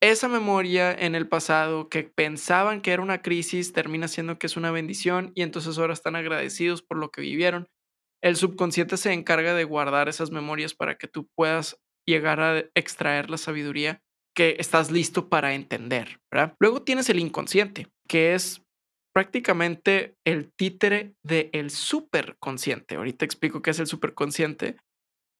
esa 0.00 0.28
memoria 0.28 0.92
en 0.92 1.16
el 1.16 1.28
pasado 1.28 1.88
que 1.88 2.04
pensaban 2.04 2.80
que 2.82 2.92
era 2.92 3.02
una 3.02 3.20
crisis 3.20 3.72
termina 3.72 4.06
siendo 4.06 4.38
que 4.38 4.46
es 4.46 4.56
una 4.56 4.70
bendición 4.70 5.32
y 5.34 5.42
entonces 5.42 5.76
ahora 5.76 5.92
están 5.92 6.14
agradecidos 6.14 6.82
por 6.82 6.98
lo 6.98 7.10
que 7.10 7.20
vivieron. 7.20 7.68
El 8.22 8.36
subconsciente 8.36 8.96
se 8.96 9.12
encarga 9.12 9.54
de 9.54 9.64
guardar 9.64 10.08
esas 10.08 10.30
memorias 10.30 10.74
para 10.74 10.96
que 10.96 11.08
tú 11.08 11.28
puedas 11.36 11.78
llegar 12.06 12.40
a 12.40 12.64
extraer 12.74 13.30
la 13.30 13.38
sabiduría 13.38 14.02
que 14.34 14.56
estás 14.58 14.90
listo 14.90 15.28
para 15.28 15.54
entender, 15.54 16.20
¿verdad? 16.32 16.54
Luego 16.58 16.82
tienes 16.82 17.08
el 17.10 17.18
inconsciente, 17.18 17.88
que 18.08 18.34
es 18.34 18.62
prácticamente 19.14 20.16
el 20.24 20.52
títere 20.52 21.14
del 21.22 21.70
superconsciente. 21.70 22.96
Ahorita 22.96 23.24
explico 23.24 23.62
qué 23.62 23.70
es 23.70 23.78
el 23.80 23.86
superconsciente, 23.86 24.76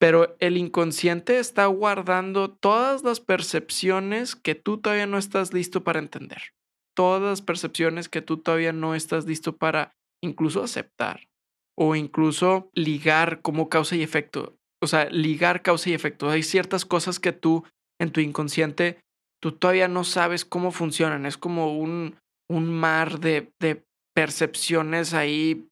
pero 0.01 0.37
el 0.41 0.57
inconsciente 0.57 1.39
está 1.39 1.67
guardando 1.67 2.51
todas 2.51 3.03
las 3.03 3.21
percepciones 3.21 4.37
que 4.37 4.55
tú 4.55 4.79
todavía 4.79 5.07
no 5.07 5.19
estás 5.19 5.53
listo 5.53 5.85
para 5.85 6.01
entender. 6.01 6.43
Todas 6.97 7.23
las 7.23 7.43
percepciones 7.43 8.09
que 8.09 8.23
tú 8.23 8.39
todavía 8.39 8.73
no 8.73 8.95
estás 8.95 9.27
listo 9.27 9.57
para 9.57 9.97
incluso 10.21 10.63
aceptar 10.63 11.29
o 11.79 11.95
incluso 11.95 12.71
ligar 12.75 13.41
como 13.41 13.69
causa 13.69 13.95
y 13.95 14.03
efecto 14.03 14.59
o 14.81 14.87
sea, 14.87 15.09
ligar 15.11 15.63
causa 15.63 15.91
y 15.91 15.95
efecto. 15.95 16.31
Hay 16.31 16.43
ciertas 16.43 16.85
cosas 16.85 17.19
que 17.19 17.33
tú 17.33 17.65
en 18.01 18.13
tu 18.13 18.21
inconsciente, 18.21 19.01
tú 19.43 19.53
todavía 19.53 19.89
no 19.89 20.05
sabes 20.05 20.45
cómo 20.45 20.71
funcionan. 20.71 21.27
Es 21.27 21.37
como 21.37 21.77
un, 21.77 22.17
un 22.49 22.69
mar 22.69 23.19
de, 23.19 23.53
de 23.61 23.85
percepciones 24.15 25.15
ahí 25.15 25.69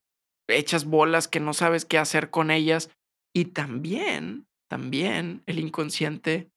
hechas 0.49 0.85
bolas 0.85 1.29
que 1.29 1.41
no 1.41 1.53
sabes 1.55 1.85
qué 1.85 1.99
hacer 1.99 2.31
con 2.31 2.51
ellas. 2.51 2.91
Y 3.35 3.47
también, 3.47 4.47
también 4.69 5.43
el 5.47 5.59
inconsciente 5.59 6.49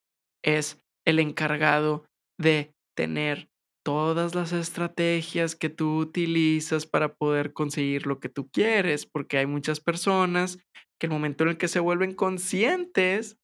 es 0.44 0.82
el 1.06 1.20
encargado 1.20 2.06
de 2.40 2.72
tener 2.96 3.49
todas 3.84 4.36
las 4.36 4.52
estrategias 4.52 5.56
que 5.56 5.70
tú 5.70 6.00
utilizas 6.00 6.86
para 6.86 7.14
poder 7.14 7.54
conseguir 7.54 8.08
lo 8.08 8.20
que 8.20 8.30
tú 8.30 8.50
quieres, 8.50 9.06
porque 9.06 9.38
hay 9.38 9.46
muchas 9.46 9.80
personas 9.80 10.60
que 11.00 11.08
el 11.08 11.12
momento 11.12 11.44
en 11.44 11.52
el 11.52 11.58
que 11.58 11.68
se 11.68 11.80
vuelven 11.80 12.14
conscientes 12.14 13.38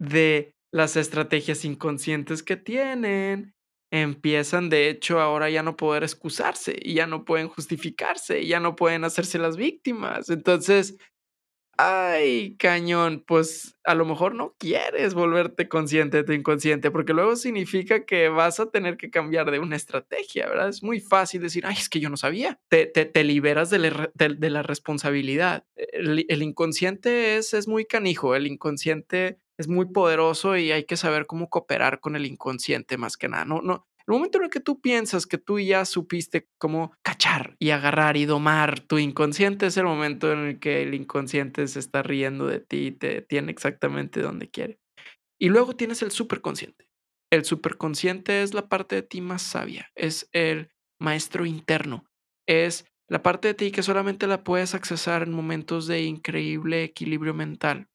de 0.00 0.54
las 0.72 0.96
estrategias 0.96 1.64
inconscientes 1.64 2.42
que 2.42 2.56
tienen, 2.56 3.54
empiezan 3.92 4.70
de 4.70 4.88
hecho 4.88 5.20
ahora 5.20 5.50
ya 5.50 5.62
no 5.62 5.76
poder 5.76 6.02
excusarse 6.02 6.78
y 6.80 6.94
ya 6.94 7.06
no 7.06 7.24
pueden 7.26 7.48
justificarse 7.48 8.40
y 8.40 8.48
ya 8.48 8.58
no 8.58 8.74
pueden 8.74 9.04
hacerse 9.04 9.38
las 9.38 9.56
víctimas. 9.56 10.30
Entonces, 10.30 10.96
ay, 11.76 12.56
cañón, 12.58 13.24
pues 13.26 13.76
a 13.84 13.94
lo 13.94 14.04
mejor 14.04 14.34
no 14.34 14.54
quieres 14.58 15.14
volverte 15.14 15.68
consciente 15.68 16.18
de 16.18 16.24
tu 16.24 16.32
inconsciente, 16.32 16.90
porque 16.90 17.12
luego 17.12 17.36
significa 17.36 18.04
que 18.04 18.28
vas 18.28 18.60
a 18.60 18.70
tener 18.70 18.96
que 18.96 19.10
cambiar 19.10 19.50
de 19.50 19.58
una 19.58 19.76
estrategia, 19.76 20.48
¿verdad? 20.48 20.68
Es 20.68 20.82
muy 20.82 21.00
fácil 21.00 21.42
decir, 21.42 21.64
ay, 21.66 21.76
es 21.78 21.88
que 21.88 22.00
yo 22.00 22.10
no 22.10 22.16
sabía. 22.16 22.60
Te, 22.68 22.86
te, 22.86 23.24
liberas 23.24 23.70
de 23.70 23.78
la, 23.78 24.10
de, 24.14 24.50
la 24.50 24.62
responsabilidad. 24.62 25.64
El, 25.76 26.24
el, 26.28 26.42
inconsciente 26.42 27.36
es, 27.36 27.54
es 27.54 27.68
muy 27.68 27.84
canijo, 27.84 28.34
el 28.34 28.46
inconsciente 28.46 29.38
es 29.58 29.68
muy 29.68 29.86
poderoso 29.86 30.56
y 30.56 30.72
hay 30.72 30.84
que 30.84 30.96
saber 30.96 31.26
cómo 31.26 31.48
cooperar 31.48 32.00
con 32.00 32.16
el 32.16 32.26
inconsciente 32.26 32.96
más 32.96 33.16
que 33.16 33.28
nada. 33.28 33.44
No, 33.44 33.60
no, 33.62 33.86
el 34.06 34.14
momento 34.14 34.38
en 34.38 34.44
el 34.44 34.50
que 34.50 34.60
tú 34.60 34.80
piensas 34.80 35.26
que 35.26 35.38
tú 35.38 35.58
ya 35.58 35.84
supiste 35.84 36.48
cómo 36.58 36.92
cachar 37.02 37.56
y 37.58 37.70
agarrar 37.70 38.16
y 38.16 38.24
domar 38.24 38.80
tu 38.80 38.98
inconsciente 38.98 39.66
es 39.66 39.76
el 39.76 39.84
momento 39.84 40.32
en 40.32 40.40
el 40.40 40.60
que 40.60 40.82
el 40.82 40.94
inconsciente 40.94 41.66
se 41.68 41.78
está 41.78 42.02
riendo 42.02 42.46
de 42.46 42.60
ti 42.60 42.86
y 42.86 42.92
te 42.92 43.22
tiene 43.22 43.52
exactamente 43.52 44.20
donde 44.20 44.50
quiere. 44.50 44.80
Y 45.38 45.48
luego 45.48 45.74
tienes 45.74 46.02
el 46.02 46.10
superconsciente. 46.10 46.88
El 47.30 47.44
superconsciente 47.44 48.42
es 48.42 48.54
la 48.54 48.68
parte 48.68 48.96
de 48.96 49.02
ti 49.02 49.20
más 49.20 49.42
sabia, 49.42 49.90
es 49.94 50.28
el 50.32 50.70
maestro 51.00 51.46
interno, 51.46 52.04
es 52.46 52.84
la 53.08 53.22
parte 53.22 53.48
de 53.48 53.54
ti 53.54 53.70
que 53.72 53.82
solamente 53.82 54.26
la 54.26 54.44
puedes 54.44 54.74
accesar 54.74 55.22
en 55.22 55.32
momentos 55.32 55.86
de 55.86 56.02
increíble 56.02 56.84
equilibrio 56.84 57.34
mental. 57.34 57.88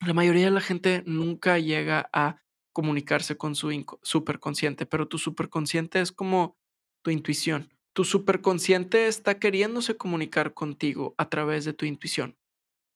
La 0.00 0.14
mayoría 0.14 0.46
de 0.46 0.50
la 0.50 0.60
gente 0.60 1.02
nunca 1.06 1.58
llega 1.58 2.08
a 2.12 2.40
comunicarse 2.80 3.36
con 3.36 3.54
su 3.54 3.84
superconsciente, 4.00 4.86
pero 4.86 5.06
tu 5.06 5.18
superconsciente 5.18 6.00
es 6.00 6.12
como 6.12 6.56
tu 7.04 7.10
intuición. 7.10 7.68
Tu 7.94 8.04
superconsciente 8.04 9.06
está 9.06 9.38
queriéndose 9.38 9.98
comunicar 9.98 10.54
contigo 10.54 11.14
a 11.18 11.28
través 11.28 11.66
de 11.66 11.74
tu 11.74 11.84
intuición. 11.84 12.38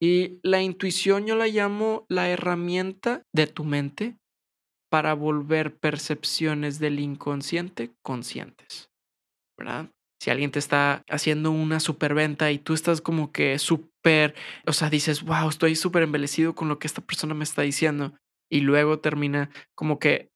Y 0.00 0.38
la 0.42 0.62
intuición 0.62 1.26
yo 1.26 1.36
la 1.36 1.48
llamo 1.48 2.06
la 2.08 2.30
herramienta 2.30 3.24
de 3.34 3.46
tu 3.46 3.64
mente 3.64 4.16
para 4.90 5.12
volver 5.12 5.76
percepciones 5.76 6.78
del 6.78 6.98
inconsciente 6.98 7.92
conscientes. 8.02 8.88
¿Verdad? 9.58 9.90
Si 10.18 10.30
alguien 10.30 10.50
te 10.50 10.60
está 10.60 11.02
haciendo 11.10 11.50
una 11.50 11.78
superventa 11.78 12.50
y 12.50 12.58
tú 12.58 12.72
estás 12.72 13.02
como 13.02 13.32
que 13.32 13.58
súper, 13.58 14.34
o 14.66 14.72
sea, 14.72 14.88
dices, 14.88 15.22
wow, 15.24 15.50
estoy 15.50 15.76
súper 15.76 16.04
embelecido 16.04 16.54
con 16.54 16.70
lo 16.70 16.78
que 16.78 16.86
esta 16.86 17.02
persona 17.02 17.34
me 17.34 17.44
está 17.44 17.60
diciendo 17.60 18.14
y 18.54 18.60
luego 18.60 19.00
termina 19.00 19.50
como 19.74 19.98
que 19.98 20.30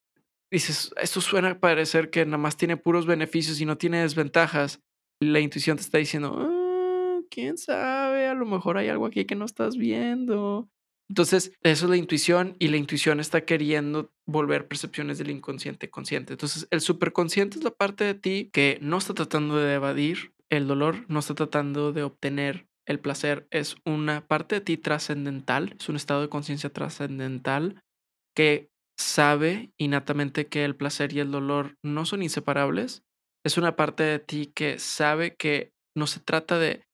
dices, 0.50 0.90
esto 1.00 1.20
suena 1.20 1.50
a 1.50 1.60
parecer 1.60 2.10
que 2.10 2.24
nada 2.26 2.38
más 2.38 2.56
tiene 2.56 2.76
puros 2.76 3.06
beneficios 3.06 3.60
y 3.60 3.64
no 3.64 3.78
tiene 3.78 4.00
desventajas. 4.00 4.80
La 5.20 5.38
intuición 5.38 5.76
te 5.76 5.84
está 5.84 5.98
diciendo, 5.98 6.34
ah, 6.36 7.20
quién 7.30 7.56
sabe, 7.58 8.26
a 8.26 8.34
lo 8.34 8.44
mejor 8.44 8.76
hay 8.76 8.88
algo 8.88 9.06
aquí 9.06 9.24
que 9.24 9.36
no 9.36 9.44
estás 9.44 9.76
viendo. 9.76 10.68
Entonces, 11.08 11.52
eso 11.62 11.84
es 11.86 11.90
la 11.90 11.96
intuición 11.96 12.56
y 12.58 12.68
la 12.68 12.76
intuición 12.76 13.20
está 13.20 13.44
queriendo 13.44 14.10
volver 14.26 14.66
percepciones 14.66 15.18
del 15.18 15.30
inconsciente 15.30 15.88
consciente. 15.88 16.32
Entonces, 16.32 16.66
el 16.72 16.80
superconsciente 16.80 17.58
es 17.58 17.62
la 17.62 17.70
parte 17.70 18.02
de 18.02 18.14
ti 18.14 18.50
que 18.52 18.78
no 18.82 18.98
está 18.98 19.14
tratando 19.14 19.58
de 19.58 19.74
evadir 19.74 20.34
el 20.50 20.66
dolor, 20.66 21.04
no 21.06 21.20
está 21.20 21.36
tratando 21.36 21.92
de 21.92 22.02
obtener 22.02 22.66
el 22.84 22.98
placer, 22.98 23.46
es 23.52 23.76
una 23.84 24.26
parte 24.26 24.56
de 24.56 24.60
ti 24.62 24.76
trascendental, 24.76 25.76
es 25.78 25.88
un 25.88 25.94
estado 25.94 26.22
de 26.22 26.28
conciencia 26.28 26.70
trascendental 26.70 27.80
que 28.38 28.70
sabe 28.96 29.72
innatamente 29.78 30.46
que 30.46 30.64
el 30.64 30.76
placer 30.76 31.12
y 31.12 31.18
el 31.18 31.32
dolor 31.32 31.76
no 31.82 32.06
son 32.06 32.22
inseparables. 32.22 33.02
Es 33.44 33.58
una 33.58 33.74
parte 33.74 34.04
de 34.04 34.20
ti 34.20 34.52
que 34.54 34.78
sabe 34.78 35.34
que 35.34 35.72
no 35.96 36.06
se 36.06 36.20
trata 36.20 36.56
de 36.56 36.84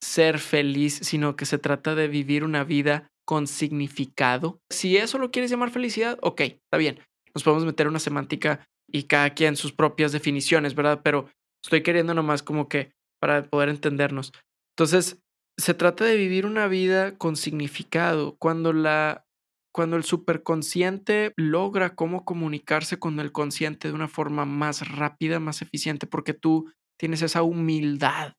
ser 0.00 0.38
feliz, 0.38 1.00
sino 1.02 1.34
que 1.34 1.44
se 1.44 1.58
trata 1.58 1.96
de 1.96 2.06
vivir 2.06 2.44
una 2.44 2.62
vida 2.62 3.10
con 3.26 3.48
significado. 3.48 4.60
Si 4.70 4.96
eso 4.96 5.18
lo 5.18 5.32
quieres 5.32 5.50
llamar 5.50 5.72
felicidad, 5.72 6.20
ok, 6.22 6.42
está 6.42 6.76
bien. 6.76 7.00
Nos 7.34 7.42
podemos 7.42 7.64
meter 7.64 7.88
una 7.88 7.98
semántica 7.98 8.64
y 8.86 9.04
cada 9.08 9.30
quien 9.30 9.56
sus 9.56 9.72
propias 9.72 10.12
definiciones, 10.12 10.76
¿verdad? 10.76 11.00
Pero 11.02 11.28
estoy 11.64 11.82
queriendo 11.82 12.14
nomás 12.14 12.44
como 12.44 12.68
que 12.68 12.92
para 13.20 13.42
poder 13.42 13.70
entendernos. 13.70 14.32
Entonces, 14.76 15.20
se 15.58 15.74
trata 15.74 16.04
de 16.04 16.16
vivir 16.16 16.46
una 16.46 16.68
vida 16.68 17.18
con 17.18 17.34
significado. 17.34 18.36
Cuando 18.38 18.72
la 18.72 19.25
cuando 19.76 19.98
el 19.98 20.04
superconsciente 20.04 21.34
logra 21.36 21.94
cómo 21.94 22.24
comunicarse 22.24 22.98
con 22.98 23.20
el 23.20 23.30
consciente 23.30 23.88
de 23.88 23.94
una 23.94 24.08
forma 24.08 24.46
más 24.46 24.88
rápida, 24.88 25.38
más 25.38 25.60
eficiente, 25.60 26.06
porque 26.06 26.32
tú 26.32 26.72
tienes 26.98 27.20
esa 27.20 27.42
humildad 27.42 28.32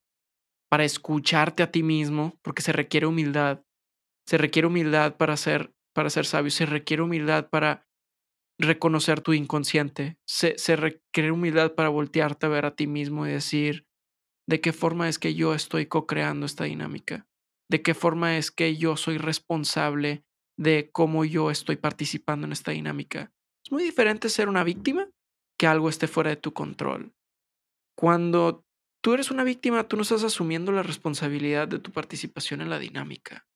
para 0.68 0.84
escucharte 0.84 1.62
a 1.62 1.70
ti 1.70 1.84
mismo, 1.84 2.40
porque 2.42 2.64
se 2.64 2.72
requiere 2.72 3.06
humildad. 3.06 3.62
Se 4.28 4.40
requiere 4.40 4.68
humildad 4.68 5.16
para 5.18 5.38
ser, 5.38 5.72
para 5.94 6.10
ser 6.10 6.26
sabio, 6.26 6.50
se 6.50 6.66
requiere 6.66 7.04
humildad 7.04 7.52
para 7.52 7.86
reconocer 8.60 9.22
tu 9.22 9.34
inconsciente, 9.34 10.18
se, 10.28 10.58
se 10.58 10.76
requiere 10.76 11.32
humildad 11.32 11.76
para 11.76 11.90
voltearte 11.90 12.48
a 12.48 12.50
ver 12.50 12.66
a 12.66 12.76
ti 12.76 12.88
mismo 12.88 13.28
y 13.28 13.32
decir, 13.32 13.86
¿de 14.50 14.60
qué 14.60 14.74
forma 14.74 15.08
es 15.08 15.20
que 15.20 15.36
yo 15.36 15.54
estoy 15.54 15.86
co-creando 15.86 16.48
esta 16.48 16.64
dinámica? 16.64 17.28
¿De 17.70 17.84
qué 17.84 17.94
forma 17.94 18.38
es 18.40 18.50
que 18.50 18.76
yo 18.76 18.98
soy 18.98 19.20
responsable 19.20 20.24
de 20.58 20.90
cómo 20.92 21.24
yo 21.24 21.52
estoy 21.52 21.78
participando 21.78 22.46
en 22.46 22.54
esta 22.54 22.72
dinámica? 22.72 23.32
Es 23.64 23.72
muy 23.72 23.84
diferente 23.84 24.30
ser 24.30 24.50
una 24.50 24.64
víctima 24.64 25.08
que 25.58 25.68
algo 25.68 25.90
esté 25.90 26.08
fuera 26.08 26.30
de 26.30 26.36
tu 26.38 26.54
control. 26.54 27.14
Cuando 27.96 28.64
tú 29.02 29.14
eres 29.14 29.32
una 29.32 29.44
víctima, 29.44 29.88
tú 29.88 29.96
no 29.96 30.04
estás 30.04 30.24
asumiendo 30.24 30.72
la 30.72 30.84
responsabilidad 30.84 31.68
de 31.68 31.80
tu 31.80 31.92
participación 31.92 32.62
en 32.62 32.70
la 32.70 32.80
dinámica. 32.80 33.48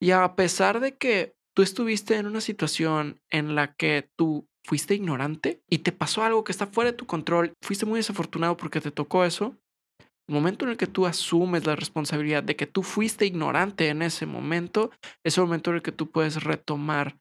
Y 0.00 0.12
a 0.12 0.34
pesar 0.34 0.80
de 0.80 0.96
que 0.96 1.34
tú 1.54 1.62
estuviste 1.62 2.16
en 2.16 2.26
una 2.26 2.40
situación 2.40 3.20
en 3.30 3.54
la 3.54 3.74
que 3.74 4.10
tú 4.16 4.48
fuiste 4.64 4.94
ignorante 4.94 5.62
y 5.68 5.78
te 5.78 5.92
pasó 5.92 6.22
algo 6.22 6.44
que 6.44 6.52
está 6.52 6.66
fuera 6.66 6.92
de 6.92 6.96
tu 6.96 7.06
control, 7.06 7.52
fuiste 7.60 7.86
muy 7.86 7.98
desafortunado 7.98 8.56
porque 8.56 8.80
te 8.80 8.90
tocó 8.90 9.24
eso, 9.24 9.56
el 10.30 10.34
momento 10.34 10.64
en 10.64 10.70
el 10.70 10.76
que 10.76 10.86
tú 10.86 11.06
asumes 11.06 11.66
la 11.66 11.74
responsabilidad 11.74 12.44
de 12.44 12.54
que 12.54 12.66
tú 12.66 12.84
fuiste 12.84 13.26
ignorante 13.26 13.88
en 13.88 14.00
ese 14.00 14.26
momento, 14.26 14.92
es 15.24 15.36
el 15.36 15.44
momento 15.44 15.70
en 15.70 15.76
el 15.76 15.82
que 15.82 15.90
tú 15.90 16.08
puedes 16.08 16.44
retomar 16.44 17.18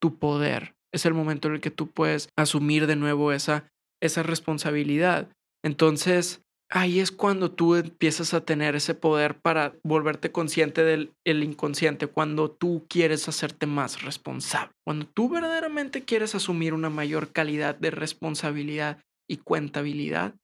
tu 0.00 0.18
poder. 0.18 0.74
Es 0.92 1.06
el 1.06 1.14
momento 1.14 1.46
en 1.46 1.54
el 1.54 1.60
que 1.60 1.70
tú 1.70 1.86
puedes 1.86 2.28
asumir 2.36 2.88
de 2.88 2.96
nuevo 2.96 3.30
esa, 3.30 3.70
esa 4.02 4.24
responsabilidad. 4.24 5.28
Entonces, 5.64 6.42
ahí 6.68 6.98
es 6.98 7.12
cuando 7.12 7.52
tú 7.52 7.76
empiezas 7.76 8.34
a 8.34 8.44
tener 8.44 8.74
ese 8.74 8.96
poder 8.96 9.38
para 9.38 9.74
volverte 9.84 10.32
consciente 10.32 10.82
del 10.82 11.12
el 11.24 11.44
inconsciente, 11.44 12.08
cuando 12.08 12.50
tú 12.50 12.86
quieres 12.88 13.28
hacerte 13.28 13.66
más 13.66 14.02
responsable, 14.02 14.72
cuando 14.84 15.06
tú 15.06 15.28
verdaderamente 15.28 16.02
quieres 16.02 16.34
asumir 16.34 16.74
una 16.74 16.90
mayor 16.90 17.30
calidad 17.30 17.76
de 17.76 17.92
responsabilidad 17.92 18.98
y 19.28 19.36
cuentabilidad 19.36 20.34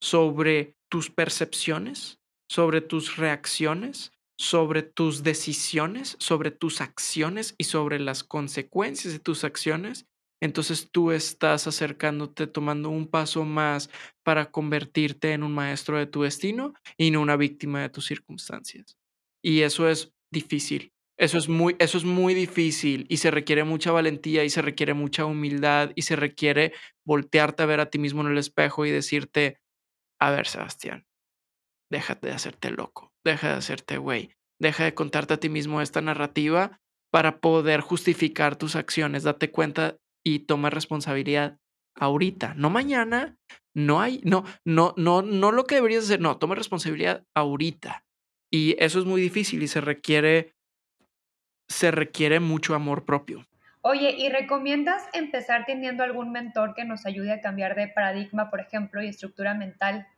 sobre 0.00 0.75
tus 0.88 1.10
percepciones, 1.10 2.18
sobre 2.48 2.80
tus 2.80 3.16
reacciones, 3.16 4.12
sobre 4.38 4.82
tus 4.82 5.22
decisiones, 5.22 6.16
sobre 6.18 6.50
tus 6.50 6.80
acciones 6.80 7.54
y 7.58 7.64
sobre 7.64 7.98
las 7.98 8.22
consecuencias 8.22 9.12
de 9.12 9.18
tus 9.18 9.44
acciones, 9.44 10.06
entonces 10.40 10.90
tú 10.90 11.12
estás 11.12 11.66
acercándote, 11.66 12.46
tomando 12.46 12.90
un 12.90 13.08
paso 13.08 13.44
más 13.44 13.90
para 14.22 14.50
convertirte 14.50 15.32
en 15.32 15.42
un 15.42 15.54
maestro 15.54 15.98
de 15.98 16.06
tu 16.06 16.22
destino 16.22 16.74
y 16.98 17.10
no 17.10 17.22
una 17.22 17.36
víctima 17.36 17.80
de 17.80 17.88
tus 17.88 18.06
circunstancias. 18.06 18.98
Y 19.42 19.62
eso 19.62 19.88
es 19.88 20.12
difícil. 20.30 20.92
Eso 21.18 21.38
es 21.38 21.48
muy, 21.48 21.76
eso 21.78 21.96
es 21.96 22.04
muy 22.04 22.34
difícil 22.34 23.06
y 23.08 23.16
se 23.16 23.30
requiere 23.30 23.64
mucha 23.64 23.90
valentía 23.90 24.44
y 24.44 24.50
se 24.50 24.60
requiere 24.60 24.92
mucha 24.92 25.24
humildad 25.24 25.92
y 25.94 26.02
se 26.02 26.14
requiere 26.14 26.74
voltearte 27.06 27.62
a 27.62 27.66
ver 27.66 27.80
a 27.80 27.88
ti 27.88 27.98
mismo 27.98 28.20
en 28.20 28.32
el 28.32 28.36
espejo 28.36 28.84
y 28.84 28.90
decirte, 28.90 29.58
a 30.20 30.30
ver, 30.30 30.46
Sebastián, 30.46 31.06
déjate 31.90 32.28
de 32.28 32.34
hacerte 32.34 32.70
loco, 32.70 33.12
deja 33.24 33.48
de 33.48 33.54
hacerte 33.54 33.98
güey, 33.98 34.30
deja 34.60 34.84
de 34.84 34.94
contarte 34.94 35.34
a 35.34 35.40
ti 35.40 35.48
mismo 35.48 35.80
esta 35.80 36.00
narrativa 36.00 36.80
para 37.12 37.40
poder 37.40 37.80
justificar 37.80 38.56
tus 38.56 38.76
acciones. 38.76 39.22
Date 39.22 39.50
cuenta 39.50 39.96
y 40.24 40.40
toma 40.40 40.70
responsabilidad 40.70 41.58
ahorita, 41.94 42.54
no 42.54 42.70
mañana, 42.70 43.38
no 43.74 44.00
hay, 44.00 44.20
no, 44.24 44.44
no, 44.64 44.94
no, 44.96 45.22
no 45.22 45.52
lo 45.52 45.64
que 45.64 45.76
deberías 45.76 46.04
hacer, 46.04 46.20
no, 46.20 46.38
toma 46.38 46.54
responsabilidad 46.54 47.24
ahorita. 47.34 48.04
Y 48.50 48.76
eso 48.78 48.98
es 48.98 49.04
muy 49.04 49.20
difícil 49.20 49.62
y 49.62 49.68
se 49.68 49.80
requiere, 49.80 50.54
se 51.68 51.90
requiere 51.90 52.40
mucho 52.40 52.74
amor 52.74 53.04
propio. 53.04 53.46
Oye, 53.88 54.16
¿y 54.18 54.28
recomiendas 54.30 55.04
empezar 55.12 55.64
teniendo 55.64 56.02
algún 56.02 56.32
mentor 56.32 56.74
que 56.74 56.84
nos 56.84 57.06
ayude 57.06 57.30
a 57.30 57.40
cambiar 57.40 57.76
de 57.76 57.86
paradigma, 57.86 58.50
por 58.50 58.58
ejemplo, 58.58 59.00
y 59.00 59.06
estructura 59.06 59.54
mental? 59.54 60.08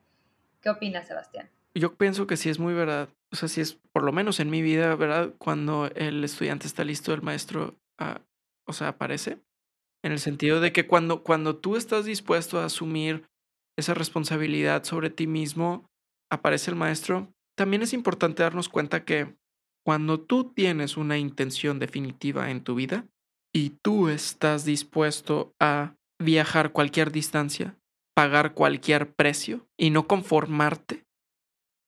¿Qué 0.63 0.71
opinas, 0.71 1.07
Sebastián? 1.07 1.51
Yo 1.75 1.95
pienso 1.95 2.27
que 2.27 2.39
sí 2.39 2.49
es 2.49 2.59
muy 2.59 2.73
verdad. 2.73 3.11
O 3.31 3.37
sea, 3.37 3.47
sí 3.47 3.61
es, 3.61 3.75
por 3.93 4.05
lo 4.05 4.11
menos 4.11 4.41
en 4.41 4.49
mi 4.49 4.63
vida, 4.63 4.97
¿verdad? 4.97 5.35
Cuando 5.37 5.91
el 5.95 6.25
estudiante 6.25 6.67
está 6.67 6.83
listo, 6.83 7.13
el 7.13 7.21
maestro, 7.21 7.79
uh, 8.01 8.19
o 8.65 8.73
sea, 8.73 8.89
aparece. 8.89 9.43
En 10.03 10.13
el 10.13 10.19
sentido 10.19 10.63
de 10.63 10.73
que 10.73 10.87
cuando, 10.87 11.23
cuando 11.23 11.57
tú 11.57 11.77
estás 11.77 12.07
dispuesto 12.07 12.61
a 12.61 12.65
asumir 12.65 13.29
esa 13.77 13.93
responsabilidad 13.93 14.85
sobre 14.85 15.11
ti 15.11 15.27
mismo, 15.27 15.91
aparece 16.31 16.71
el 16.71 16.77
maestro. 16.79 17.35
También 17.55 17.83
es 17.83 17.93
importante 17.93 18.43
darnos 18.43 18.71
cuenta 18.71 19.05
que 19.05 19.37
cuando 19.85 20.23
tú 20.23 20.55
tienes 20.55 20.97
una 20.97 21.19
intención 21.19 21.79
definitiva 21.79 22.51
en 22.51 22.65
tu 22.65 22.75
vida, 22.75 23.05
y 23.55 23.71
tú 23.83 24.09
estás 24.09 24.65
dispuesto 24.65 25.53
a 25.61 25.95
viajar 26.21 26.73
cualquier 26.73 27.13
distancia, 27.13 27.77
pagar 28.15 28.55
cualquier 28.55 29.13
precio 29.13 29.67
y 29.79 29.91
no 29.91 30.07
conformarte 30.07 31.05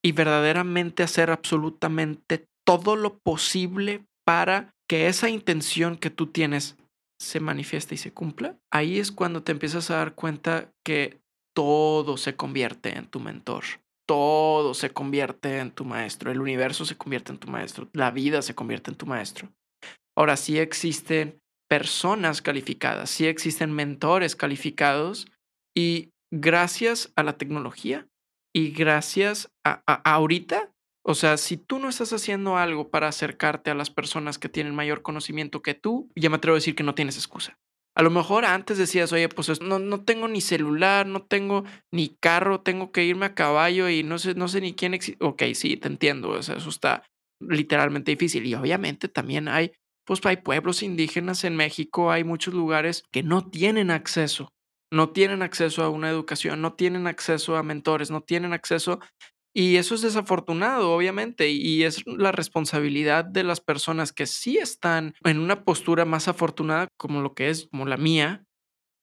y 0.02 0.12
verdaderamente 0.12 1.02
hacer 1.02 1.30
absolutamente 1.30 2.46
todo 2.64 2.96
lo 2.96 3.18
posible 3.18 4.04
para 4.24 4.74
que 4.88 5.08
esa 5.08 5.28
intención 5.28 5.96
que 5.96 6.10
tú 6.10 6.28
tienes 6.28 6.76
se 7.20 7.40
manifieste 7.40 7.94
y 7.94 7.98
se 7.98 8.12
cumpla, 8.12 8.56
ahí 8.72 8.98
es 8.98 9.12
cuando 9.12 9.42
te 9.42 9.52
empiezas 9.52 9.90
a 9.90 9.96
dar 9.96 10.14
cuenta 10.14 10.72
que 10.84 11.20
todo 11.54 12.16
se 12.16 12.36
convierte 12.36 12.96
en 12.96 13.06
tu 13.06 13.20
mentor. 13.20 13.64
Todo 14.08 14.74
se 14.74 14.90
convierte 14.90 15.58
en 15.58 15.70
tu 15.70 15.84
maestro, 15.84 16.32
el 16.32 16.40
universo 16.40 16.84
se 16.84 16.96
convierte 16.96 17.32
en 17.32 17.38
tu 17.38 17.48
maestro, 17.48 17.88
la 17.92 18.10
vida 18.10 18.42
se 18.42 18.54
convierte 18.54 18.90
en 18.90 18.96
tu 18.96 19.06
maestro. 19.06 19.48
Ahora 20.16 20.36
sí 20.36 20.58
existen 20.58 21.39
personas 21.70 22.42
calificadas, 22.42 23.10
sí 23.10 23.26
existen 23.26 23.70
mentores 23.70 24.34
calificados 24.34 25.28
y 25.72 26.10
gracias 26.32 27.12
a 27.14 27.22
la 27.22 27.38
tecnología 27.38 28.08
y 28.52 28.72
gracias 28.72 29.52
a, 29.64 29.80
ahorita, 30.02 30.72
o 31.06 31.14
sea, 31.14 31.36
si 31.36 31.56
tú 31.56 31.78
no 31.78 31.88
estás 31.88 32.12
haciendo 32.12 32.56
algo 32.56 32.90
para 32.90 33.06
acercarte 33.06 33.70
a 33.70 33.76
las 33.76 33.88
personas 33.88 34.38
que 34.38 34.48
tienen 34.48 34.74
mayor 34.74 35.02
conocimiento 35.02 35.62
que 35.62 35.74
tú, 35.74 36.10
ya 36.16 36.28
me 36.28 36.36
atrevo 36.36 36.56
a 36.56 36.58
decir 36.58 36.74
que 36.74 36.82
no 36.82 36.96
tienes 36.96 37.16
excusa. 37.16 37.56
A 37.96 38.02
lo 38.02 38.10
mejor 38.10 38.44
antes 38.44 38.76
decías, 38.76 39.12
oye, 39.12 39.28
pues 39.28 39.60
no, 39.60 39.78
no 39.78 40.02
tengo 40.02 40.26
ni 40.26 40.40
celular, 40.40 41.06
no 41.06 41.22
tengo 41.22 41.64
ni 41.92 42.16
carro, 42.20 42.60
tengo 42.62 42.90
que 42.90 43.04
irme 43.04 43.26
a 43.26 43.34
caballo 43.34 43.88
y 43.88 44.02
no 44.02 44.18
sé, 44.18 44.34
no 44.34 44.48
sé 44.48 44.60
ni 44.60 44.74
quién 44.74 44.94
existe. 44.94 45.24
Ok, 45.24 45.42
sí, 45.54 45.76
te 45.76 45.86
entiendo, 45.86 46.30
o 46.30 46.38
eso 46.38 46.56
está 46.56 47.04
literalmente 47.40 48.10
difícil. 48.10 48.46
Y 48.46 48.54
obviamente 48.54 49.08
también 49.08 49.48
hay 49.48 49.72
pues 50.06 50.20
hay 50.24 50.38
pueblos 50.38 50.82
indígenas 50.82 51.44
en 51.44 51.56
México, 51.56 52.10
hay 52.10 52.24
muchos 52.24 52.54
lugares 52.54 53.04
que 53.12 53.22
no 53.22 53.48
tienen 53.50 53.90
acceso, 53.90 54.52
no 54.92 55.10
tienen 55.10 55.42
acceso 55.42 55.82
a 55.82 55.90
una 55.90 56.10
educación, 56.10 56.60
no 56.60 56.74
tienen 56.74 57.06
acceso 57.06 57.56
a 57.56 57.62
mentores, 57.62 58.10
no 58.10 58.22
tienen 58.22 58.52
acceso 58.52 59.00
y 59.52 59.76
eso 59.76 59.96
es 59.96 60.02
desafortunado, 60.02 60.92
obviamente, 60.94 61.50
y 61.50 61.82
es 61.82 62.02
la 62.06 62.30
responsabilidad 62.30 63.24
de 63.24 63.42
las 63.42 63.60
personas 63.60 64.12
que 64.12 64.26
sí 64.26 64.58
están 64.58 65.14
en 65.24 65.38
una 65.40 65.64
postura 65.64 66.04
más 66.04 66.28
afortunada, 66.28 66.88
como 66.96 67.20
lo 67.20 67.34
que 67.34 67.50
es, 67.50 67.66
como 67.70 67.84
la 67.84 67.96
mía, 67.96 68.44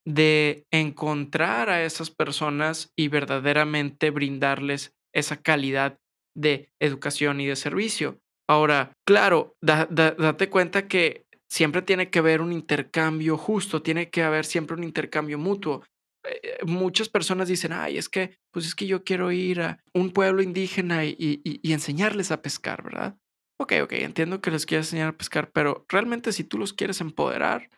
de 0.05 0.65
encontrar 0.71 1.69
a 1.69 1.83
esas 1.83 2.11
personas 2.11 2.91
y 2.97 3.09
verdaderamente 3.09 4.09
brindarles 4.09 4.93
esa 5.13 5.41
calidad 5.41 5.99
de 6.35 6.71
educación 6.79 7.41
y 7.41 7.47
de 7.47 7.55
servicio. 7.57 8.19
Ahora, 8.49 8.93
claro, 9.05 9.57
date 9.61 10.49
cuenta 10.49 10.87
que 10.87 11.25
siempre 11.49 11.81
tiene 11.81 12.09
que 12.09 12.19
haber 12.19 12.41
un 12.41 12.53
intercambio 12.53 13.37
justo, 13.37 13.81
tiene 13.81 14.09
que 14.09 14.23
haber 14.23 14.45
siempre 14.45 14.75
un 14.75 14.83
intercambio 14.83 15.37
mutuo. 15.37 15.83
Eh, 16.23 16.57
muchas 16.65 17.09
personas 17.09 17.47
dicen, 17.47 17.73
ay, 17.73 17.97
es 17.97 18.09
que, 18.09 18.37
pues 18.51 18.65
es 18.65 18.75
que 18.75 18.87
yo 18.87 19.03
quiero 19.03 19.31
ir 19.31 19.61
a 19.61 19.83
un 19.93 20.11
pueblo 20.11 20.41
indígena 20.41 21.05
y, 21.05 21.15
y, 21.17 21.73
enseñarles 21.73 22.31
a 22.31 22.41
pescar, 22.41 22.83
¿verdad? 22.83 23.17
Ok, 23.59 23.73
ok, 23.83 23.93
entiendo 23.93 24.41
que 24.41 24.51
les 24.51 24.65
quieres 24.65 24.87
enseñar 24.87 25.09
a 25.09 25.17
pescar, 25.17 25.51
pero 25.51 25.85
realmente 25.89 26.31
si 26.31 26.43
tú 26.43 26.57
los 26.57 26.73
quieres 26.73 27.01
empoderar, 27.01 27.69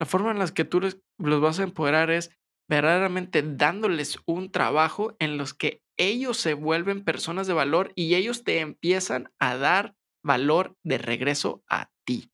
la 0.00 0.06
forma 0.06 0.30
en 0.30 0.38
la 0.38 0.48
que 0.48 0.64
tú 0.64 0.80
los 0.80 1.40
vas 1.40 1.58
a 1.58 1.64
empoderar 1.64 2.10
es 2.10 2.30
verdaderamente 2.68 3.42
dándoles 3.42 4.18
un 4.26 4.50
trabajo 4.50 5.16
en 5.18 5.36
los 5.36 5.54
que 5.54 5.82
ellos 5.98 6.36
se 6.38 6.54
vuelven 6.54 7.04
personas 7.04 7.46
de 7.46 7.52
valor 7.52 7.92
y 7.94 8.14
ellos 8.14 8.44
te 8.44 8.60
empiezan 8.60 9.30
a 9.38 9.56
dar 9.56 9.94
valor 10.22 10.76
de 10.82 10.98
regreso 10.98 11.62
a 11.68 11.90
ti. 12.04 12.30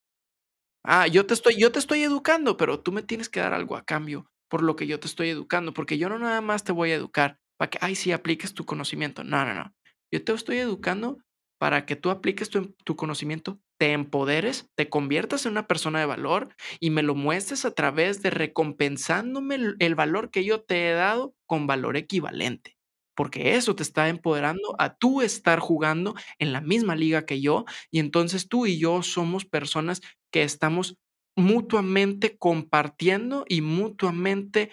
Ah, 0.84 1.06
yo 1.06 1.26
te 1.26 1.34
estoy, 1.34 1.56
yo 1.58 1.72
te 1.72 1.78
estoy 1.78 2.02
educando, 2.02 2.56
pero 2.56 2.80
tú 2.80 2.92
me 2.92 3.02
tienes 3.02 3.28
que 3.28 3.40
dar 3.40 3.52
algo 3.54 3.76
a 3.76 3.84
cambio. 3.84 4.30
por 4.50 4.62
lo 4.62 4.76
que 4.76 4.86
yo 4.86 4.98
te 4.98 5.06
estoy 5.06 5.28
educando, 5.28 5.74
porque 5.74 5.98
yo 5.98 6.08
no 6.08 6.18
nada 6.18 6.40
más 6.40 6.64
te 6.64 6.72
voy 6.72 6.90
a 6.92 6.94
educar 6.94 7.38
para 7.58 7.68
que, 7.70 7.78
ay, 7.82 7.94
sí, 7.94 8.12
apliques 8.12 8.54
tu 8.54 8.64
conocimiento. 8.64 9.22
No, 9.22 9.44
no, 9.44 9.52
no. 9.52 9.74
Yo 10.10 10.24
te 10.24 10.32
estoy 10.32 10.56
educando 10.58 11.18
para 11.58 11.84
que 11.84 11.96
tú 11.96 12.08
apliques 12.10 12.48
tu, 12.48 12.74
tu, 12.84 12.96
conocimiento, 12.96 13.60
te 13.78 13.92
empoderes, 13.92 14.70
te 14.74 14.88
conviertas 14.88 15.44
en 15.44 15.52
una 15.52 15.66
persona 15.66 16.00
de 16.00 16.06
valor 16.06 16.54
y 16.80 16.88
me 16.90 17.02
lo 17.02 17.14
muestres 17.14 17.66
a 17.66 17.72
través 17.72 18.22
de 18.22 18.30
recompensándome 18.30 19.58
el 19.78 19.94
valor 19.94 20.30
que 20.30 20.44
yo 20.44 20.62
te 20.62 20.88
he 20.88 20.92
dado 20.94 21.34
con 21.46 21.66
valor 21.66 21.98
equivalente. 21.98 22.77
Porque 23.18 23.56
eso 23.56 23.74
te 23.74 23.82
está 23.82 24.08
empoderando 24.08 24.76
a 24.78 24.94
tú 24.94 25.22
estar 25.22 25.58
jugando 25.58 26.14
en 26.38 26.52
la 26.52 26.60
misma 26.60 26.94
liga 26.94 27.26
que 27.26 27.40
yo 27.40 27.64
y 27.90 27.98
entonces 27.98 28.48
tú 28.48 28.66
y 28.66 28.78
yo 28.78 29.02
somos 29.02 29.44
personas 29.44 30.02
que 30.32 30.44
estamos 30.44 30.94
mutuamente 31.34 32.38
compartiendo 32.38 33.44
y 33.48 33.60
mutuamente 33.60 34.70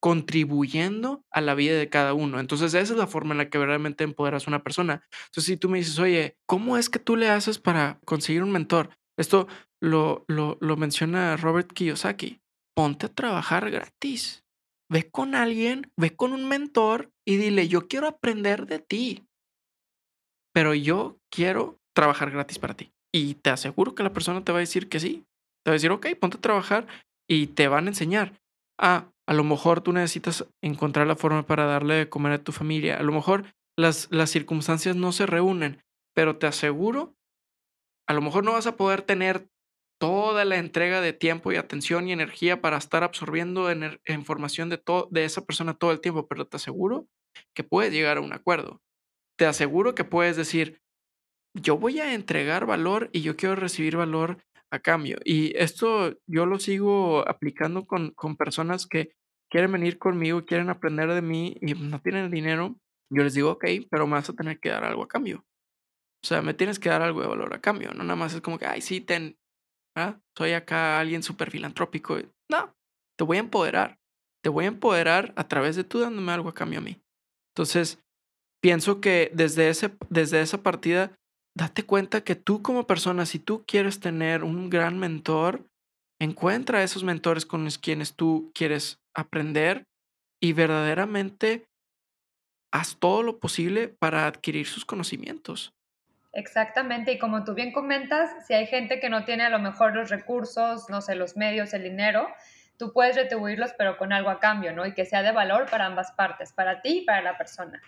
contribuyendo 0.00 1.24
a 1.32 1.40
la 1.40 1.56
vida 1.56 1.76
de 1.76 1.88
cada 1.88 2.14
uno. 2.14 2.38
Entonces, 2.38 2.72
esa 2.74 2.92
es 2.92 2.96
la 2.96 3.08
forma 3.08 3.34
en 3.34 3.38
la 3.38 3.50
que 3.50 3.58
verdaderamente 3.58 4.04
empoderas 4.04 4.46
a 4.46 4.50
una 4.52 4.62
persona. 4.62 5.02
Entonces, 5.26 5.46
si 5.46 5.56
tú 5.56 5.68
me 5.68 5.78
dices, 5.78 5.98
oye, 5.98 6.36
¿cómo 6.46 6.76
es 6.78 6.88
que 6.88 7.00
tú 7.00 7.16
le 7.16 7.28
haces 7.28 7.58
para 7.58 7.98
conseguir 8.04 8.44
un 8.44 8.52
mentor? 8.52 8.90
Esto 9.18 9.48
lo, 9.82 10.24
lo 10.28 10.76
menciona 10.76 11.36
Robert 11.36 11.72
Kiyosaki. 11.72 12.40
Ponte 12.76 13.06
a 13.06 13.12
trabajar 13.12 13.72
gratis. 13.72 14.44
Ve 14.88 15.10
con 15.10 15.34
alguien, 15.34 15.92
ve 15.96 16.14
con 16.14 16.32
un 16.32 16.48
mentor 16.48 17.10
y 17.28 17.36
dile, 17.36 17.68
yo 17.68 17.88
quiero 17.88 18.06
aprender 18.06 18.64
de 18.64 18.78
ti, 18.78 19.28
pero 20.54 20.72
yo 20.72 21.18
quiero 21.30 21.76
trabajar 21.94 22.30
gratis 22.30 22.58
para 22.58 22.72
ti. 22.72 22.90
Y 23.14 23.34
te 23.34 23.50
aseguro 23.50 23.94
que 23.94 24.02
la 24.02 24.14
persona 24.14 24.42
te 24.42 24.50
va 24.50 24.58
a 24.58 24.60
decir 24.60 24.88
que 24.88 24.98
sí. 24.98 25.26
Te 25.62 25.70
va 25.70 25.72
a 25.72 25.74
decir, 25.74 25.90
ok, 25.90 26.06
ponte 26.18 26.38
a 26.38 26.40
trabajar 26.40 26.86
y 27.28 27.48
te 27.48 27.68
van 27.68 27.84
a 27.84 27.88
enseñar. 27.90 28.40
Ah, 28.80 29.10
a 29.28 29.34
lo 29.34 29.44
mejor 29.44 29.82
tú 29.82 29.92
necesitas 29.92 30.46
encontrar 30.64 31.06
la 31.06 31.16
forma 31.16 31.46
para 31.46 31.66
darle 31.66 31.96
de 31.96 32.08
comer 32.08 32.32
a 32.32 32.42
tu 32.42 32.52
familia. 32.52 32.96
A 32.96 33.02
lo 33.02 33.12
mejor 33.12 33.44
las, 33.78 34.08
las 34.10 34.30
circunstancias 34.30 34.96
no 34.96 35.12
se 35.12 35.26
reúnen, 35.26 35.82
pero 36.14 36.38
te 36.38 36.46
aseguro, 36.46 37.14
a 38.08 38.14
lo 38.14 38.22
mejor 38.22 38.42
no 38.42 38.52
vas 38.52 38.66
a 38.66 38.78
poder 38.78 39.02
tener 39.02 39.50
toda 40.00 40.46
la 40.46 40.56
entrega 40.56 41.02
de 41.02 41.12
tiempo 41.12 41.52
y 41.52 41.56
atención 41.56 42.08
y 42.08 42.12
energía 42.12 42.62
para 42.62 42.78
estar 42.78 43.04
absorbiendo 43.04 43.70
información 44.06 44.70
de, 44.70 44.80
de 45.10 45.24
esa 45.26 45.44
persona 45.44 45.74
todo 45.74 45.92
el 45.92 46.00
tiempo, 46.00 46.26
pero 46.26 46.46
te 46.46 46.56
aseguro 46.56 47.06
que 47.54 47.64
puedes 47.64 47.92
llegar 47.92 48.18
a 48.18 48.20
un 48.20 48.32
acuerdo. 48.32 48.80
Te 49.36 49.46
aseguro 49.46 49.94
que 49.94 50.04
puedes 50.04 50.36
decir, 50.36 50.80
yo 51.54 51.76
voy 51.76 52.00
a 52.00 52.14
entregar 52.14 52.66
valor 52.66 53.10
y 53.12 53.22
yo 53.22 53.36
quiero 53.36 53.56
recibir 53.56 53.96
valor 53.96 54.42
a 54.70 54.80
cambio. 54.80 55.18
Y 55.24 55.56
esto 55.56 56.16
yo 56.26 56.46
lo 56.46 56.58
sigo 56.58 57.26
aplicando 57.28 57.86
con, 57.86 58.10
con 58.12 58.36
personas 58.36 58.86
que 58.86 59.12
quieren 59.50 59.72
venir 59.72 59.98
conmigo, 59.98 60.44
quieren 60.44 60.70
aprender 60.70 61.12
de 61.12 61.22
mí 61.22 61.56
y 61.60 61.74
no 61.74 62.00
tienen 62.00 62.30
dinero. 62.30 62.76
Yo 63.10 63.22
les 63.22 63.34
digo, 63.34 63.52
ok, 63.52 63.64
pero 63.90 64.06
me 64.06 64.14
vas 64.14 64.28
a 64.28 64.34
tener 64.34 64.60
que 64.60 64.68
dar 64.68 64.84
algo 64.84 65.02
a 65.02 65.08
cambio. 65.08 65.44
O 66.22 66.26
sea, 66.26 66.42
me 66.42 66.54
tienes 66.54 66.78
que 66.78 66.88
dar 66.88 67.02
algo 67.02 67.22
de 67.22 67.28
valor 67.28 67.54
a 67.54 67.60
cambio. 67.60 67.92
No 67.94 68.02
nada 68.02 68.16
más 68.16 68.34
es 68.34 68.40
como 68.40 68.58
que, 68.58 68.66
ay, 68.66 68.80
sí, 68.80 69.00
ten, 69.00 69.38
¿ah? 69.96 70.20
soy 70.36 70.52
acá 70.52 70.98
alguien 70.98 71.22
súper 71.22 71.50
filantrópico. 71.50 72.18
No, 72.50 72.76
te 73.16 73.24
voy 73.24 73.38
a 73.38 73.40
empoderar. 73.40 73.98
Te 74.42 74.50
voy 74.50 74.66
a 74.66 74.68
empoderar 74.68 75.32
a 75.36 75.48
través 75.48 75.76
de 75.76 75.84
tú 75.84 76.00
dándome 76.00 76.32
algo 76.32 76.48
a 76.48 76.54
cambio 76.54 76.80
a 76.80 76.82
mí. 76.82 77.02
Entonces, 77.58 77.98
pienso 78.62 79.00
que 79.00 79.32
desde, 79.34 79.68
ese, 79.68 79.90
desde 80.10 80.40
esa 80.40 80.62
partida 80.62 81.10
date 81.56 81.82
cuenta 81.82 82.20
que 82.20 82.36
tú 82.36 82.62
como 82.62 82.86
persona, 82.86 83.26
si 83.26 83.40
tú 83.40 83.64
quieres 83.66 83.98
tener 83.98 84.44
un 84.44 84.70
gran 84.70 84.96
mentor, 85.00 85.66
encuentra 86.20 86.78
a 86.78 86.82
esos 86.84 87.02
mentores 87.02 87.44
con 87.44 87.64
los 87.64 87.76
quienes 87.76 88.14
tú 88.14 88.52
quieres 88.54 89.00
aprender 89.12 89.86
y 90.40 90.52
verdaderamente 90.52 91.66
haz 92.72 92.96
todo 92.96 93.24
lo 93.24 93.40
posible 93.40 93.88
para 93.88 94.28
adquirir 94.28 94.68
sus 94.68 94.84
conocimientos. 94.84 95.72
Exactamente, 96.32 97.10
y 97.10 97.18
como 97.18 97.42
tú 97.42 97.54
bien 97.54 97.72
comentas, 97.72 98.46
si 98.46 98.54
hay 98.54 98.66
gente 98.66 99.00
que 99.00 99.10
no 99.10 99.24
tiene 99.24 99.42
a 99.42 99.50
lo 99.50 99.58
mejor 99.58 99.96
los 99.96 100.10
recursos, 100.10 100.88
no 100.88 101.00
sé, 101.00 101.16
los 101.16 101.36
medios, 101.36 101.74
el 101.74 101.82
dinero, 101.82 102.28
tú 102.78 102.92
puedes 102.92 103.16
retribuirlos, 103.16 103.72
pero 103.76 103.98
con 103.98 104.12
algo 104.12 104.30
a 104.30 104.40
cambio, 104.40 104.72
¿no? 104.72 104.86
Y 104.86 104.94
que 104.94 105.04
sea 105.04 105.22
de 105.22 105.32
valor 105.32 105.68
para 105.70 105.86
ambas 105.86 106.12
partes, 106.12 106.52
para 106.52 106.80
ti 106.80 106.98
y 106.98 107.04
para 107.04 107.20
la 107.20 107.36
persona. 107.36 107.82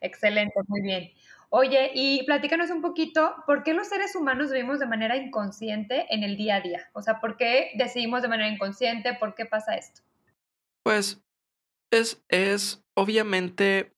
Excelente, 0.00 0.54
muy 0.68 0.80
bien. 0.80 1.10
Oye, 1.50 1.90
y 1.94 2.24
platícanos 2.24 2.70
un 2.70 2.80
poquito, 2.80 3.34
¿por 3.46 3.62
qué 3.62 3.74
los 3.74 3.88
seres 3.88 4.16
humanos 4.16 4.50
vivimos 4.50 4.80
de 4.80 4.86
manera 4.86 5.16
inconsciente 5.16 6.06
en 6.08 6.22
el 6.22 6.36
día 6.36 6.56
a 6.56 6.60
día? 6.62 6.88
O 6.94 7.02
sea, 7.02 7.20
¿por 7.20 7.36
qué 7.36 7.72
decidimos 7.74 8.22
de 8.22 8.28
manera 8.28 8.48
inconsciente? 8.48 9.12
¿Por 9.14 9.34
qué 9.34 9.44
pasa 9.44 9.74
esto? 9.74 10.00
Pues 10.82 11.22
es, 11.92 12.24
es 12.28 12.82
obviamente, 12.96 13.92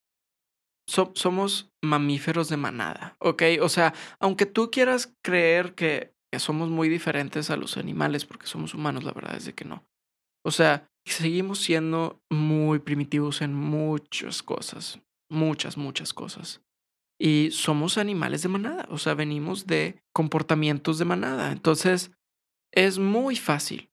somos 0.88 1.70
mamíferos 1.80 2.48
de 2.48 2.56
manada, 2.56 3.16
¿ok? 3.20 3.42
O 3.62 3.68
sea, 3.68 3.94
aunque 4.18 4.46
tú 4.46 4.70
quieras 4.70 5.14
creer 5.22 5.74
que, 5.74 6.12
que 6.32 6.40
somos 6.40 6.70
muy 6.70 6.88
diferentes 6.88 7.50
a 7.50 7.56
los 7.56 7.76
animales 7.76 8.24
porque 8.26 8.46
somos 8.46 8.74
humanos, 8.74 9.04
la 9.04 9.12
verdad 9.12 9.36
es 9.36 9.44
de 9.44 9.52
que 9.52 9.64
no. 9.64 9.84
O 10.44 10.50
sea, 10.50 10.90
seguimos 11.06 11.58
siendo 11.58 12.22
muy 12.30 12.78
primitivos 12.78 13.40
en 13.42 13.54
muchas 13.54 14.42
cosas, 14.42 15.00
muchas, 15.30 15.76
muchas 15.76 16.12
cosas. 16.12 16.62
Y 17.18 17.50
somos 17.52 17.96
animales 17.96 18.42
de 18.42 18.48
manada, 18.48 18.86
o 18.90 18.98
sea, 18.98 19.14
venimos 19.14 19.66
de 19.66 20.02
comportamientos 20.12 20.98
de 20.98 21.04
manada. 21.04 21.52
Entonces, 21.52 22.10
es 22.72 22.98
muy 22.98 23.36
fácil 23.36 23.90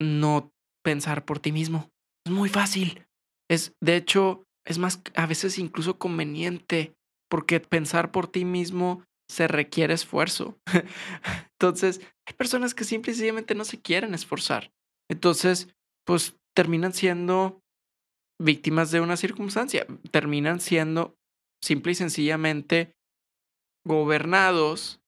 no 0.00 0.52
pensar 0.82 1.24
por 1.24 1.38
ti 1.38 1.52
mismo. 1.52 1.90
Es 2.26 2.32
muy 2.32 2.48
fácil. 2.48 3.06
Es, 3.50 3.74
de 3.80 3.96
hecho, 3.96 4.44
es 4.66 4.78
más, 4.78 5.02
a 5.14 5.26
veces 5.26 5.58
incluso 5.58 5.98
conveniente, 5.98 6.94
porque 7.28 7.60
pensar 7.60 8.10
por 8.10 8.26
ti 8.26 8.44
mismo 8.44 9.04
se 9.30 9.48
requiere 9.48 9.94
esfuerzo. 9.94 10.58
Entonces, 11.60 12.00
hay 12.26 12.34
personas 12.34 12.74
que 12.74 12.84
simple 12.84 13.12
y 13.12 13.14
sencillamente 13.14 13.54
no 13.54 13.64
se 13.64 13.80
quieren 13.80 14.14
esforzar. 14.14 14.72
Entonces, 15.10 15.68
pues 16.04 16.36
terminan 16.54 16.92
siendo 16.92 17.62
víctimas 18.40 18.90
de 18.90 19.00
una 19.00 19.16
circunstancia, 19.16 19.86
terminan 20.10 20.60
siendo 20.60 21.16
simple 21.62 21.92
y 21.92 21.94
sencillamente 21.94 22.94
gobernados 23.86 25.00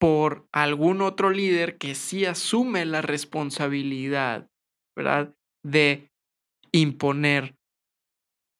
por 0.00 0.46
algún 0.52 1.02
otro 1.02 1.30
líder 1.30 1.76
que 1.76 1.94
sí 1.94 2.24
asume 2.24 2.84
la 2.84 3.02
responsabilidad, 3.02 4.48
¿verdad? 4.96 5.34
De 5.64 6.08
imponer 6.72 7.56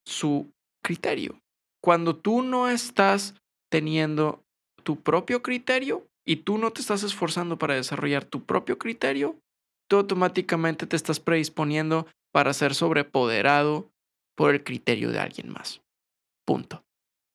su 0.05 0.53
criterio. 0.83 1.41
Cuando 1.81 2.17
tú 2.17 2.43
no 2.43 2.69
estás 2.69 3.35
teniendo 3.71 4.43
tu 4.83 5.01
propio 5.01 5.43
criterio 5.43 6.09
y 6.27 6.37
tú 6.37 6.59
no 6.59 6.73
te 6.73 6.81
estás 6.81 7.03
esforzando 7.05 7.59
para 7.59 7.75
desarrollar 7.75 8.25
tu 8.25 8.45
propio 8.45 8.79
criterio, 8.79 9.39
tú 9.89 9.97
automáticamente 9.97 10.87
te 10.87 10.97
estás 10.97 11.19
predisponiendo 11.21 12.07
para 12.33 12.53
ser 12.53 12.75
sobrepoderado 12.75 13.91
por 14.37 14.55
el 14.55 14.63
criterio 14.63 15.11
de 15.11 15.19
alguien 15.19 15.51
más. 15.51 15.83
Punto. 16.47 16.85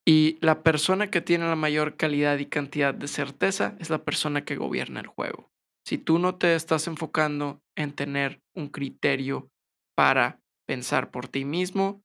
Y 0.06 0.38
la 0.40 0.62
persona 0.62 1.10
que 1.10 1.20
tiene 1.20 1.46
la 1.46 1.56
mayor 1.56 1.96
calidad 1.96 2.38
y 2.38 2.46
cantidad 2.46 2.94
de 2.94 3.08
certeza 3.08 3.76
es 3.78 3.90
la 3.90 4.04
persona 4.04 4.44
que 4.44 4.56
gobierna 4.56 5.00
el 5.00 5.06
juego. 5.06 5.50
Si 5.86 5.98
tú 5.98 6.18
no 6.18 6.36
te 6.36 6.54
estás 6.54 6.86
enfocando 6.86 7.60
en 7.76 7.92
tener 7.92 8.40
un 8.54 8.68
criterio 8.68 9.50
para 9.94 10.40
pensar 10.66 11.10
por 11.10 11.28
ti 11.28 11.44
mismo, 11.44 12.02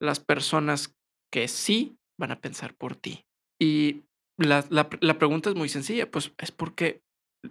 las 0.00 0.20
personas 0.20 0.94
que 1.32 1.48
sí 1.48 1.98
van 2.18 2.30
a 2.30 2.40
pensar 2.40 2.74
por 2.74 2.96
ti. 2.96 3.26
Y 3.60 4.02
la, 4.38 4.64
la, 4.70 4.88
la 5.00 5.18
pregunta 5.18 5.50
es 5.50 5.56
muy 5.56 5.68
sencilla, 5.68 6.10
pues 6.10 6.32
es 6.38 6.52
porque 6.52 7.02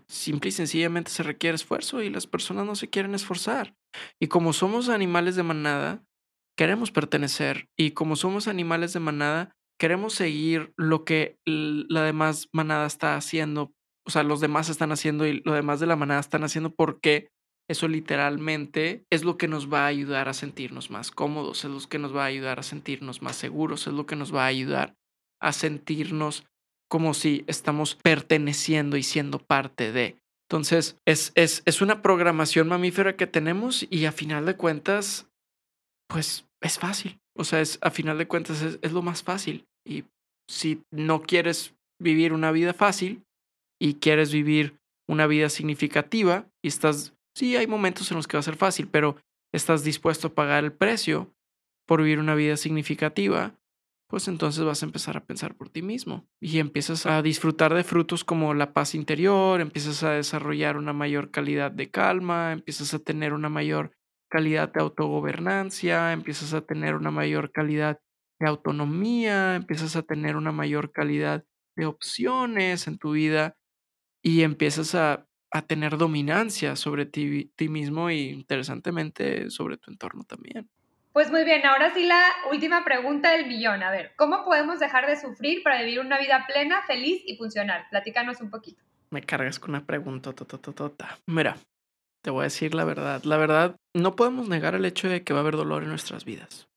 simple 0.07 0.49
y 0.49 0.51
sencillamente 0.51 1.11
se 1.11 1.23
requiere 1.23 1.55
esfuerzo 1.55 2.01
y 2.01 2.09
las 2.09 2.27
personas 2.27 2.65
no 2.65 2.75
se 2.75 2.89
quieren 2.89 3.15
esforzar. 3.15 3.75
Y 4.19 4.27
como 4.27 4.53
somos 4.53 4.89
animales 4.89 5.35
de 5.35 5.43
manada, 5.43 6.03
queremos 6.57 6.91
pertenecer. 6.91 7.69
Y 7.77 7.91
como 7.91 8.15
somos 8.15 8.47
animales 8.47 8.93
de 8.93 8.99
manada, 8.99 9.55
queremos 9.79 10.13
seguir 10.13 10.73
lo 10.77 11.03
que 11.05 11.37
la 11.45 12.03
demás 12.03 12.49
manada 12.53 12.87
está 12.87 13.15
haciendo, 13.15 13.73
o 14.05 14.11
sea, 14.11 14.23
los 14.23 14.39
demás 14.39 14.69
están 14.69 14.91
haciendo 14.91 15.27
y 15.27 15.41
lo 15.45 15.53
demás 15.53 15.79
de 15.79 15.87
la 15.87 15.95
manada 15.95 16.19
están 16.19 16.43
haciendo 16.43 16.73
porque 16.73 17.29
eso 17.67 17.87
literalmente 17.87 19.05
es 19.09 19.23
lo 19.23 19.37
que 19.37 19.47
nos 19.47 19.71
va 19.71 19.85
a 19.85 19.87
ayudar 19.87 20.29
a 20.29 20.33
sentirnos 20.33 20.91
más 20.91 21.11
cómodos, 21.11 21.65
es 21.65 21.71
lo 21.71 21.79
que 21.89 21.99
nos 21.99 22.15
va 22.15 22.23
a 22.23 22.27
ayudar 22.27 22.59
a 22.59 22.63
sentirnos 22.63 23.21
más 23.21 23.35
seguros, 23.35 23.87
es 23.87 23.93
lo 23.93 24.05
que 24.05 24.15
nos 24.15 24.33
va 24.33 24.43
a 24.43 24.47
ayudar 24.47 24.95
a 25.41 25.51
sentirnos 25.51 26.45
como 26.89 27.13
si 27.13 27.43
estamos 27.47 27.95
perteneciendo 27.95 28.97
y 28.97 29.03
siendo 29.03 29.39
parte 29.39 29.91
de. 29.91 30.17
Entonces, 30.49 30.97
es, 31.05 31.31
es, 31.35 31.63
es 31.65 31.81
una 31.81 32.01
programación 32.01 32.67
mamífera 32.67 33.15
que 33.15 33.27
tenemos 33.27 33.87
y 33.89 34.05
a 34.05 34.11
final 34.11 34.45
de 34.45 34.55
cuentas, 34.55 35.27
pues 36.07 36.45
es 36.61 36.77
fácil. 36.77 37.19
O 37.37 37.43
sea, 37.43 37.61
es, 37.61 37.79
a 37.81 37.91
final 37.91 38.17
de 38.17 38.27
cuentas 38.27 38.61
es, 38.61 38.91
lo 38.91 39.01
más 39.01 39.23
fácil. 39.23 39.65
Y 39.85 40.05
si 40.49 40.81
no 40.91 41.21
quieres 41.21 41.73
vivir 42.01 42.33
una 42.33 42.51
vida 42.51 42.73
fácil 42.73 43.23
y 43.81 43.95
quieres 43.95 44.31
vivir 44.31 44.77
una 45.07 45.27
vida 45.27 45.49
significativa 45.49 46.47
y 46.63 46.67
estás, 46.67 47.13
sí, 47.35 47.55
hay 47.55 47.67
momentos 47.67 48.09
en 48.11 48.17
los 48.17 48.27
que 48.27 48.37
va 48.37 48.39
a 48.39 48.43
ser 48.43 48.55
fácil, 48.55 48.87
pero 48.87 49.17
estás 49.53 49.83
dispuesto 49.83 50.27
a 50.27 50.33
pagar 50.33 50.63
el 50.63 50.71
precio 50.71 51.31
por 51.87 52.01
vivir 52.01 52.19
una 52.19 52.35
vida 52.35 52.57
significativa, 52.57 53.53
pues 54.07 54.27
entonces 54.27 54.63
vas 54.63 54.83
a 54.83 54.85
empezar 54.85 55.17
a 55.17 55.25
pensar 55.25 55.55
por 55.55 55.69
ti 55.69 55.81
mismo 55.81 56.27
y 56.39 56.59
empiezas 56.59 57.05
a 57.05 57.21
disfrutar 57.21 57.73
de 57.73 57.83
frutos 57.83 58.23
como 58.23 58.53
la 58.53 58.73
paz 58.73 58.95
interior, 58.95 59.61
empiezas 59.61 60.03
a 60.03 60.11
desarrollar 60.11 60.77
una 60.77 60.93
mayor 60.93 61.31
calidad 61.31 61.71
de 61.71 61.89
calma, 61.89 62.53
empiezas 62.53 62.93
a 62.93 62.99
tener 62.99 63.33
una 63.33 63.49
mayor 63.49 63.91
calidad 64.29 64.71
de 64.71 64.81
autogobernancia, 64.81 66.13
empiezas 66.13 66.53
a 66.53 66.61
tener 66.61 66.95
una 66.95 67.11
mayor 67.11 67.51
calidad 67.51 67.99
de 68.39 68.47
autonomía, 68.47 69.55
empiezas 69.55 69.95
a 69.95 70.03
tener 70.03 70.35
una 70.35 70.51
mayor 70.51 70.91
calidad 70.91 71.45
de 71.75 71.85
opciones 71.85 72.87
en 72.87 72.97
tu 72.97 73.11
vida 73.13 73.57
y 74.21 74.43
empiezas 74.43 74.95
a, 74.95 75.27
a 75.51 75.61
tener 75.63 75.97
dominancia 75.97 76.75
sobre 76.75 77.05
ti, 77.05 77.51
ti 77.55 77.69
mismo 77.69 78.09
y 78.11 78.29
interesantemente 78.29 79.49
sobre 79.49 79.77
tu 79.77 79.91
entorno 79.91 80.23
también. 80.23 80.69
Pues 81.15 81.31
muy 81.31 81.45
bien, 81.45 81.65
ahora 81.65 81.93
sí 81.93 82.03
la 82.03 82.21
última 82.51 82.83
pregunta 82.83 83.31
del 83.31 83.47
millón. 83.47 83.81
A 83.83 83.89
ver, 83.89 84.11
¿cómo 84.17 84.43
podemos 84.43 84.81
dejar 84.81 85.07
de 85.07 85.15
sufrir 85.15 85.63
para 85.63 85.79
vivir 85.81 86.01
una 86.01 86.19
vida 86.19 86.43
plena, 86.45 86.81
feliz 86.85 87.23
y 87.25 87.37
funcional? 87.37 87.85
Platícanos 87.89 88.41
un 88.41 88.49
poquito. 88.49 88.83
Me 89.11 89.21
cargas 89.21 89.57
con 89.57 89.69
una 89.69 89.85
pregunta. 89.85 90.35
Mira, 91.25 91.55
te 92.21 92.31
voy 92.31 92.41
a 92.41 92.43
decir 92.43 92.75
la 92.75 92.83
verdad. 92.83 93.23
La 93.23 93.37
verdad, 93.37 93.77
no 93.95 94.17
podemos 94.17 94.49
negar 94.49 94.75
el 94.75 94.83
hecho 94.83 95.07
de 95.07 95.23
que 95.23 95.31
va 95.31 95.39
a 95.39 95.43
haber 95.43 95.55
dolor 95.55 95.83
en 95.83 95.89
nuestras 95.89 96.25
vidas. 96.25 96.67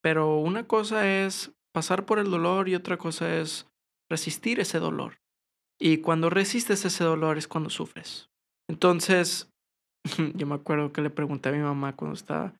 Pero 0.00 0.36
una 0.36 0.68
cosa 0.68 1.10
es 1.10 1.50
pasar 1.74 2.06
por 2.06 2.20
el 2.20 2.30
dolor 2.30 2.68
y 2.68 2.76
otra 2.76 2.96
cosa 2.96 3.34
es 3.40 3.66
resistir 4.08 4.60
ese 4.60 4.78
dolor. 4.78 5.18
Y 5.80 5.96
cuando 5.96 6.30
resistes 6.30 6.84
ese 6.84 7.02
dolor 7.02 7.38
es 7.38 7.48
cuando 7.48 7.70
sufres. 7.70 8.30
Entonces, 8.70 9.50
yo 10.36 10.46
me 10.46 10.54
acuerdo 10.54 10.92
que 10.92 11.02
le 11.02 11.10
pregunté 11.10 11.48
a 11.48 11.52
mi 11.52 11.58
mamá 11.58 11.96
cuando 11.96 12.14
estaba 12.14 12.54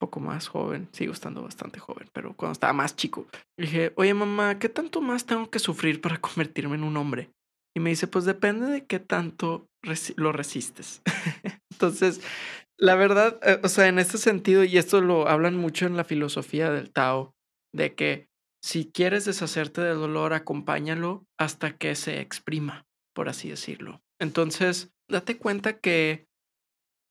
poco 0.00 0.18
más 0.18 0.48
joven, 0.48 0.88
sigo 0.92 1.12
estando 1.12 1.42
bastante 1.42 1.78
joven, 1.78 2.08
pero 2.12 2.34
cuando 2.34 2.52
estaba 2.52 2.72
más 2.72 2.96
chico, 2.96 3.26
dije, 3.56 3.92
oye 3.96 4.14
mamá, 4.14 4.58
¿qué 4.58 4.68
tanto 4.68 5.00
más 5.00 5.26
tengo 5.26 5.50
que 5.50 5.58
sufrir 5.58 6.00
para 6.00 6.20
convertirme 6.20 6.76
en 6.76 6.84
un 6.84 6.96
hombre? 6.96 7.30
Y 7.76 7.80
me 7.80 7.90
dice, 7.90 8.08
pues 8.08 8.24
depende 8.24 8.66
de 8.66 8.84
qué 8.84 8.98
tanto 8.98 9.68
lo 10.16 10.32
resistes. 10.32 11.02
Entonces, 11.70 12.20
la 12.76 12.96
verdad, 12.96 13.38
eh, 13.42 13.60
o 13.62 13.68
sea, 13.68 13.86
en 13.86 14.00
este 14.00 14.18
sentido, 14.18 14.64
y 14.64 14.76
esto 14.76 15.00
lo 15.00 15.28
hablan 15.28 15.56
mucho 15.56 15.86
en 15.86 15.96
la 15.96 16.02
filosofía 16.02 16.70
del 16.72 16.90
Tao, 16.90 17.32
de 17.72 17.94
que 17.94 18.28
si 18.62 18.90
quieres 18.90 19.24
deshacerte 19.24 19.80
del 19.82 19.98
dolor, 19.98 20.32
acompáñalo 20.32 21.24
hasta 21.38 21.76
que 21.76 21.94
se 21.94 22.20
exprima, 22.20 22.86
por 23.14 23.28
así 23.28 23.48
decirlo. 23.48 24.02
Entonces, 24.20 24.90
date 25.08 25.38
cuenta 25.38 25.78
que 25.78 26.26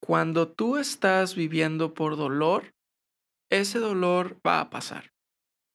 cuando 0.02 0.48
tú 0.48 0.78
estás 0.78 1.36
viviendo 1.36 1.94
por 1.94 2.18
dolor, 2.18 2.74
ese 3.50 3.80
dolor 3.80 4.39
va 4.45 4.60
a 4.60 4.70
pasar. 4.70 5.12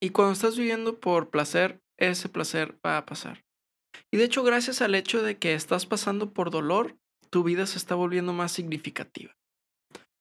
Y 0.01 0.11
cuando 0.11 0.33
estás 0.33 0.57
viviendo 0.57 1.01
por 1.01 1.31
placer, 1.31 1.81
ese 1.99 2.29
placer 2.29 2.79
va 2.85 2.99
a 2.99 3.07
pasar. 3.07 3.45
Y 4.13 4.17
de 4.17 4.25
hecho, 4.25 4.43
gracias 4.43 4.83
al 4.83 4.95
hecho 4.95 5.23
de 5.23 5.39
que 5.39 5.55
estás 5.55 5.87
pasando 5.87 6.33
por 6.33 6.51
dolor, 6.51 6.97
tu 7.31 7.43
vida 7.43 7.67
se 7.67 7.79
está 7.79 7.95
volviendo 7.95 8.33
más 8.33 8.53
significativa. 8.53 9.35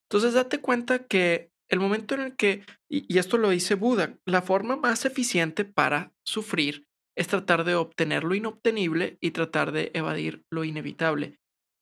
Entonces, 0.10 0.34
date 0.34 0.60
cuenta 0.62 1.06
que 1.06 1.52
el 1.70 1.80
momento 1.80 2.16
en 2.16 2.22
el 2.22 2.36
que, 2.36 2.64
y, 2.90 3.18
esto 3.18 3.38
lo 3.38 3.50
dice 3.50 3.76
Buda, 3.76 4.18
la 4.26 4.42
forma 4.42 4.76
más 4.76 5.06
eficiente 5.06 5.66
para 5.66 6.14
sufrir 6.24 6.86
es 7.16 7.28
tratar 7.28 7.64
de 7.64 7.76
obtener 7.76 8.24
lo 8.24 8.36
inobtenible 8.36 9.18
y 9.22 9.32
tratar 9.32 9.72
de 9.72 9.92
evadir 9.94 10.44
lo 10.52 10.64
inevitable. 10.64 11.40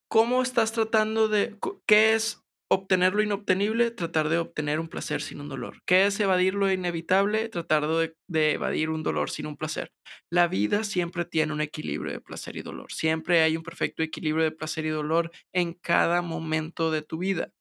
¿Cómo 0.10 0.42
estás 0.42 0.74
tratando 0.74 1.30
de, 1.30 1.58
qué 1.86 2.14
es 2.14 2.41
obtener 2.74 3.14
lo 3.14 3.22
inobtenible, 3.22 3.92
tratar 3.92 4.30
de 4.30 4.38
obtener 4.38 4.80
un 4.80 4.88
placer 4.88 5.22
sin 5.22 5.42
un 5.42 5.50
dolor. 5.50 5.82
¿Qué 5.86 6.06
es 6.06 6.18
evadir 6.22 6.54
lo 6.54 6.72
inevitable? 6.72 7.50
Tratar 7.50 7.86
de, 7.86 8.16
de, 8.30 8.54
evadir 8.54 8.90
un 8.90 9.04
dolor 9.04 9.30
sin 9.30 9.46
un 9.46 9.58
placer. 9.58 9.92
La 10.30 10.48
vida 10.48 10.86
siempre 10.86 11.26
tiene 11.26 11.52
un 11.52 11.60
equilibrio 11.60 12.14
de 12.14 12.22
placer 12.22 12.56
y 12.56 12.62
dolor. 12.62 12.94
Siempre 12.94 13.42
hay 13.42 13.58
un 13.58 13.64
perfecto 13.64 14.04
equilibrio 14.04 14.46
de 14.46 14.52
placer 14.52 14.86
y 14.86 14.90
dolor 14.90 15.32
en 15.54 15.74
cada 15.74 16.22
momento 16.22 16.92
de 16.92 17.02
tu 17.02 17.18
vida. 17.18 17.52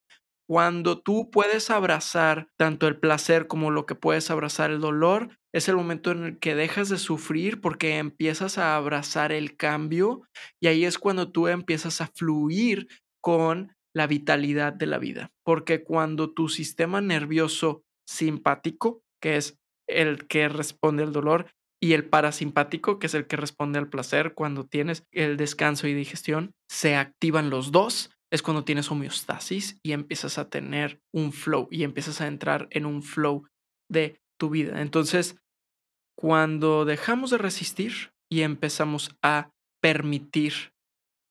Cuando 0.48 1.00
tú 1.00 1.28
puedes 1.32 1.70
abrazar 1.70 2.46
tanto 2.56 2.86
el 2.86 3.00
placer 3.00 3.48
como 3.48 3.72
lo 3.72 3.86
que 3.86 3.96
puedes 3.96 4.30
abrazar 4.30 4.70
el 4.70 4.80
dolor, 4.80 5.38
es 5.52 5.68
el 5.68 5.74
momento 5.74 6.12
en 6.12 6.24
el 6.24 6.38
que 6.38 6.54
dejas 6.54 6.88
de 6.88 6.98
sufrir 6.98 7.60
porque 7.60 7.98
empiezas 7.98 8.58
a 8.58 8.76
abrazar 8.76 9.32
el 9.32 9.56
cambio 9.56 10.22
y 10.60 10.68
ahí 10.68 10.84
es 10.84 10.98
cuando 11.00 11.32
tú 11.32 11.48
empiezas 11.48 12.00
a 12.00 12.06
fluir 12.06 12.86
con 13.20 13.74
la 13.94 14.06
vitalidad 14.06 14.72
de 14.72 14.86
la 14.86 14.98
vida. 14.98 15.30
Porque 15.44 15.82
cuando 15.82 16.32
tu 16.32 16.48
sistema 16.48 17.00
nervioso 17.00 17.82
simpático, 18.06 19.02
que 19.20 19.36
es 19.36 19.58
el 19.88 20.26
que 20.26 20.48
responde 20.48 21.02
al 21.02 21.12
dolor, 21.12 21.46
y 21.82 21.94
el 21.94 22.04
parasimpático, 22.04 22.98
que 22.98 23.06
es 23.06 23.14
el 23.14 23.26
que 23.26 23.36
responde 23.36 23.78
al 23.78 23.88
placer, 23.88 24.34
cuando 24.34 24.64
tienes 24.64 25.04
el 25.12 25.36
descanso 25.36 25.86
y 25.86 25.94
digestión, 25.94 26.52
se 26.68 26.94
activan 26.94 27.48
los 27.48 27.72
dos, 27.72 28.10
es 28.30 28.42
cuando 28.42 28.64
tienes 28.64 28.90
homeostasis 28.90 29.80
y 29.82 29.92
empiezas 29.92 30.38
a 30.38 30.50
tener 30.50 31.00
un 31.12 31.32
flow 31.32 31.68
y 31.70 31.82
empiezas 31.82 32.20
a 32.20 32.26
entrar 32.26 32.68
en 32.70 32.86
un 32.86 33.02
flow 33.02 33.46
de 33.88 34.20
tu 34.38 34.50
vida. 34.50 34.82
Entonces, 34.82 35.36
cuando 36.16 36.84
dejamos 36.84 37.30
de 37.30 37.38
resistir 37.38 38.12
y 38.30 38.42
empezamos 38.42 39.16
a 39.22 39.50
permitir 39.80 40.72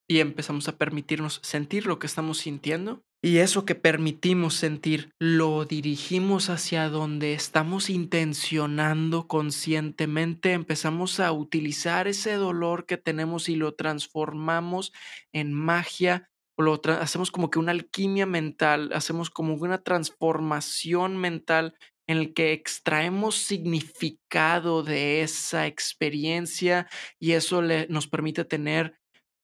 y 0.09 0.21
empezamos 0.21 0.67
a 0.67 0.77
permitirnos 0.77 1.39
sentir 1.43 1.85
lo 1.85 1.99
que 1.99 2.07
estamos 2.07 2.39
sintiendo. 2.39 3.03
Y 3.21 3.37
eso 3.37 3.65
que 3.65 3.75
permitimos 3.75 4.55
sentir 4.55 5.11
lo 5.19 5.65
dirigimos 5.65 6.49
hacia 6.49 6.89
donde 6.89 7.33
estamos 7.33 7.89
intencionando 7.89 9.27
conscientemente. 9.27 10.53
Empezamos 10.53 11.19
a 11.19 11.31
utilizar 11.31 12.07
ese 12.07 12.33
dolor 12.33 12.85
que 12.85 12.97
tenemos 12.97 13.49
y 13.49 13.55
lo 13.55 13.75
transformamos 13.75 14.93
en 15.31 15.53
magia 15.53 16.29
o 16.57 16.63
lo 16.63 16.81
hacemos 16.99 17.29
como 17.29 17.51
que 17.51 17.59
una 17.59 17.71
alquimia 17.71 18.25
mental, 18.25 18.91
hacemos 18.93 19.29
como 19.29 19.53
una 19.53 19.83
transformación 19.83 21.17
mental 21.17 21.75
en 22.07 22.17
el 22.17 22.33
que 22.33 22.53
extraemos 22.53 23.35
significado 23.35 24.81
de 24.81 25.21
esa 25.21 25.67
experiencia 25.67 26.87
y 27.19 27.33
eso 27.33 27.61
le, 27.61 27.85
nos 27.87 28.07
permite 28.07 28.45
tener 28.45 28.98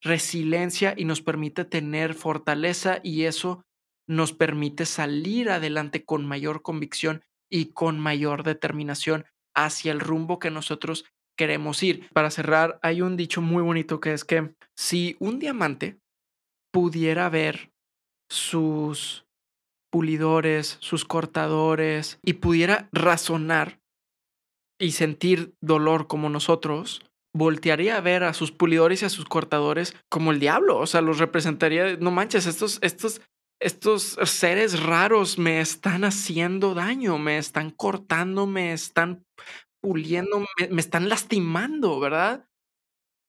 resiliencia 0.05 0.93
y 0.95 1.05
nos 1.05 1.21
permite 1.21 1.65
tener 1.65 2.13
fortaleza 2.13 2.99
y 3.03 3.23
eso 3.23 3.65
nos 4.07 4.33
permite 4.33 4.85
salir 4.85 5.49
adelante 5.49 6.05
con 6.05 6.25
mayor 6.25 6.61
convicción 6.61 7.23
y 7.49 7.73
con 7.73 7.99
mayor 7.99 8.43
determinación 8.43 9.25
hacia 9.55 9.91
el 9.91 9.99
rumbo 9.99 10.37
que 10.39 10.51
nosotros 10.51 11.05
queremos 11.35 11.81
ir. 11.81 12.07
Para 12.13 12.29
cerrar, 12.29 12.79
hay 12.83 13.01
un 13.01 13.17
dicho 13.17 13.41
muy 13.41 13.63
bonito 13.63 13.99
que 13.99 14.13
es 14.13 14.23
que 14.23 14.53
si 14.75 15.15
un 15.19 15.39
diamante 15.39 15.99
pudiera 16.71 17.27
ver 17.29 17.71
sus 18.29 19.25
pulidores, 19.91 20.77
sus 20.81 21.03
cortadores 21.03 22.19
y 22.23 22.33
pudiera 22.33 22.89
razonar 22.91 23.79
y 24.79 24.91
sentir 24.91 25.55
dolor 25.61 26.07
como 26.07 26.29
nosotros, 26.29 27.01
voltearía 27.35 27.97
a 27.97 28.01
ver 28.01 28.23
a 28.23 28.33
sus 28.33 28.53
pulidores 28.53 29.01
y 29.01 29.05
a 29.05 29.09
sus 29.09 29.25
cortadores 29.25 29.93
como 30.09 30.31
el 30.31 30.39
diablo. 30.39 30.77
O 30.77 30.87
sea, 30.87 31.01
los 31.01 31.19
representaría, 31.19 31.97
no 31.97 32.09
manches, 32.09 32.45
estos, 32.45 32.79
estos, 32.81 33.21
estos 33.61 34.17
seres 34.23 34.81
raros 34.81 35.37
me 35.37 35.59
están 35.59 36.05
haciendo 36.05 36.73
daño, 36.73 37.17
me 37.17 37.37
están 37.37 37.71
cortando, 37.71 38.47
me 38.47 38.71
están 38.71 39.25
puliendo, 39.81 40.45
me, 40.69 40.79
están 40.79 41.09
lastimando, 41.09 41.99
¿verdad? 41.99 42.47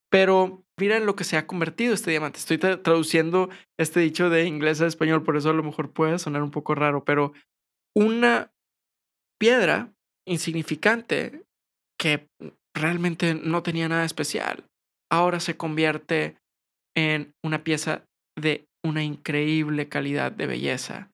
Pero 0.09 0.64
miren 0.78 1.04
lo 1.04 1.16
que 1.16 1.24
se 1.24 1.36
ha 1.36 1.48
convertido 1.48 1.92
este 1.92 2.12
diamante. 2.12 2.38
Estoy 2.38 2.59
traduciendo 2.59 3.50
este 3.76 3.98
dicho 3.98 4.30
de 4.30 4.44
inglés 4.44 4.80
a 4.80 4.86
español, 4.86 5.24
por 5.24 5.36
eso 5.36 5.50
a 5.50 5.54
lo 5.54 5.64
mejor 5.64 5.92
puede 5.92 6.20
sonar 6.20 6.44
un 6.44 6.52
poco 6.52 6.76
raro, 6.76 7.04
pero 7.04 7.32
una 7.92 8.52
piedra 9.40 9.92
insignificante 10.28 11.44
que 11.98 12.28
realmente 12.76 13.34
no 13.34 13.62
tenía 13.62 13.88
nada 13.88 14.04
especial. 14.04 14.64
Ahora 15.10 15.40
se 15.40 15.56
convierte 15.56 16.36
en 16.96 17.32
una 17.44 17.64
pieza 17.64 18.04
de 18.38 18.66
una 18.84 19.02
increíble 19.02 19.88
calidad 19.88 20.32
de 20.32 20.46
belleza. 20.46 21.10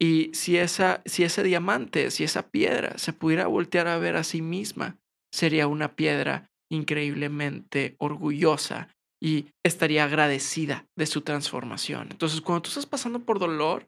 Y 0.00 0.30
si, 0.34 0.58
esa, 0.58 1.02
si 1.06 1.22
ese 1.22 1.42
diamante, 1.42 2.10
si 2.10 2.24
esa 2.24 2.48
piedra 2.48 2.98
se 2.98 3.12
pudiera 3.12 3.46
voltear 3.46 3.86
a 3.86 3.98
ver 3.98 4.16
a 4.16 4.24
sí 4.24 4.42
misma, 4.42 4.98
sería 5.32 5.66
una 5.66 5.94
piedra 5.94 6.50
increíblemente 6.70 7.94
orgullosa 7.98 8.88
y 9.22 9.46
estaría 9.64 10.04
agradecida 10.04 10.86
de 10.98 11.06
su 11.06 11.22
transformación. 11.22 12.08
Entonces, 12.10 12.40
cuando 12.40 12.62
tú 12.62 12.68
estás 12.68 12.86
pasando 12.86 13.20
por 13.20 13.38
dolor, 13.38 13.86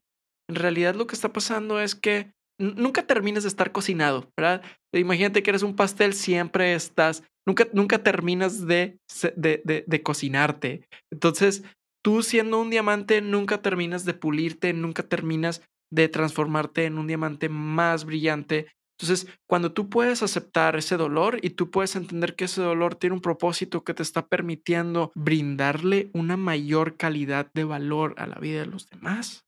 en 0.48 0.56
realidad 0.56 0.94
lo 0.94 1.06
que 1.06 1.14
está 1.14 1.32
pasando 1.32 1.80
es 1.80 1.94
que 1.94 2.32
nunca 2.58 3.06
terminas 3.06 3.44
de 3.44 3.48
estar 3.48 3.72
cocinado, 3.72 4.30
¿verdad? 4.36 4.62
Imagínate 4.92 5.42
que 5.42 5.50
eres 5.50 5.62
un 5.62 5.76
pastel, 5.76 6.14
siempre 6.14 6.74
estás, 6.74 7.22
nunca, 7.46 7.66
nunca 7.72 8.02
terminas 8.02 8.66
de, 8.66 8.98
de, 9.36 9.84
de, 9.86 10.02
cocinarte. 10.02 10.88
Entonces, 11.10 11.64
tú 12.02 12.22
siendo 12.22 12.60
un 12.60 12.70
diamante, 12.70 13.20
nunca 13.20 13.62
terminas 13.62 14.04
de 14.04 14.14
pulirte, 14.14 14.72
nunca 14.72 15.02
terminas 15.02 15.62
de 15.92 16.08
transformarte 16.08 16.84
en 16.84 16.98
un 16.98 17.06
diamante 17.06 17.48
más 17.48 18.04
brillante. 18.04 18.66
Entonces, 18.98 19.30
cuando 19.46 19.72
tú 19.72 19.90
puedes 19.90 20.22
aceptar 20.22 20.76
ese 20.76 20.96
dolor 20.96 21.38
y 21.42 21.50
tú 21.50 21.70
puedes 21.70 21.96
entender 21.96 22.34
que 22.34 22.46
ese 22.46 22.62
dolor 22.62 22.94
tiene 22.94 23.14
un 23.14 23.20
propósito 23.20 23.84
que 23.84 23.92
te 23.92 24.02
está 24.02 24.26
permitiendo 24.26 25.12
brindarle 25.14 26.10
una 26.14 26.36
mayor 26.36 26.96
calidad 26.96 27.50
de 27.52 27.64
valor 27.64 28.14
a 28.16 28.26
la 28.26 28.36
vida 28.36 28.60
de 28.60 28.66
los 28.66 28.88
demás, 28.88 29.45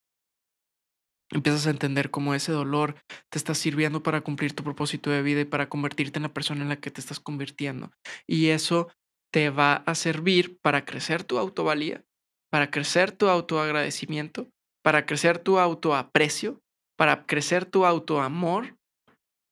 empiezas 1.30 1.66
a 1.66 1.70
entender 1.70 2.10
cómo 2.10 2.34
ese 2.34 2.52
dolor 2.52 2.94
te 3.30 3.38
está 3.38 3.54
sirviendo 3.54 4.02
para 4.02 4.20
cumplir 4.22 4.54
tu 4.54 4.64
propósito 4.64 5.10
de 5.10 5.22
vida 5.22 5.40
y 5.40 5.44
para 5.44 5.68
convertirte 5.68 6.18
en 6.18 6.24
la 6.24 6.32
persona 6.32 6.62
en 6.62 6.68
la 6.68 6.76
que 6.76 6.90
te 6.90 7.00
estás 7.00 7.20
convirtiendo. 7.20 7.90
Y 8.26 8.48
eso 8.48 8.88
te 9.32 9.50
va 9.50 9.74
a 9.74 9.94
servir 9.94 10.58
para 10.62 10.84
crecer 10.84 11.24
tu 11.24 11.38
autovalía, 11.38 12.02
para 12.50 12.70
crecer 12.70 13.12
tu 13.12 13.28
autoagradecimiento, 13.28 14.48
para 14.82 15.04
crecer 15.06 15.38
tu 15.38 15.58
autoaprecio, 15.58 16.60
para 16.96 17.26
crecer 17.26 17.66
tu 17.66 17.84
autoamor 17.84 18.76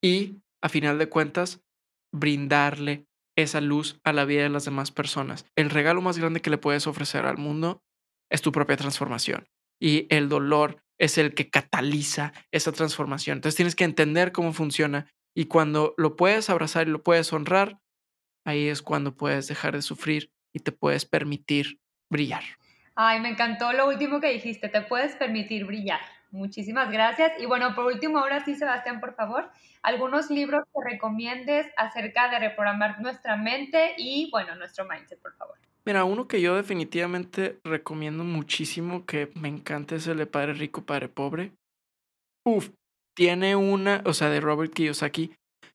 y, 0.02 0.36
a 0.62 0.68
final 0.68 0.98
de 0.98 1.08
cuentas, 1.08 1.60
brindarle 2.12 3.06
esa 3.36 3.60
luz 3.60 4.00
a 4.02 4.12
la 4.12 4.24
vida 4.24 4.42
de 4.42 4.48
las 4.48 4.64
demás 4.64 4.90
personas. 4.90 5.44
El 5.56 5.68
regalo 5.68 6.00
más 6.00 6.18
grande 6.18 6.40
que 6.40 6.50
le 6.50 6.58
puedes 6.58 6.86
ofrecer 6.86 7.26
al 7.26 7.36
mundo 7.36 7.82
es 8.30 8.40
tu 8.40 8.50
propia 8.50 8.76
transformación. 8.76 9.46
Y 9.80 10.06
el 10.08 10.30
dolor 10.30 10.82
es 10.99 11.18
el 11.18 11.34
que 11.34 11.51
cataliza 11.51 12.32
esa 12.51 12.72
transformación. 12.72 13.38
Entonces 13.38 13.57
tienes 13.57 13.76
que 13.76 13.84
entender 13.84 14.32
cómo 14.32 14.53
funciona 14.53 15.07
y 15.34 15.47
cuando 15.47 15.94
lo 15.97 16.16
puedes 16.16 16.49
abrazar 16.49 16.88
y 16.88 16.90
lo 16.90 17.03
puedes 17.03 17.32
honrar, 17.32 17.78
ahí 18.44 18.68
es 18.68 18.82
cuando 18.82 19.14
puedes 19.14 19.49
dejar 19.49 19.74
de 19.74 19.82
sufrir 19.82 20.30
y 20.55 20.61
te 20.61 20.72
puedes 20.72 21.05
permitir 21.05 21.78
brillar. 22.11 22.42
Ay, 22.94 23.20
me 23.20 23.28
encantó 23.28 23.72
lo 23.72 23.86
último 23.88 24.20
que 24.20 24.32
dijiste, 24.32 24.70
te 24.70 24.80
puedes 24.80 25.14
permitir 25.16 25.66
brillar. 25.66 26.01
Muchísimas 26.30 26.90
gracias. 26.90 27.32
Y 27.38 27.47
bueno, 27.47 27.74
por 27.74 27.84
último, 27.84 28.18
ahora 28.18 28.44
sí, 28.44 28.55
Sebastián, 28.55 29.01
por 29.01 29.14
favor, 29.14 29.51
algunos 29.82 30.30
libros 30.30 30.64
que 30.64 30.92
recomiendes 30.92 31.66
acerca 31.76 32.30
de 32.30 32.38
reprogramar 32.38 33.01
nuestra 33.01 33.36
mente 33.36 33.94
y, 33.99 34.30
bueno, 34.30 34.55
nuestro 34.55 34.86
mindset, 34.86 35.20
por 35.20 35.36
favor. 35.36 35.59
Mira, 35.87 36.05
uno 36.05 36.26
que 36.26 36.41
yo 36.41 36.57
definitivamente 36.57 37.61
recomiendo 37.64 38.24
muchísimo, 38.24 39.07
que 39.07 39.30
me 39.34 39.49
encanta, 39.49 39.95
es 39.95 40.09
el 40.09 40.18
de 40.18 40.26
Padre 40.26 40.55
Rico, 40.55 40.82
Padre 40.82 41.09
Pobre. 41.09 41.53
Uf, 42.45 42.70
tiene 43.16 43.55
una, 43.55 44.03
o 44.05 44.12
sea, 44.12 44.28
de 44.28 44.41
Robert 44.41 44.72
Kiyosaki, 44.74 45.32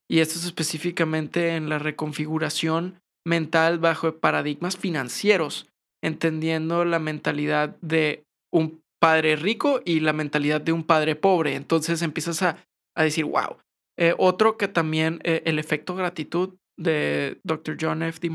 y 0.10 0.20
esto 0.20 0.38
es 0.38 0.46
específicamente 0.46 1.56
en 1.56 1.70
la 1.70 1.80
reconfiguración 1.80 3.00
mental 3.26 3.80
bajo 3.80 4.18
paradigmas 4.18 4.76
financieros, 4.76 5.70
entendiendo 6.04 6.84
la 6.84 7.00
mentalidad 7.00 7.78
de 7.80 8.24
un 8.54 8.82
padre 9.02 9.38
rico 9.38 9.82
y 9.86 10.02
la 10.02 10.12
mentalidad 10.12 10.60
de 10.60 10.74
un 10.74 10.84
padre 10.84 11.16
pobre. 11.16 11.56
Entonces 11.56 12.02
empiezas 12.02 12.42
a, 12.44 12.58
a 12.98 13.04
decir, 13.04 13.24
wow. 13.24 13.58
Eh, 13.98 14.14
otro 14.18 14.58
que 14.58 14.68
también, 14.68 15.22
eh, 15.24 15.42
el 15.46 15.60
efecto 15.60 15.96
gratitud 15.96 16.56
de 16.78 17.40
Dr. 17.44 17.78
John 17.80 18.04
F. 18.04 18.20
D. 18.20 18.30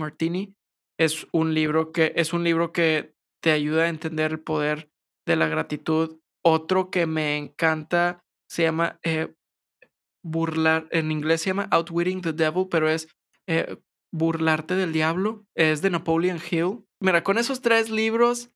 Es 0.98 1.26
un 1.32 1.54
libro 1.54 1.92
que 1.92 2.12
es 2.16 2.32
un 2.32 2.44
libro 2.44 2.72
que 2.72 3.14
te 3.42 3.52
ayuda 3.52 3.84
a 3.84 3.88
entender 3.88 4.32
el 4.32 4.40
poder 4.40 4.90
de 5.26 5.36
la 5.36 5.48
gratitud. 5.48 6.18
Otro 6.44 6.90
que 6.90 7.06
me 7.06 7.36
encanta 7.36 8.24
se 8.48 8.62
llama 8.62 8.98
eh, 9.02 9.34
burlar, 10.24 10.88
en 10.90 11.12
inglés 11.12 11.42
se 11.42 11.50
llama 11.50 11.68
Outwitting 11.70 12.22
the 12.22 12.32
Devil, 12.32 12.66
pero 12.70 12.88
es 12.88 13.08
eh, 13.46 13.76
burlarte 14.12 14.74
del 14.74 14.92
diablo. 14.92 15.46
Es 15.54 15.82
de 15.82 15.90
Napoleon 15.90 16.40
Hill. 16.50 16.84
Mira, 17.00 17.22
con 17.22 17.38
esos 17.38 17.60
tres 17.60 17.90
libros 17.90 18.50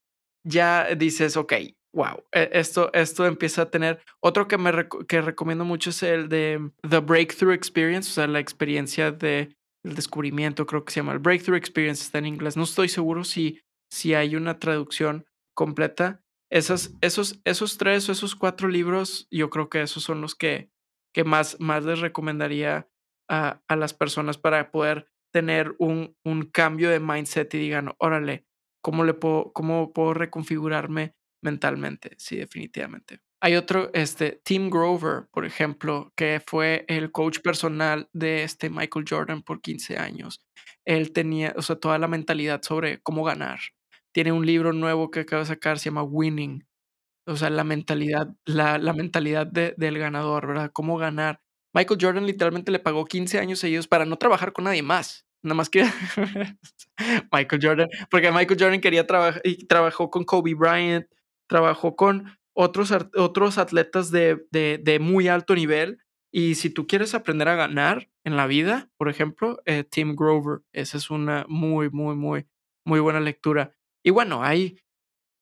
ya 0.45 0.95
dices, 0.95 1.36
ok, 1.36 1.53
wow, 1.95 2.24
e, 2.32 2.51
esto, 2.53 2.91
esto 2.93 3.26
empieza 3.26 3.62
a 3.62 3.70
tener. 3.70 4.01
Otro 4.20 4.49
que 4.49 4.59
me 4.59 4.88
que 5.09 5.20
recomiendo 5.20 5.64
mucho 5.64 5.91
es 5.91 6.03
el 6.03 6.28
de 6.28 6.70
The 6.88 6.99
Breakthrough 6.99 7.53
Experience, 7.53 8.11
o 8.11 8.12
sea, 8.14 8.26
la 8.26 8.41
experiencia 8.41 9.12
de 9.12 9.57
el 9.85 9.95
descubrimiento, 9.95 10.66
creo 10.66 10.85
que 10.85 10.93
se 10.93 11.01
llama 11.01 11.12
el 11.12 11.18
Breakthrough 11.18 11.57
Experience, 11.57 12.03
está 12.03 12.18
en 12.18 12.26
inglés. 12.26 12.57
No 12.57 12.64
estoy 12.64 12.89
seguro 12.89 13.24
si, 13.24 13.61
si 13.91 14.14
hay 14.14 14.37
una 14.37 14.59
traducción 14.59 15.26
completa. 15.55 16.22
Esas, 16.51 16.95
esos, 17.01 17.41
esos 17.45 17.78
tres 17.78 18.09
o 18.09 18.12
esos 18.12 18.35
cuatro 18.35 18.68
libros, 18.68 19.28
yo 19.31 19.51
creo 19.51 19.68
que 19.70 19.83
esos 19.83 20.03
son 20.03 20.20
los 20.20 20.35
que, 20.35 20.70
que 21.14 21.24
más, 21.24 21.59
más 21.61 21.85
les 21.85 22.01
recomendaría 22.01 22.89
a, 23.28 23.62
a 23.68 23.76
las 23.76 23.95
personas 23.95 24.37
para 24.37 24.70
poder 24.70 25.09
tener 25.33 25.74
un, 25.78 26.16
un 26.24 26.43
cambio 26.43 26.91
de 26.91 27.01
mindset 27.01 27.55
y 27.55 27.59
digan, 27.59 27.95
órale, 27.99 28.47
¿cómo, 28.83 29.05
le 29.05 29.14
puedo, 29.14 29.53
¿cómo 29.53 29.93
puedo 29.93 30.14
reconfigurarme 30.14 31.14
mentalmente? 31.43 32.16
Sí, 32.18 32.37
definitivamente. 32.37 33.20
Hay 33.43 33.57
otro, 33.57 33.91
este, 33.95 34.41
Tim 34.45 34.68
Grover, 34.68 35.26
por 35.32 35.47
ejemplo, 35.47 36.12
que 36.14 36.43
fue 36.47 36.84
el 36.88 37.11
coach 37.11 37.38
personal 37.41 38.09
de 38.12 38.43
este 38.43 38.68
Michael 38.68 39.07
Jordan 39.09 39.43
por 39.43 39.62
15 39.62 39.97
años. 39.97 40.45
Él 40.84 41.12
tenía, 41.12 41.55
o 41.57 41.62
sea, 41.62 41.76
toda 41.76 41.99
la 41.99 42.09
mentalidad 42.09 42.61
sobre 42.62 43.01
cómo 43.01 43.24
ganar. 43.24 43.61
Tiene 44.12 44.32
un 44.32 44.45
libro 44.45 44.72
nuevo 44.72 45.11
que 45.11 45.20
acaba 45.20 45.43
de 45.43 45.47
sacar, 45.47 45.78
se 45.78 45.86
llama 45.86 46.03
Winning. 46.03 46.66
O 47.26 47.36
sea, 47.36 47.49
la 47.51 47.64
mentalidad, 47.64 48.28
la, 48.45 48.78
la 48.78 48.93
mentalidad 48.93 49.47
de, 49.47 49.74
del 49.76 49.99
ganador, 49.99 50.47
¿verdad? 50.47 50.70
Cómo 50.72 50.99
ganar. 50.99 51.41
Michael 51.72 52.01
Jordan 52.03 52.26
literalmente 52.26 52.72
le 52.72 52.80
pagó 52.80 53.05
15 53.05 53.38
años 53.38 53.61
seguidos 53.61 53.86
para 53.88 54.05
no 54.05 54.16
trabajar 54.16 54.53
con 54.53 54.64
nadie 54.64 54.82
más. 54.82 55.26
Nada 55.43 55.55
más 55.55 55.70
que 55.70 55.84
Michael 57.32 57.62
Jordan, 57.62 57.88
porque 58.11 58.30
Michael 58.30 58.61
Jordan 58.61 58.80
quería 58.80 59.07
trabajar 59.07 59.41
y 59.45 59.66
trabajó 59.66 60.11
con 60.11 60.24
Kobe 60.24 60.55
Bryant, 60.55 61.07
trabajó 61.47 61.97
con 61.97 62.38
otros, 62.61 62.92
otros 63.16 63.58
atletas 63.58 64.11
de, 64.11 64.46
de, 64.50 64.98
muy 65.00 65.28
alto 65.28 65.54
nivel. 65.54 65.98
Y 66.32 66.54
si 66.56 66.70
tú 66.70 66.86
quieres 66.86 67.14
aprender 67.14 67.48
a 67.48 67.56
ganar 67.56 68.11
en 68.22 68.36
la 68.36 68.46
vida, 68.46 68.90
por 68.96 69.08
ejemplo, 69.08 69.61
eh, 69.64 69.84
Tim 69.84 70.14
Grover, 70.14 70.61
esa 70.72 70.98
es 70.98 71.11
una 71.11 71.46
muy, 71.48 71.90
muy, 71.90 72.14
muy, 72.14 72.46
muy 72.84 73.00
buena 73.00 73.20
lectura. 73.20 73.72
Y 74.04 74.11
bueno, 74.11 74.44
hay 74.44 74.78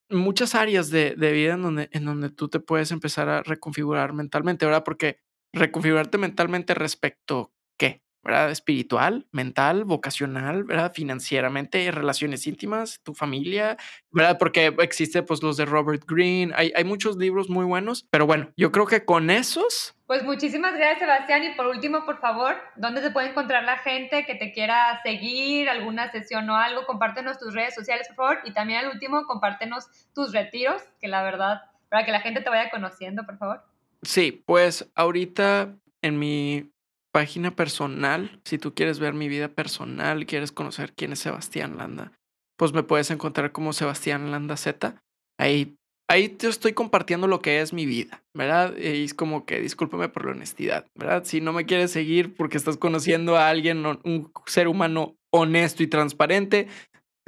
muchas 0.09 0.55
áreas 0.55 0.91
de, 0.91 1.15
de 1.17 1.33
vida 1.33 1.55
en 1.55 1.63
donde, 1.63 1.89
en 1.93 2.05
donde 2.05 2.31
tú 2.31 2.49
te 2.49 2.61
puedes 2.61 2.93
empezar 2.93 3.29
a 3.29 3.43
reconfigurar 3.43 4.13
mentalmente, 4.13 4.65
¿verdad? 4.65 4.85
Porque 4.85 5.19
reconfigurarte 5.53 6.19
mentalmente 6.19 6.75
respecto 6.75 7.53
qué? 7.79 8.03
¿Verdad? 8.23 8.51
Espiritual, 8.51 9.27
mental, 9.33 9.85
vocacional, 9.85 10.65
¿verdad? 10.65 10.93
Financieramente, 10.95 11.91
relaciones 11.91 12.47
íntimas, 12.47 13.01
tu 13.03 13.15
familia, 13.15 13.77
¿verdad? 14.11 14.39
Porque 14.39 14.75
existe 14.81 15.23
pues 15.23 15.43
los 15.43 15.57
de 15.57 15.65
Robert 15.65 16.05
Greene, 16.07 16.53
hay, 16.57 16.73
hay 16.75 16.85
muchos 16.85 17.17
libros 17.17 17.49
muy 17.49 17.65
buenos, 17.65 18.07
pero 18.11 18.27
bueno, 18.27 18.51
yo 18.57 18.73
creo 18.73 18.87
que 18.87 19.05
con 19.05 19.31
esos... 19.31 19.95
Pues 20.07 20.25
muchísimas 20.25 20.75
gracias 20.75 21.01
Sebastián 21.01 21.45
y 21.45 21.55
por 21.55 21.67
último, 21.67 22.05
por 22.07 22.19
favor, 22.19 22.57
¿dónde 22.77 23.03
se 23.03 23.11
puede 23.11 23.29
encontrar 23.29 23.65
la 23.65 23.79
gente 23.79 24.25
que 24.25 24.35
te 24.35 24.53
quiera 24.53 25.01
seguir, 25.03 25.69
alguna 25.69 26.11
sesión 26.11 26.49
o 26.51 26.57
algo? 26.57 26.87
Compártenos 26.87 27.39
tus 27.39 27.55
redes 27.55 27.75
sociales, 27.75 28.09
por 28.09 28.17
favor, 28.17 28.39
y 28.45 28.53
también 28.53 28.81
al 28.81 28.93
último, 28.93 29.25
compártenos 29.27 29.87
tus 30.15 30.33
retiros, 30.33 30.83
que 31.01 31.09
la 31.09 31.23
verdad, 31.23 31.63
para 31.89 32.05
que 32.05 32.13
la 32.13 32.21
gente 32.21 32.41
te 32.41 32.49
vaya 32.49 32.71
conociendo, 32.71 33.25
por 33.27 33.37
favor. 33.39 33.63
Sí, 34.03 34.43
pues 34.47 34.89
ahorita 34.95 35.75
en 36.03 36.19
mi 36.19 36.71
página 37.13 37.55
personal, 37.55 38.41
si 38.45 38.59
tú 38.59 38.75
quieres 38.75 38.99
ver 38.99 39.15
mi 39.15 39.29
vida 39.29 39.49
personal, 39.49 40.27
quieres 40.27 40.53
conocer 40.53 40.93
quién 40.95 41.13
es 41.13 41.21
Sebastián 41.21 41.77
Landa, 41.77 42.13
pues 42.59 42.73
me 42.73 42.83
puedes 42.83 43.11
encontrar 43.11 43.53
como 43.53 43.73
Sebastián 43.73 44.31
Landa 44.31 44.57
Z. 44.57 45.01
Ahí, 45.39 45.77
ahí 46.11 46.29
te 46.29 46.49
estoy 46.49 46.73
compartiendo 46.73 47.27
lo 47.27 47.41
que 47.41 47.61
es 47.61 47.73
mi 47.73 47.87
vida, 47.87 48.23
¿verdad? 48.35 48.77
Y 48.77 49.05
es 49.05 49.15
como 49.15 49.47
que 49.47 49.61
discúlpame 49.61 50.09
por 50.09 50.25
la 50.25 50.33
honestidad, 50.33 50.87
¿verdad? 50.95 51.25
Si 51.25 51.41
no 51.41 51.53
me 51.53 51.67
quieres 51.67 51.91
seguir 51.91 52.35
porque 52.35 52.57
estás 52.57 52.77
conociendo 52.77 53.37
a 53.37 53.49
alguien, 53.49 53.87
un 53.87 54.33
ser 54.47 54.69
humano 54.69 55.17
honesto 55.33 55.83
y 55.83 55.87
transparente, 55.87 56.69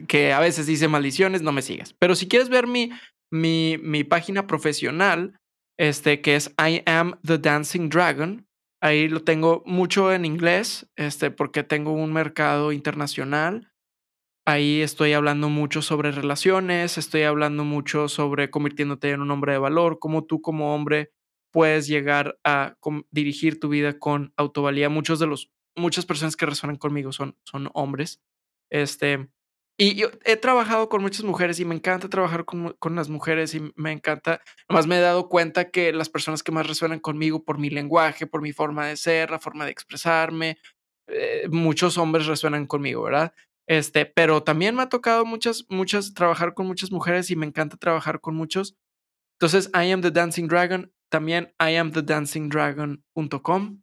que 0.08 0.32
a 0.32 0.40
veces 0.40 0.66
dice 0.66 0.88
maldiciones, 0.88 1.42
no 1.42 1.52
me 1.52 1.62
sigas. 1.62 1.94
Pero 1.98 2.14
si 2.14 2.28
quieres 2.28 2.48
ver 2.48 2.66
mi, 2.66 2.90
mi, 3.30 3.78
mi 3.78 4.04
página 4.04 4.46
profesional, 4.46 5.38
este, 5.78 6.20
que 6.20 6.36
es 6.36 6.54
I 6.58 6.82
am 6.86 7.18
the 7.22 7.38
Dancing 7.38 7.88
Dragon, 7.88 8.46
Ahí 8.82 9.08
lo 9.08 9.22
tengo 9.24 9.62
mucho 9.66 10.12
en 10.12 10.24
inglés, 10.24 10.90
este, 10.96 11.30
porque 11.30 11.62
tengo 11.62 11.92
un 11.92 12.12
mercado 12.12 12.72
internacional. 12.72 13.72
Ahí 14.46 14.80
estoy 14.80 15.12
hablando 15.12 15.50
mucho 15.50 15.82
sobre 15.82 16.12
relaciones, 16.12 16.96
estoy 16.96 17.22
hablando 17.22 17.64
mucho 17.64 18.08
sobre 18.08 18.50
convirtiéndote 18.50 19.10
en 19.10 19.20
un 19.20 19.30
hombre 19.30 19.52
de 19.52 19.58
valor, 19.58 19.98
cómo 19.98 20.24
tú 20.24 20.40
como 20.40 20.74
hombre 20.74 21.12
puedes 21.52 21.88
llegar 21.88 22.38
a 22.42 22.76
dirigir 23.10 23.60
tu 23.60 23.68
vida 23.68 23.98
con 23.98 24.32
autovalía. 24.36 24.88
Muchos 24.88 25.18
de 25.18 25.26
los, 25.26 25.52
muchas 25.76 26.06
personas 26.06 26.36
que 26.36 26.46
resuenan 26.46 26.76
conmigo 26.76 27.12
son, 27.12 27.36
son 27.44 27.68
hombres. 27.74 28.22
Este, 28.70 29.28
y 29.80 29.94
yo 29.94 30.10
he 30.26 30.36
trabajado 30.36 30.90
con 30.90 31.00
muchas 31.00 31.24
mujeres 31.24 31.58
y 31.58 31.64
me 31.64 31.74
encanta 31.74 32.10
trabajar 32.10 32.44
con, 32.44 32.76
con, 32.78 32.96
las 32.96 33.08
mujeres 33.08 33.54
y 33.54 33.72
me 33.76 33.92
encanta, 33.92 34.42
nomás 34.68 34.86
me 34.86 34.98
he 34.98 35.00
dado 35.00 35.30
cuenta 35.30 35.70
que 35.70 35.94
las 35.94 36.10
personas 36.10 36.42
que 36.42 36.52
más 36.52 36.66
resuenan 36.66 37.00
conmigo 37.00 37.44
por 37.44 37.58
mi 37.58 37.70
lenguaje, 37.70 38.26
por 38.26 38.42
mi 38.42 38.52
forma 38.52 38.86
de 38.86 38.98
ser, 38.98 39.30
la 39.30 39.38
forma 39.38 39.64
de 39.64 39.70
expresarme, 39.70 40.58
eh, 41.06 41.48
muchos 41.50 41.96
hombres 41.96 42.26
resuenan 42.26 42.66
conmigo, 42.66 43.04
¿verdad? 43.04 43.32
Este, 43.66 44.04
pero 44.04 44.42
también 44.42 44.76
me 44.76 44.82
ha 44.82 44.90
tocado 44.90 45.24
muchas, 45.24 45.64
muchas, 45.70 46.12
trabajar 46.12 46.52
con 46.52 46.66
muchas 46.66 46.92
mujeres 46.92 47.30
y 47.30 47.36
me 47.36 47.46
encanta 47.46 47.78
trabajar 47.78 48.20
con 48.20 48.34
muchos. 48.34 48.76
Entonces, 49.38 49.70
I 49.72 49.92
am 49.92 50.02
the 50.02 50.10
Dancing 50.10 50.46
Dragon. 50.46 50.92
también 51.08 51.54
iamthedancingdragon.com. 51.58 53.80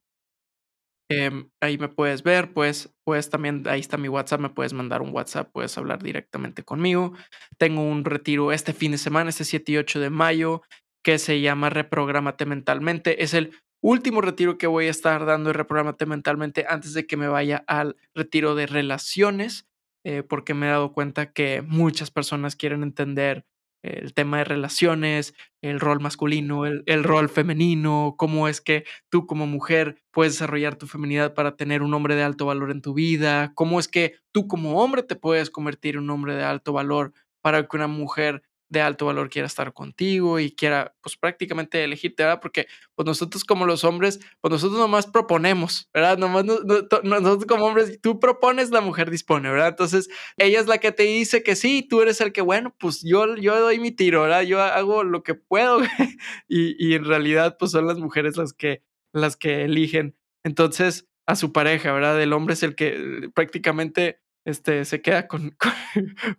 Em, 1.10 1.50
ahí 1.62 1.78
me 1.78 1.88
puedes 1.88 2.22
ver, 2.22 2.54
pues, 2.54 2.94
pues 3.06 3.30
también 3.30 3.64
ahí 3.68 3.80
está 3.80 3.98
mi 3.98 4.10
WhatsApp, 4.10 4.42
me 4.42 4.50
puedes 4.50 4.74
mandar 4.74 5.02
un 5.02 5.14
WhatsApp, 5.14 5.50
puedes 5.54 5.78
hablar 5.78 6.04
directamente 6.04 6.64
conmigo. 6.64 7.14
Tengo 7.58 7.82
un 7.82 8.04
retiro 8.04 8.52
este 8.52 8.74
fin 8.74 8.92
de 8.92 8.98
semana, 8.98 9.30
este 9.30 9.46
7 9.46 9.72
y 9.72 9.78
8 9.78 10.00
de 10.02 10.10
mayo, 10.10 10.62
que 11.04 11.18
se 11.18 11.40
llama 11.40 11.70
Reprogramate 11.70 12.46
Mentalmente. 12.46 13.24
Es 13.24 13.34
el 13.34 13.54
último 13.82 14.20
retiro 14.20 14.58
que 14.58 14.68
voy 14.68 14.88
a 14.88 14.92
estar 14.92 15.26
dando 15.26 15.50
de 15.50 15.54
Reprogramate 15.54 16.06
Mentalmente 16.06 16.66
antes 16.68 16.94
de 16.94 17.08
que 17.08 17.16
me 17.16 17.30
vaya 17.30 17.64
al 17.68 17.96
retiro 18.14 18.56
de 18.56 18.68
relaciones, 18.68 19.66
eh, 20.04 20.24
porque 20.24 20.54
me 20.54 20.68
he 20.68 20.70
dado 20.72 20.92
cuenta 20.92 21.32
que 21.32 21.62
muchas 21.62 22.12
personas 22.12 22.58
quieren 22.58 22.84
entender 22.84 23.46
el 23.88 24.14
tema 24.14 24.38
de 24.40 24.44
relaciones, 24.44 25.34
el 25.62 25.80
rol 25.80 26.00
masculino, 26.00 26.66
el, 26.66 27.04
rol 27.04 27.30
femenino, 27.30 28.16
cómo 28.18 28.48
es 28.48 28.62
que 28.62 28.86
tú 29.10 29.26
como 29.26 29.48
mujer 29.48 30.02
puedes 30.12 30.34
desarrollar 30.34 30.76
tu 30.76 30.88
feminidad 30.88 31.34
para 31.34 31.56
tener 31.56 31.82
un 31.82 31.94
hombre 31.94 32.16
de 32.16 32.24
alto 32.24 32.46
valor 32.46 32.72
en 32.72 32.82
tu 32.82 32.94
vida, 32.94 33.52
cómo 33.56 33.80
es 33.80 33.88
que 33.88 34.16
tú 34.32 34.48
como 34.48 34.82
hombre 34.82 35.04
te 35.04 35.16
puedes 35.16 35.50
convertir 35.50 35.96
en 35.96 36.04
un 36.04 36.10
hombre 36.12 36.36
de 36.36 36.44
alto 36.44 36.74
valor 36.74 37.14
para 37.42 37.68
que 37.68 37.78
una 37.78 37.88
mujer 37.88 38.44
de 38.70 38.82
alto 38.82 39.06
valor 39.06 39.30
quiera 39.30 39.46
estar 39.46 39.74
contigo 39.74 40.40
y 40.40 40.52
quiera, 40.52 40.96
pues 41.02 41.18
prácticamente 41.18 41.84
elegirte, 41.84 42.24
¿verdad? 42.24 42.40
Porque 42.42 42.68
pues 42.96 43.06
nosotros 43.06 43.44
como 43.44 43.66
los 43.66 43.84
hombres, 43.84 44.20
pues 44.42 44.52
nosotros 44.52 44.80
nomás 44.80 45.08
proponemos, 45.08 45.90
¿verdad? 45.94 46.18
Nomás 46.18 46.46
nosotros 46.46 47.46
como 47.48 47.66
hombres, 47.66 48.00
tú 48.02 48.20
propones, 48.20 48.72
la 48.72 48.82
mujer 48.82 49.10
dispone, 49.10 49.50
¿verdad? 49.50 49.70
Entonces, 49.70 50.10
ella 50.38 50.60
es 50.60 50.68
la 50.68 50.80
que 50.80 50.92
te 50.92 51.04
dice 51.04 51.44
que 51.44 51.56
sí, 51.56 51.86
tú 51.88 52.02
eres 52.02 52.22
el 52.22 52.34
que, 52.34 52.42
bueno, 52.42 52.76
pues 52.80 53.02
yo, 53.04 53.36
yo 53.38 53.60
doy 53.60 53.80
mi 53.80 53.92
tiro, 53.92 54.24
¿verdad? 54.24 54.42
Yo 54.42 54.62
hago 54.62 55.04
lo 55.04 55.24
que 55.24 55.36
puedo 55.36 55.80
y, 56.48 56.76
y 56.86 56.96
en 56.96 57.06
realidad, 57.06 57.58
pues 57.58 57.72
son 57.72 57.88
las 57.88 58.00
mujeres 58.00 58.38
las 58.38 58.54
que, 58.54 58.84
las 59.14 59.38
que 59.38 59.64
eligen. 59.64 60.16
Entonces, 60.44 61.08
a 61.26 61.36
su 61.36 61.52
pareja, 61.52 61.92
¿verdad? 61.92 62.22
El 62.22 62.34
hombre 62.34 62.54
es 62.54 62.64
el 62.64 62.76
que 62.76 63.30
prácticamente 63.36 64.22
este, 64.48 64.86
se 64.86 65.02
queda 65.02 65.28
con, 65.28 65.56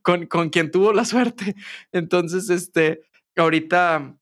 con, 0.02 0.26
con, 0.26 0.48
quien 0.48 0.70
tuvo 0.70 0.92
la 0.92 1.04
suerte. 1.04 1.54
Entonces, 1.92 2.48
este, 2.50 3.02
ahorita 3.36 4.16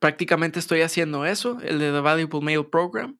prácticamente 0.00 0.58
estoy 0.58 0.82
haciendo 0.82 1.24
eso, 1.24 1.60
el 1.62 1.78
de 1.78 1.92
The 1.92 2.00
Valuable 2.00 2.40
Mail 2.40 2.66
Program. 2.66 3.18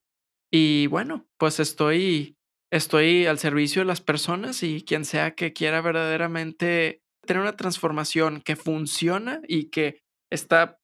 Y 0.50 0.88
bueno, 0.88 1.28
pues 1.38 1.60
estoy, 1.60 2.36
estoy 2.72 3.26
al 3.26 3.38
servicio 3.38 3.82
de 3.82 3.86
las 3.86 4.00
personas 4.00 4.62
y 4.62 4.82
quien 4.82 5.04
sea 5.04 5.34
que 5.34 5.52
quiera 5.52 5.80
verdaderamente 5.80 7.02
tener 7.24 7.42
una 7.42 7.56
transformación 7.56 8.40
que 8.40 8.56
funciona 8.56 9.40
y 9.46 9.66
que 9.70 10.02
está, 10.30 10.80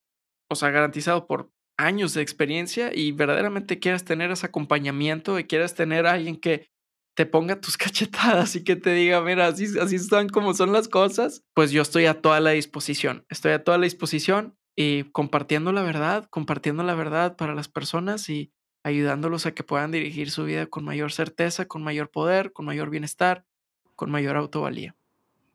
o 0.48 0.54
sea, 0.54 0.70
garantizado 0.70 1.26
por 1.26 1.50
años 1.76 2.14
de 2.14 2.22
experiencia 2.22 2.92
y 2.94 3.10
verdaderamente 3.10 3.80
quieras 3.80 4.04
tener 4.04 4.30
ese 4.30 4.46
acompañamiento 4.46 5.38
y 5.38 5.44
quieras 5.44 5.74
tener 5.74 6.06
a 6.06 6.12
alguien 6.12 6.36
que 6.36 6.68
te 7.14 7.26
ponga 7.26 7.60
tus 7.60 7.76
cachetadas 7.78 8.56
y 8.56 8.64
que 8.64 8.76
te 8.76 8.90
diga, 8.90 9.20
mira, 9.20 9.46
así, 9.46 9.78
así 9.78 9.96
están 9.96 10.28
como 10.28 10.54
son 10.54 10.72
las 10.72 10.88
cosas, 10.88 11.42
pues 11.54 11.70
yo 11.70 11.82
estoy 11.82 12.06
a 12.06 12.20
toda 12.20 12.40
la 12.40 12.50
disposición. 12.50 13.24
Estoy 13.28 13.52
a 13.52 13.64
toda 13.64 13.78
la 13.78 13.84
disposición 13.84 14.56
y 14.76 15.04
compartiendo 15.12 15.72
la 15.72 15.82
verdad, 15.82 16.26
compartiendo 16.30 16.82
la 16.82 16.94
verdad 16.94 17.36
para 17.36 17.54
las 17.54 17.68
personas 17.68 18.28
y 18.28 18.52
ayudándolos 18.82 19.46
a 19.46 19.52
que 19.52 19.62
puedan 19.62 19.92
dirigir 19.92 20.30
su 20.30 20.44
vida 20.44 20.66
con 20.66 20.84
mayor 20.84 21.12
certeza, 21.12 21.66
con 21.66 21.82
mayor 21.82 22.10
poder, 22.10 22.52
con 22.52 22.66
mayor 22.66 22.90
bienestar, 22.90 23.44
con 23.96 24.10
mayor 24.10 24.36
autovalía. 24.36 24.94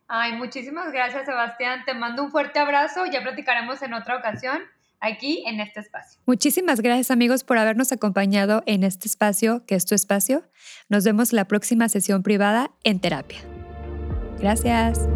Ay, 0.07 0.33
muchísimas 0.33 0.91
gracias, 0.91 1.25
Sebastián. 1.25 1.83
Te 1.85 1.93
mando 1.93 2.23
un 2.23 2.31
fuerte 2.31 2.57
abrazo. 2.57 3.05
Ya 3.05 3.21
platicaremos 3.21 3.81
en 3.83 3.93
otra 3.93 4.17
ocasión 4.17 4.63
aquí 4.99 5.43
en 5.45 5.59
este 5.59 5.79
espacio. 5.79 6.19
Muchísimas 6.25 6.81
gracias 6.81 7.11
amigos 7.11 7.43
por 7.43 7.57
habernos 7.57 7.91
acompañado 7.91 8.63
en 8.65 8.83
este 8.83 9.07
espacio, 9.07 9.65
que 9.65 9.75
es 9.75 9.85
tu 9.85 9.95
espacio. 9.95 10.43
Nos 10.89 11.03
vemos 11.03 11.33
la 11.33 11.45
próxima 11.45 11.89
sesión 11.89 12.23
privada 12.23 12.71
en 12.83 12.99
terapia. 12.99 13.39
Gracias. 14.39 15.07